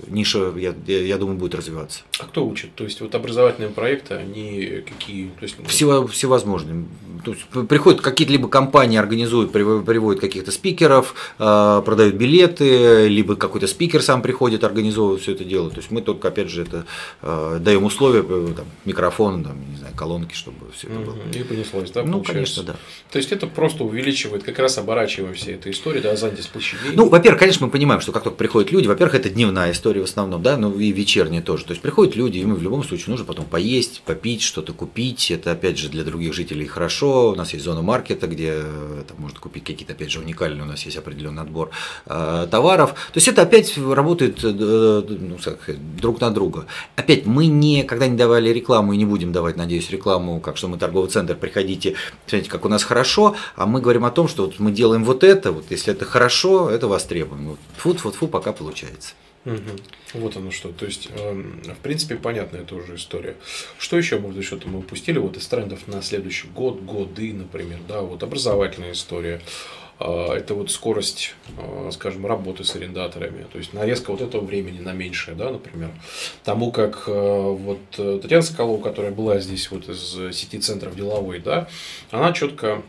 ниша, 0.09 0.53
я, 0.57 0.75
я 0.87 1.17
думаю, 1.17 1.39
будет 1.39 1.55
развиваться. 1.55 2.01
А 2.19 2.25
кто 2.25 2.47
учит? 2.47 2.75
То 2.75 2.85
есть 2.85 3.01
вот 3.01 3.15
образовательные 3.15 3.71
проекты, 3.71 4.15
они 4.15 4.83
какие? 4.87 5.29
То 5.29 5.43
есть... 5.43 5.57
Всего, 5.67 6.07
всевозможные. 6.07 6.85
То 7.25 7.33
есть 7.33 7.47
приходят 7.69 8.01
какие-то 8.01 8.33
либо 8.33 8.49
компании, 8.49 8.99
организуют, 8.99 9.53
приводят 9.53 10.21
каких-то 10.21 10.53
спикеров, 10.53 11.15
продают 11.91 12.15
билеты, 12.15 13.09
либо 13.09 13.35
какой-то 13.35 13.67
спикер 13.67 14.01
сам 14.01 14.23
приходит, 14.23 14.63
организовывает 14.63 15.23
все 15.23 15.33
это 15.33 15.43
дело. 15.43 15.71
То 15.71 15.79
есть 15.79 15.91
мы 15.91 16.03
только, 16.03 16.29
опять 16.29 16.49
же, 16.49 16.63
это 16.63 16.87
э, 17.21 17.59
даем 17.61 17.83
условия, 17.83 18.25
э, 18.25 18.53
там, 18.57 18.67
микрофон, 18.85 19.43
там, 19.43 19.57
не 19.73 19.77
знаю, 19.77 19.93
колонки, 19.97 20.33
чтобы 20.35 20.71
все 20.73 20.87
это 20.87 21.01
было. 21.01 21.17
И 21.35 21.43
понеслось, 21.43 21.91
да? 21.91 22.05
Ну, 22.05 22.23
конечно, 22.23 22.63
да. 22.63 22.77
То 23.11 23.19
есть 23.19 23.33
это 23.33 23.49
просто 23.49 23.83
увеличивает, 23.83 24.45
как 24.45 24.61
раз 24.61 24.79
оборачивая 24.79 25.33
все 25.33 25.55
эту 25.55 25.69
историю, 25.71 26.01
да, 26.01 26.13
Азантис 26.13 26.47
площадей. 26.47 26.93
Ну, 26.95 27.09
во-первых, 27.09 27.41
конечно, 27.41 27.67
мы 27.67 27.73
понимаем, 27.73 28.01
что 28.01 28.13
как 28.13 28.23
только 28.23 28.37
приходят 28.37 28.71
люди, 28.71 28.87
во-первых, 28.87 29.17
это 29.17 29.29
дневная 29.29 29.73
история 29.73 30.03
в 30.03 30.05
основном, 30.05 30.45
да, 30.45 30.57
ну 30.57 30.79
и 30.79 30.93
вечерняя 30.93 31.43
тоже. 31.43 31.65
То 31.65 31.73
есть 31.73 31.83
приходят 31.83 32.15
люди, 32.15 32.39
им 32.39 32.55
в 32.55 32.63
любом 32.63 32.85
случае 32.85 33.07
нужно 33.09 33.27
потом 33.27 33.47
поесть, 33.47 34.03
попить, 34.07 34.43
что-то 34.43 34.73
купить. 34.75 35.33
Это, 35.33 35.51
опять 35.51 35.77
же, 35.77 35.89
для 35.89 36.05
других 36.05 36.35
жителей 36.35 36.67
хорошо. 36.67 37.33
У 37.33 37.35
нас 37.35 37.53
есть 37.53 37.65
зона 37.65 37.83
маркета, 37.83 38.29
где 38.29 38.53
э, 38.55 39.03
там, 39.09 39.17
можно 39.19 39.41
купить 39.41 39.65
какие-то, 39.65 39.95
опять 39.95 40.13
же, 40.13 40.21
уникальные, 40.21 40.63
у 40.63 40.67
нас 40.67 40.83
есть 40.85 40.97
определенный 40.97 41.43
отбор 41.43 41.71
товаров. 42.07 42.91
То 42.91 43.17
есть 43.17 43.29
это 43.29 43.43
опять 43.43 43.77
работает 43.79 44.41
э, 44.43 44.49
ну, 44.51 45.39
друг 46.01 46.21
на 46.21 46.31
друга. 46.31 46.67
Опять 46.97 47.27
мы 47.27 47.47
никогда 47.47 48.07
не 48.07 48.17
давали 48.17 48.51
рекламу 48.51 48.93
и 48.93 48.97
не 48.97 49.05
будем 49.05 49.33
давать, 49.33 49.57
надеюсь, 49.57 49.91
рекламу, 49.91 50.41
как 50.41 50.57
что 50.57 50.69
мы 50.69 50.79
торговый 50.79 51.11
центр, 51.11 51.37
приходите, 51.37 51.95
смотрите, 52.27 52.51
как 52.51 52.65
у 52.65 52.69
нас 52.69 52.83
хорошо, 52.85 53.37
а 53.57 53.67
мы 53.67 53.81
говорим 53.81 54.05
о 54.05 54.11
том, 54.11 54.29
что 54.29 54.47
вот 54.47 54.59
мы 54.59 54.73
делаем 54.73 55.05
вот 55.05 55.25
это, 55.25 55.53
вот 55.53 55.65
если 55.71 55.93
это 55.93 56.05
хорошо, 56.05 56.71
это 56.71 56.89
востребуем. 56.89 57.57
Фу, 57.77 57.95
фу, 57.95 58.11
фу, 58.11 58.29
пока 58.29 58.53
получается. 58.53 59.15
Угу. 59.47 60.21
Вот 60.21 60.37
оно 60.37 60.51
что. 60.51 60.71
То 60.71 60.85
есть, 60.85 61.09
э, 61.11 61.33
в 61.33 61.83
принципе, 61.83 62.17
понятная 62.17 62.61
это 62.61 62.75
уже 62.75 62.97
история. 62.97 63.37
Что 63.79 63.97
еще, 63.97 64.19
может, 64.19 64.45
что-то 64.45 64.69
мы 64.69 64.81
упустили 64.81 65.19
вот 65.19 65.37
из 65.37 65.47
трендов 65.47 65.89
на 65.89 66.03
следующий 66.03 66.49
год, 66.49 66.83
годы, 66.83 67.33
например, 67.33 67.79
да, 67.89 68.03
вот 68.03 68.23
образовательная 68.23 68.93
история. 68.93 69.41
А, 70.01 70.35
это 70.35 70.55
вот 70.55 70.71
скорость, 70.71 71.35
а, 71.59 71.91
скажем, 71.93 72.25
работы 72.25 72.65
с 72.65 72.75
арендаторами, 72.75 73.45
то 73.53 73.59
есть 73.59 73.75
нарезка 73.75 74.11
вот 74.11 74.23
этого 74.23 74.43
времени 74.43 74.81
на 74.81 74.93
меньшее, 74.93 75.37
да, 75.37 75.51
например. 75.51 75.91
Тому 76.43 76.73
как 76.73 77.05
а, 77.07 77.53
вот 77.53 77.81
э, 77.99 78.19
Татьяна 78.23 78.43
Соколова, 78.43 78.83
которая 78.83 79.13
была 79.13 79.39
здесь 79.41 79.71
вот 79.71 79.91
из 79.91 80.35
сети 80.35 80.59
центров 80.59 80.97
деловой, 80.97 81.39
да, 81.39 81.69
она 82.11 82.33
четко 82.33 82.83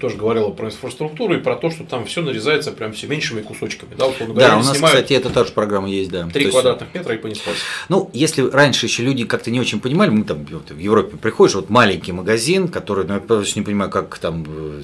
тоже 0.00 0.16
говорила 0.16 0.50
про 0.50 0.66
инфраструктуру 0.66 1.34
и 1.34 1.38
про 1.38 1.56
то, 1.56 1.70
что 1.70 1.84
там 1.84 2.04
все 2.06 2.22
нарезается 2.22 2.72
прям 2.72 2.92
все 2.92 3.06
меньшими 3.06 3.42
кусочками. 3.42 3.94
Да, 3.96 4.06
вот, 4.06 4.16
говоря, 4.18 4.48
да 4.48 4.56
у 4.58 4.62
нас, 4.62 4.72
кстати, 4.72 5.12
это 5.12 5.30
тоже 5.30 5.52
программа 5.52 5.88
есть, 5.88 6.10
да. 6.10 6.26
Три 6.26 6.50
квадратных 6.50 6.94
метра 6.94 7.14
и 7.14 7.18
понеслось. 7.18 7.56
Ну, 7.88 8.10
если 8.12 8.42
раньше 8.42 8.86
еще 8.86 9.02
люди 9.02 9.24
как-то 9.24 9.50
не 9.50 9.60
очень 9.60 9.80
понимали, 9.80 10.10
мы 10.10 10.24
там 10.24 10.46
вот, 10.50 10.70
в 10.70 10.78
Европе 10.78 11.16
приходишь, 11.16 11.54
вот 11.54 11.70
маленький 11.70 12.12
магазин, 12.12 12.68
который, 12.68 13.06
ну, 13.06 13.14
я 13.14 13.20
просто 13.20 13.58
не 13.58 13.64
понимаю, 13.64 13.90
как 13.90 14.18
там, 14.18 14.44
э, 14.46 14.82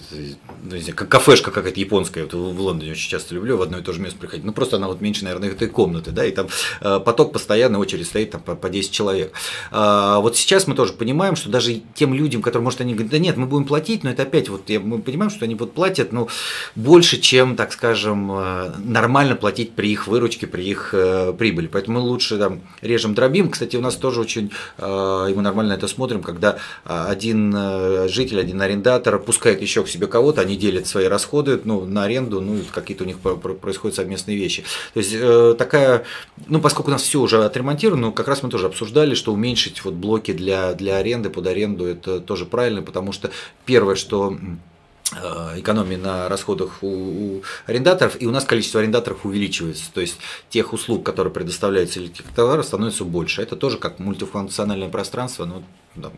ну, 0.63 0.77
не 0.77 0.83
знаю, 0.83 0.97
как 0.97 1.09
кафешка 1.09 1.51
какая-то 1.51 1.81
японская, 1.81 2.25
вот 2.25 2.35
в 2.35 2.61
Лондоне 2.61 2.93
очень 2.93 3.11
часто 3.11 3.35
люблю 3.35 3.57
в 3.57 3.63
одно 3.63 3.79
и 3.79 3.83
то 3.83 3.93
же 3.93 4.01
место 4.01 4.19
приходить, 4.19 4.45
ну, 4.45 4.53
просто 4.53 4.77
она 4.77 4.89
вот 4.89 5.01
меньше, 5.01 5.25
наверное, 5.25 5.51
этой 5.51 5.69
комнаты, 5.69 6.11
да, 6.11 6.25
и 6.25 6.31
там 6.31 6.49
э, 6.81 7.01
поток 7.05 7.33
постоянно, 7.33 7.79
очередь 7.79 8.07
стоит 8.07 8.31
там 8.31 8.41
по, 8.41 8.55
по 8.55 8.69
10 8.69 8.91
человек. 8.91 9.33
А, 9.71 10.21
вот 10.21 10.37
сейчас 10.37 10.67
мы 10.67 10.75
тоже 10.75 10.93
понимаем, 10.93 11.37
что 11.37 11.51
даже 11.51 11.83
тем 11.95 12.15
людям, 12.15 12.43
которые, 12.43 12.65
может, 12.65 12.81
они 12.81 12.95
говорят, 12.95 13.13
да 13.13 13.19
нет, 13.19 13.37
мы 13.37 13.47
будем 13.47 13.65
платить, 13.65 14.05
но 14.05 14.11
это 14.11 14.23
опять 14.23 14.49
вот, 14.49 14.69
я, 14.71 14.81
мы 14.81 15.02
понимаем, 15.03 15.31
что 15.31 15.45
они 15.45 15.55
вот 15.55 15.75
платят 15.75 16.13
ну, 16.13 16.29
больше, 16.75 17.21
чем, 17.21 17.57
так 17.57 17.73
скажем, 17.73 18.31
э, 18.33 18.73
нормально 18.85 19.37
платить 19.37 19.73
при 19.73 19.91
их 19.91 20.07
выручке, 20.07 20.47
при 20.47 20.65
их 20.65 20.91
э, 20.93 21.33
прибыли. 21.37 21.67
Поэтому 21.67 22.01
мы 22.01 22.07
лучше 22.07 22.39
там 22.39 22.61
режем, 22.81 23.15
дробим. 23.15 23.51
Кстати, 23.51 23.77
у 23.77 23.81
нас 23.81 23.97
тоже 23.97 24.21
очень, 24.21 24.51
э, 24.79 25.29
и 25.31 25.35
мы 25.35 25.43
нормально 25.43 25.75
это 25.75 25.89
смотрим, 25.89 26.23
когда 26.23 26.59
один 26.85 28.09
житель, 28.09 28.41
один 28.41 28.61
арендатор 28.61 29.19
пускает 29.19 29.63
еще 29.63 29.83
к 29.83 29.89
себе 29.89 30.07
кого-то, 30.07 30.41
они 30.41 30.57
делят 30.57 30.87
свои 30.87 31.07
расходы 31.07 31.61
ну, 31.65 31.85
на 31.85 32.05
аренду, 32.05 32.41
ну, 32.41 32.61
какие-то 32.73 33.05
у 33.05 33.07
них 33.07 33.19
происходят 33.19 33.97
совместные 33.97 34.37
вещи. 34.37 34.65
То 34.95 35.01
есть 35.01 35.59
такая, 35.59 36.05
ну, 36.47 36.61
поскольку 36.61 36.91
у 36.91 36.93
нас 36.93 37.03
все 37.03 37.21
уже 37.21 37.45
отремонтировано, 37.45 38.09
ну, 38.09 38.13
как 38.13 38.29
раз 38.29 38.43
мы 38.43 38.51
тоже 38.51 38.67
обсуждали, 38.67 39.15
что 39.15 39.33
уменьшить 39.33 39.85
вот 39.85 39.95
блоки 39.95 40.33
для, 40.33 40.75
для 40.75 40.97
аренды, 40.97 41.31
под 41.31 41.47
аренду, 41.47 41.87
это 41.87 42.21
тоже 42.21 42.47
правильно, 42.47 42.83
потому 42.83 43.13
что 43.13 43.31
первое, 43.65 43.95
что 43.95 44.23
Э, 44.23 44.72
экономии 45.13 45.97
на 45.97 46.29
расходах 46.29 46.83
у, 46.83 46.87
у 46.87 47.43
арендаторов, 47.67 48.21
и 48.21 48.27
у 48.27 48.31
нас 48.31 48.45
количество 48.45 48.81
арендаторов 48.81 49.25
увеличивается. 49.25 49.93
То 49.93 50.01
есть 50.01 50.19
тех 50.49 50.73
услуг, 50.73 51.05
которые 51.05 51.33
предоставляются 51.33 52.01
или 52.01 52.09
тех 52.09 52.27
товаров, 52.35 52.67
становится 52.67 53.05
больше. 53.05 53.43
Это 53.43 53.57
тоже 53.57 53.79
как 53.79 53.99
мультифункциональное 53.99 54.89
пространство, 54.89 55.45
но 55.45 55.63
да, 55.95 56.11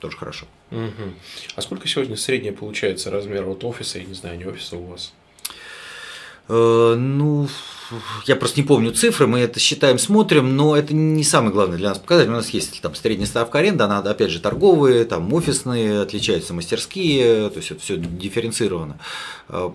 тоже 0.00 0.16
хорошо. 0.16 0.46
Угу. 0.70 1.14
А 1.54 1.62
сколько 1.62 1.86
сегодня 1.86 2.16
средняя 2.16 2.52
получается 2.52 3.10
размер 3.10 3.44
вот 3.44 3.64
офиса, 3.64 3.98
я 3.98 4.04
не 4.04 4.14
знаю, 4.14 4.38
не 4.38 4.44
офиса 4.44 4.76
у 4.76 4.86
вас? 4.86 5.12
Э, 6.48 6.94
ну, 6.98 7.48
я 8.26 8.36
просто 8.36 8.60
не 8.60 8.66
помню 8.66 8.92
цифры, 8.92 9.26
мы 9.26 9.40
это 9.40 9.60
считаем, 9.60 9.98
смотрим, 9.98 10.56
но 10.56 10.76
это 10.76 10.94
не 10.94 11.24
самое 11.24 11.52
главное 11.52 11.78
для 11.78 11.90
нас 11.90 11.98
показатель. 11.98 12.30
У 12.30 12.34
нас 12.34 12.50
есть 12.50 12.80
там 12.80 12.94
средняя 12.94 13.26
ставка 13.26 13.58
аренды, 13.58 13.84
она 13.84 13.98
опять 13.98 14.30
же 14.30 14.40
торговые, 14.40 15.04
там 15.04 15.32
офисные, 15.32 16.02
отличаются 16.02 16.54
мастерские, 16.54 17.50
то 17.50 17.58
есть 17.58 17.70
это 17.70 17.80
все 17.80 17.96
дифференцировано. 17.96 18.98
Э, 19.48 19.70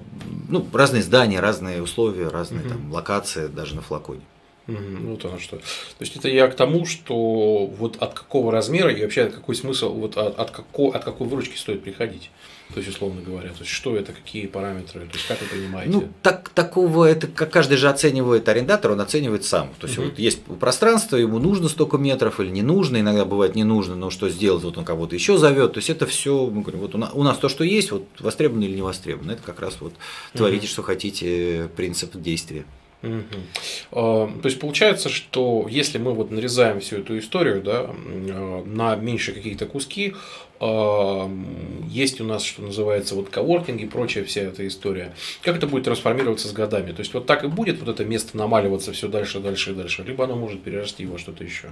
ну, 0.50 0.68
разные 0.74 1.04
здания, 1.04 1.40
разные 1.40 1.82
условия, 1.82 2.28
разные 2.30 2.62
угу. 2.62 2.70
там 2.70 2.92
локации 2.92 3.48
даже 3.48 3.76
на 3.76 3.82
флаконе. 3.82 4.22
Ну, 4.68 5.12
вот 5.12 5.24
оно 5.24 5.40
что. 5.40 5.58
То 5.58 5.64
есть 6.02 6.16
это 6.18 6.28
я 6.28 6.48
к 6.48 6.56
тому, 6.56 6.86
что 6.86 7.68
вот 7.68 7.96
от 8.02 8.14
какого 8.14 8.52
размера 8.52 8.92
и 8.92 9.02
вообще 9.02 9.28
какой 9.28 9.56
смысл, 9.56 9.94
вот 9.94 10.18
от, 10.18 10.38
от, 10.38 10.52
какой, 10.52 10.90
от 10.92 11.06
какой 11.06 11.28
выручки 11.28 11.58
стоит 11.58 11.84
приходить. 11.84 12.32
То 12.74 12.82
есть, 12.82 12.90
условно 12.90 13.22
говоря, 13.22 13.50
то 13.50 13.60
есть, 13.60 13.72
что 13.72 13.96
это, 13.96 14.12
какие 14.12 14.46
параметры, 14.46 15.02
то 15.02 15.14
есть, 15.14 15.28
как 15.28 15.42
вы 15.42 15.48
понимаете? 15.48 15.92
Ну, 15.92 16.10
так, 16.22 16.50
такого, 16.50 17.06
это 17.06 17.28
как 17.28 17.50
каждый 17.50 17.78
же 17.78 17.90
оценивает 17.90 18.48
арендатор, 18.50 18.92
он 18.92 19.02
оценивает 19.02 19.46
сам. 19.46 19.74
То 19.80 19.88
есть, 19.88 19.98
угу. 19.98 20.08
вот 20.08 20.20
есть 20.20 20.44
пространство, 20.44 21.16
ему 21.16 21.40
нужно 21.40 21.70
столько 21.70 21.98
метров 21.98 22.40
или 22.40 22.50
не 22.50 22.62
нужно, 22.62 23.00
иногда 23.00 23.26
бывает 23.26 23.56
не 23.56 23.64
нужно, 23.64 23.96
но 23.96 24.10
что 24.10 24.30
сделать, 24.30 24.64
вот 24.64 24.78
он 24.78 24.86
кого-то 24.86 25.16
еще 25.16 25.38
зовет. 25.38 25.74
То 25.74 25.78
есть, 25.80 25.90
это 25.90 26.06
все, 26.06 26.48
мы 26.48 26.62
говорим, 26.62 26.82
вот 26.82 26.94
у 26.94 26.98
нас, 26.98 27.12
у 27.14 27.24
нас 27.24 27.38
то, 27.38 27.50
что 27.50 27.64
есть, 27.64 27.92
вот 27.92 28.06
востребовано 28.20 28.66
или 28.66 28.76
не 28.76 28.82
востребовано, 28.82 29.32
это 29.32 29.42
как 29.44 29.60
раз 29.62 29.78
вот 29.80 29.94
творите, 30.34 30.66
угу. 30.66 30.72
что 30.72 30.84
хотите, 30.84 31.70
принцип 31.76 32.16
действия. 32.16 32.66
Угу. 33.04 33.92
То 33.92 34.42
есть 34.44 34.60
получается, 34.60 35.10
что 35.10 35.68
если 35.70 36.00
мы 36.00 36.14
вот 36.14 36.32
нарезаем 36.32 36.80
всю 36.80 36.98
эту 36.98 37.20
историю 37.20 37.62
да, 37.62 37.92
а, 37.92 38.64
на 38.66 38.96
меньше 38.96 39.34
какие-то 39.34 39.68
куски, 39.68 40.16
есть 40.60 42.20
у 42.20 42.24
нас, 42.24 42.44
что 42.44 42.62
называется, 42.64 43.16
вот 43.16 43.30
коворкинг 43.30 43.82
и 43.82 43.86
прочая 43.86 44.24
вся 44.24 44.42
эта 44.42 44.68
история. 44.68 45.14
Как 45.44 45.58
это 45.58 45.68
будет 45.68 45.84
трансформироваться 45.84 46.48
с 46.48 46.52
годами? 46.52 46.92
То 46.92 47.02
есть 47.02 47.14
вот 47.14 47.26
так 47.26 47.44
и 47.44 47.48
будет 47.48 47.80
вот 47.80 47.90
это 47.90 48.04
место 48.06 48.38
намаливаться 48.38 48.92
все 48.92 49.08
дальше, 49.08 49.40
дальше 49.40 49.72
и 49.72 49.76
дальше, 49.76 50.04
либо 50.04 50.24
оно 50.24 50.36
может 50.36 50.64
перерасти 50.64 51.06
во 51.06 51.18
что-то 51.18 51.44
еще. 51.44 51.70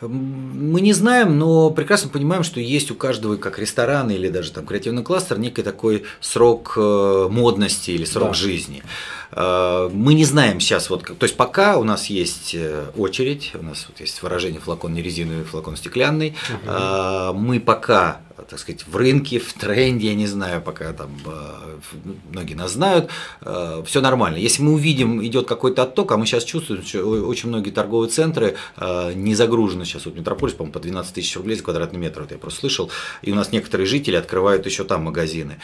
Мы 0.00 0.80
не 0.80 0.92
знаем, 0.92 1.38
но 1.38 1.70
прекрасно 1.70 2.10
понимаем, 2.10 2.42
что 2.42 2.60
есть 2.60 2.90
у 2.90 2.94
каждого, 2.94 3.36
как 3.36 3.58
ресторан 3.58 4.10
или 4.10 4.28
даже 4.28 4.52
там 4.52 4.66
креативный 4.66 5.02
кластер, 5.02 5.38
некий 5.38 5.62
такой 5.62 6.04
срок 6.20 6.74
э, 6.76 7.28
модности 7.30 7.92
или 7.92 8.04
срок 8.04 8.28
да. 8.28 8.34
жизни. 8.34 8.82
Э, 9.34 9.90
мы 9.92 10.14
не 10.14 10.24
знаем 10.24 10.60
сейчас, 10.60 10.90
вот, 10.90 11.04
то 11.04 11.24
есть 11.24 11.36
пока 11.36 11.76
у 11.78 11.84
нас 11.84 12.06
есть 12.06 12.54
э, 12.54 12.86
очередь, 12.96 13.52
у 13.54 13.62
нас 13.62 13.86
вот 13.88 14.00
есть 14.00 14.22
выражение 14.22 14.60
флакон 14.60 14.94
не 14.94 15.02
резиновый, 15.02 15.44
флакон 15.44 15.76
стеклянный, 15.76 16.36
угу. 16.48 17.38
мы 17.38 17.60
пока 17.60 18.20
так 18.50 18.58
сказать, 18.58 18.84
в 18.86 18.96
рынке, 18.96 19.38
в 19.38 19.52
тренде, 19.52 20.08
я 20.08 20.14
не 20.16 20.26
знаю, 20.26 20.60
пока 20.60 20.92
там 20.92 21.08
многие 22.30 22.54
нас 22.54 22.72
знают, 22.72 23.08
все 23.40 24.00
нормально. 24.00 24.36
Если 24.36 24.60
мы 24.60 24.72
увидим, 24.72 25.24
идет 25.24 25.46
какой-то 25.46 25.84
отток, 25.84 26.10
а 26.10 26.16
мы 26.16 26.26
сейчас 26.26 26.42
чувствуем, 26.42 26.82
что 26.82 26.98
очень 27.04 27.48
многие 27.48 27.70
торговые 27.70 28.10
центры 28.10 28.56
не 29.14 29.36
загружены 29.36 29.84
сейчас, 29.84 30.06
вот 30.06 30.16
Метрополис, 30.16 30.54
по-моему, 30.54 30.72
по 30.72 30.80
12 30.80 31.14
тысяч 31.14 31.36
рублей 31.36 31.56
за 31.56 31.62
квадратный 31.62 32.00
метр, 32.00 32.22
вот 32.22 32.32
я 32.32 32.38
просто 32.38 32.60
слышал, 32.60 32.90
и 33.22 33.30
у 33.30 33.36
нас 33.36 33.52
некоторые 33.52 33.86
жители 33.86 34.16
открывают 34.16 34.66
еще 34.66 34.82
там 34.82 35.04
магазины. 35.04 35.58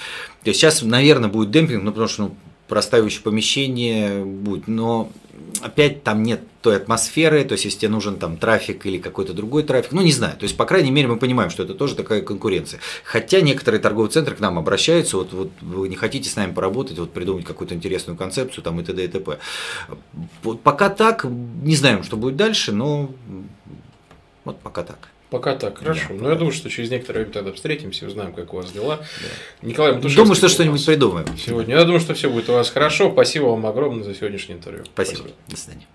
То 0.45 0.51
есть 0.51 0.61
сейчас, 0.61 0.81
наверное, 0.83 1.29
будет 1.29 1.51
демпинг, 1.51 1.83
ну, 1.83 1.91
потому 1.91 2.09
что 2.09 2.23
ну, 2.23 2.37
простаивающее 2.71 3.23
помещение 3.23 4.25
будет, 4.25 4.69
но 4.69 5.11
опять 5.61 6.05
там 6.05 6.23
нет 6.23 6.41
той 6.63 6.77
атмосферы, 6.77 7.45
то 7.45 7.53
есть 7.53 7.65
если 7.65 7.81
тебе 7.81 7.89
нужен 7.91 8.17
там 8.17 8.37
трафик 8.37 8.87
или 8.87 8.99
какой-то 8.99 9.33
другой 9.33 9.65
трафик, 9.65 9.93
ну 9.93 10.03
не 10.03 10.13
знаю, 10.13 10.37
то 10.37 10.45
есть 10.45 10.57
по 10.57 10.65
крайней 10.65 10.91
мере 10.91 11.09
мы 11.09 11.17
понимаем, 11.17 11.51
что 11.51 11.65
это 11.65 11.75
тоже 11.75 11.97
такая 11.97 12.23
конкуренция. 12.23 12.81
Хотя 13.05 13.41
некоторые 13.41 13.81
торговые 13.81 14.11
центры 14.11 14.37
к 14.37 14.41
нам 14.41 14.59
обращаются, 14.59 15.17
вот, 15.17 15.33
вот 15.33 15.51
вы 15.61 15.89
не 15.89 15.97
хотите 15.97 16.31
с 16.31 16.37
нами 16.37 16.53
поработать, 16.53 16.99
вот 16.99 17.13
придумать 17.13 17.45
какую-то 17.45 17.75
интересную 17.75 18.17
концепцию 18.17 18.63
там 18.63 18.81
и 18.81 18.85
т.д. 18.85 19.05
и 19.05 19.09
т.п. 19.09 19.39
Вот 20.43 20.63
пока 20.63 20.89
так, 20.89 21.25
не 21.25 21.75
знаем, 21.75 22.05
что 22.05 22.17
будет 22.17 22.37
дальше, 22.37 22.73
но 22.73 23.11
вот 24.45 24.61
пока 24.61 24.85
так. 24.85 25.09
Пока 25.31 25.55
так, 25.55 25.79
хорошо. 25.79 26.09
Да, 26.11 26.15
Но 26.15 26.29
я 26.31 26.35
думаю, 26.35 26.53
что 26.53 26.69
через 26.69 26.91
некоторое 26.91 27.21
время 27.21 27.33
тогда 27.33 27.53
встретимся, 27.53 28.07
узнаем, 28.07 28.33
как 28.33 28.53
у 28.53 28.57
вас 28.57 28.73
дела. 28.73 28.97
Да. 28.97 29.67
Николай 29.69 29.93
Матушевский. 29.93 30.23
Думаю, 30.23 30.35
что 30.35 30.49
что-нибудь 30.49 30.85
придумаем. 30.85 31.27
Сегодня. 31.39 31.77
Я 31.77 31.85
думаю, 31.85 32.01
что 32.01 32.15
все 32.15 32.29
будет 32.29 32.49
у 32.49 32.53
вас 32.53 32.69
хорошо. 32.69 33.11
Спасибо 33.13 33.45
вам 33.45 33.65
огромное 33.65 34.05
за 34.05 34.15
сегодняшнее 34.15 34.59
интервью. 34.59 34.85
Спасибо. 34.93 35.19
Спасибо. 35.19 35.37
До 35.49 35.57
свидания. 35.57 35.87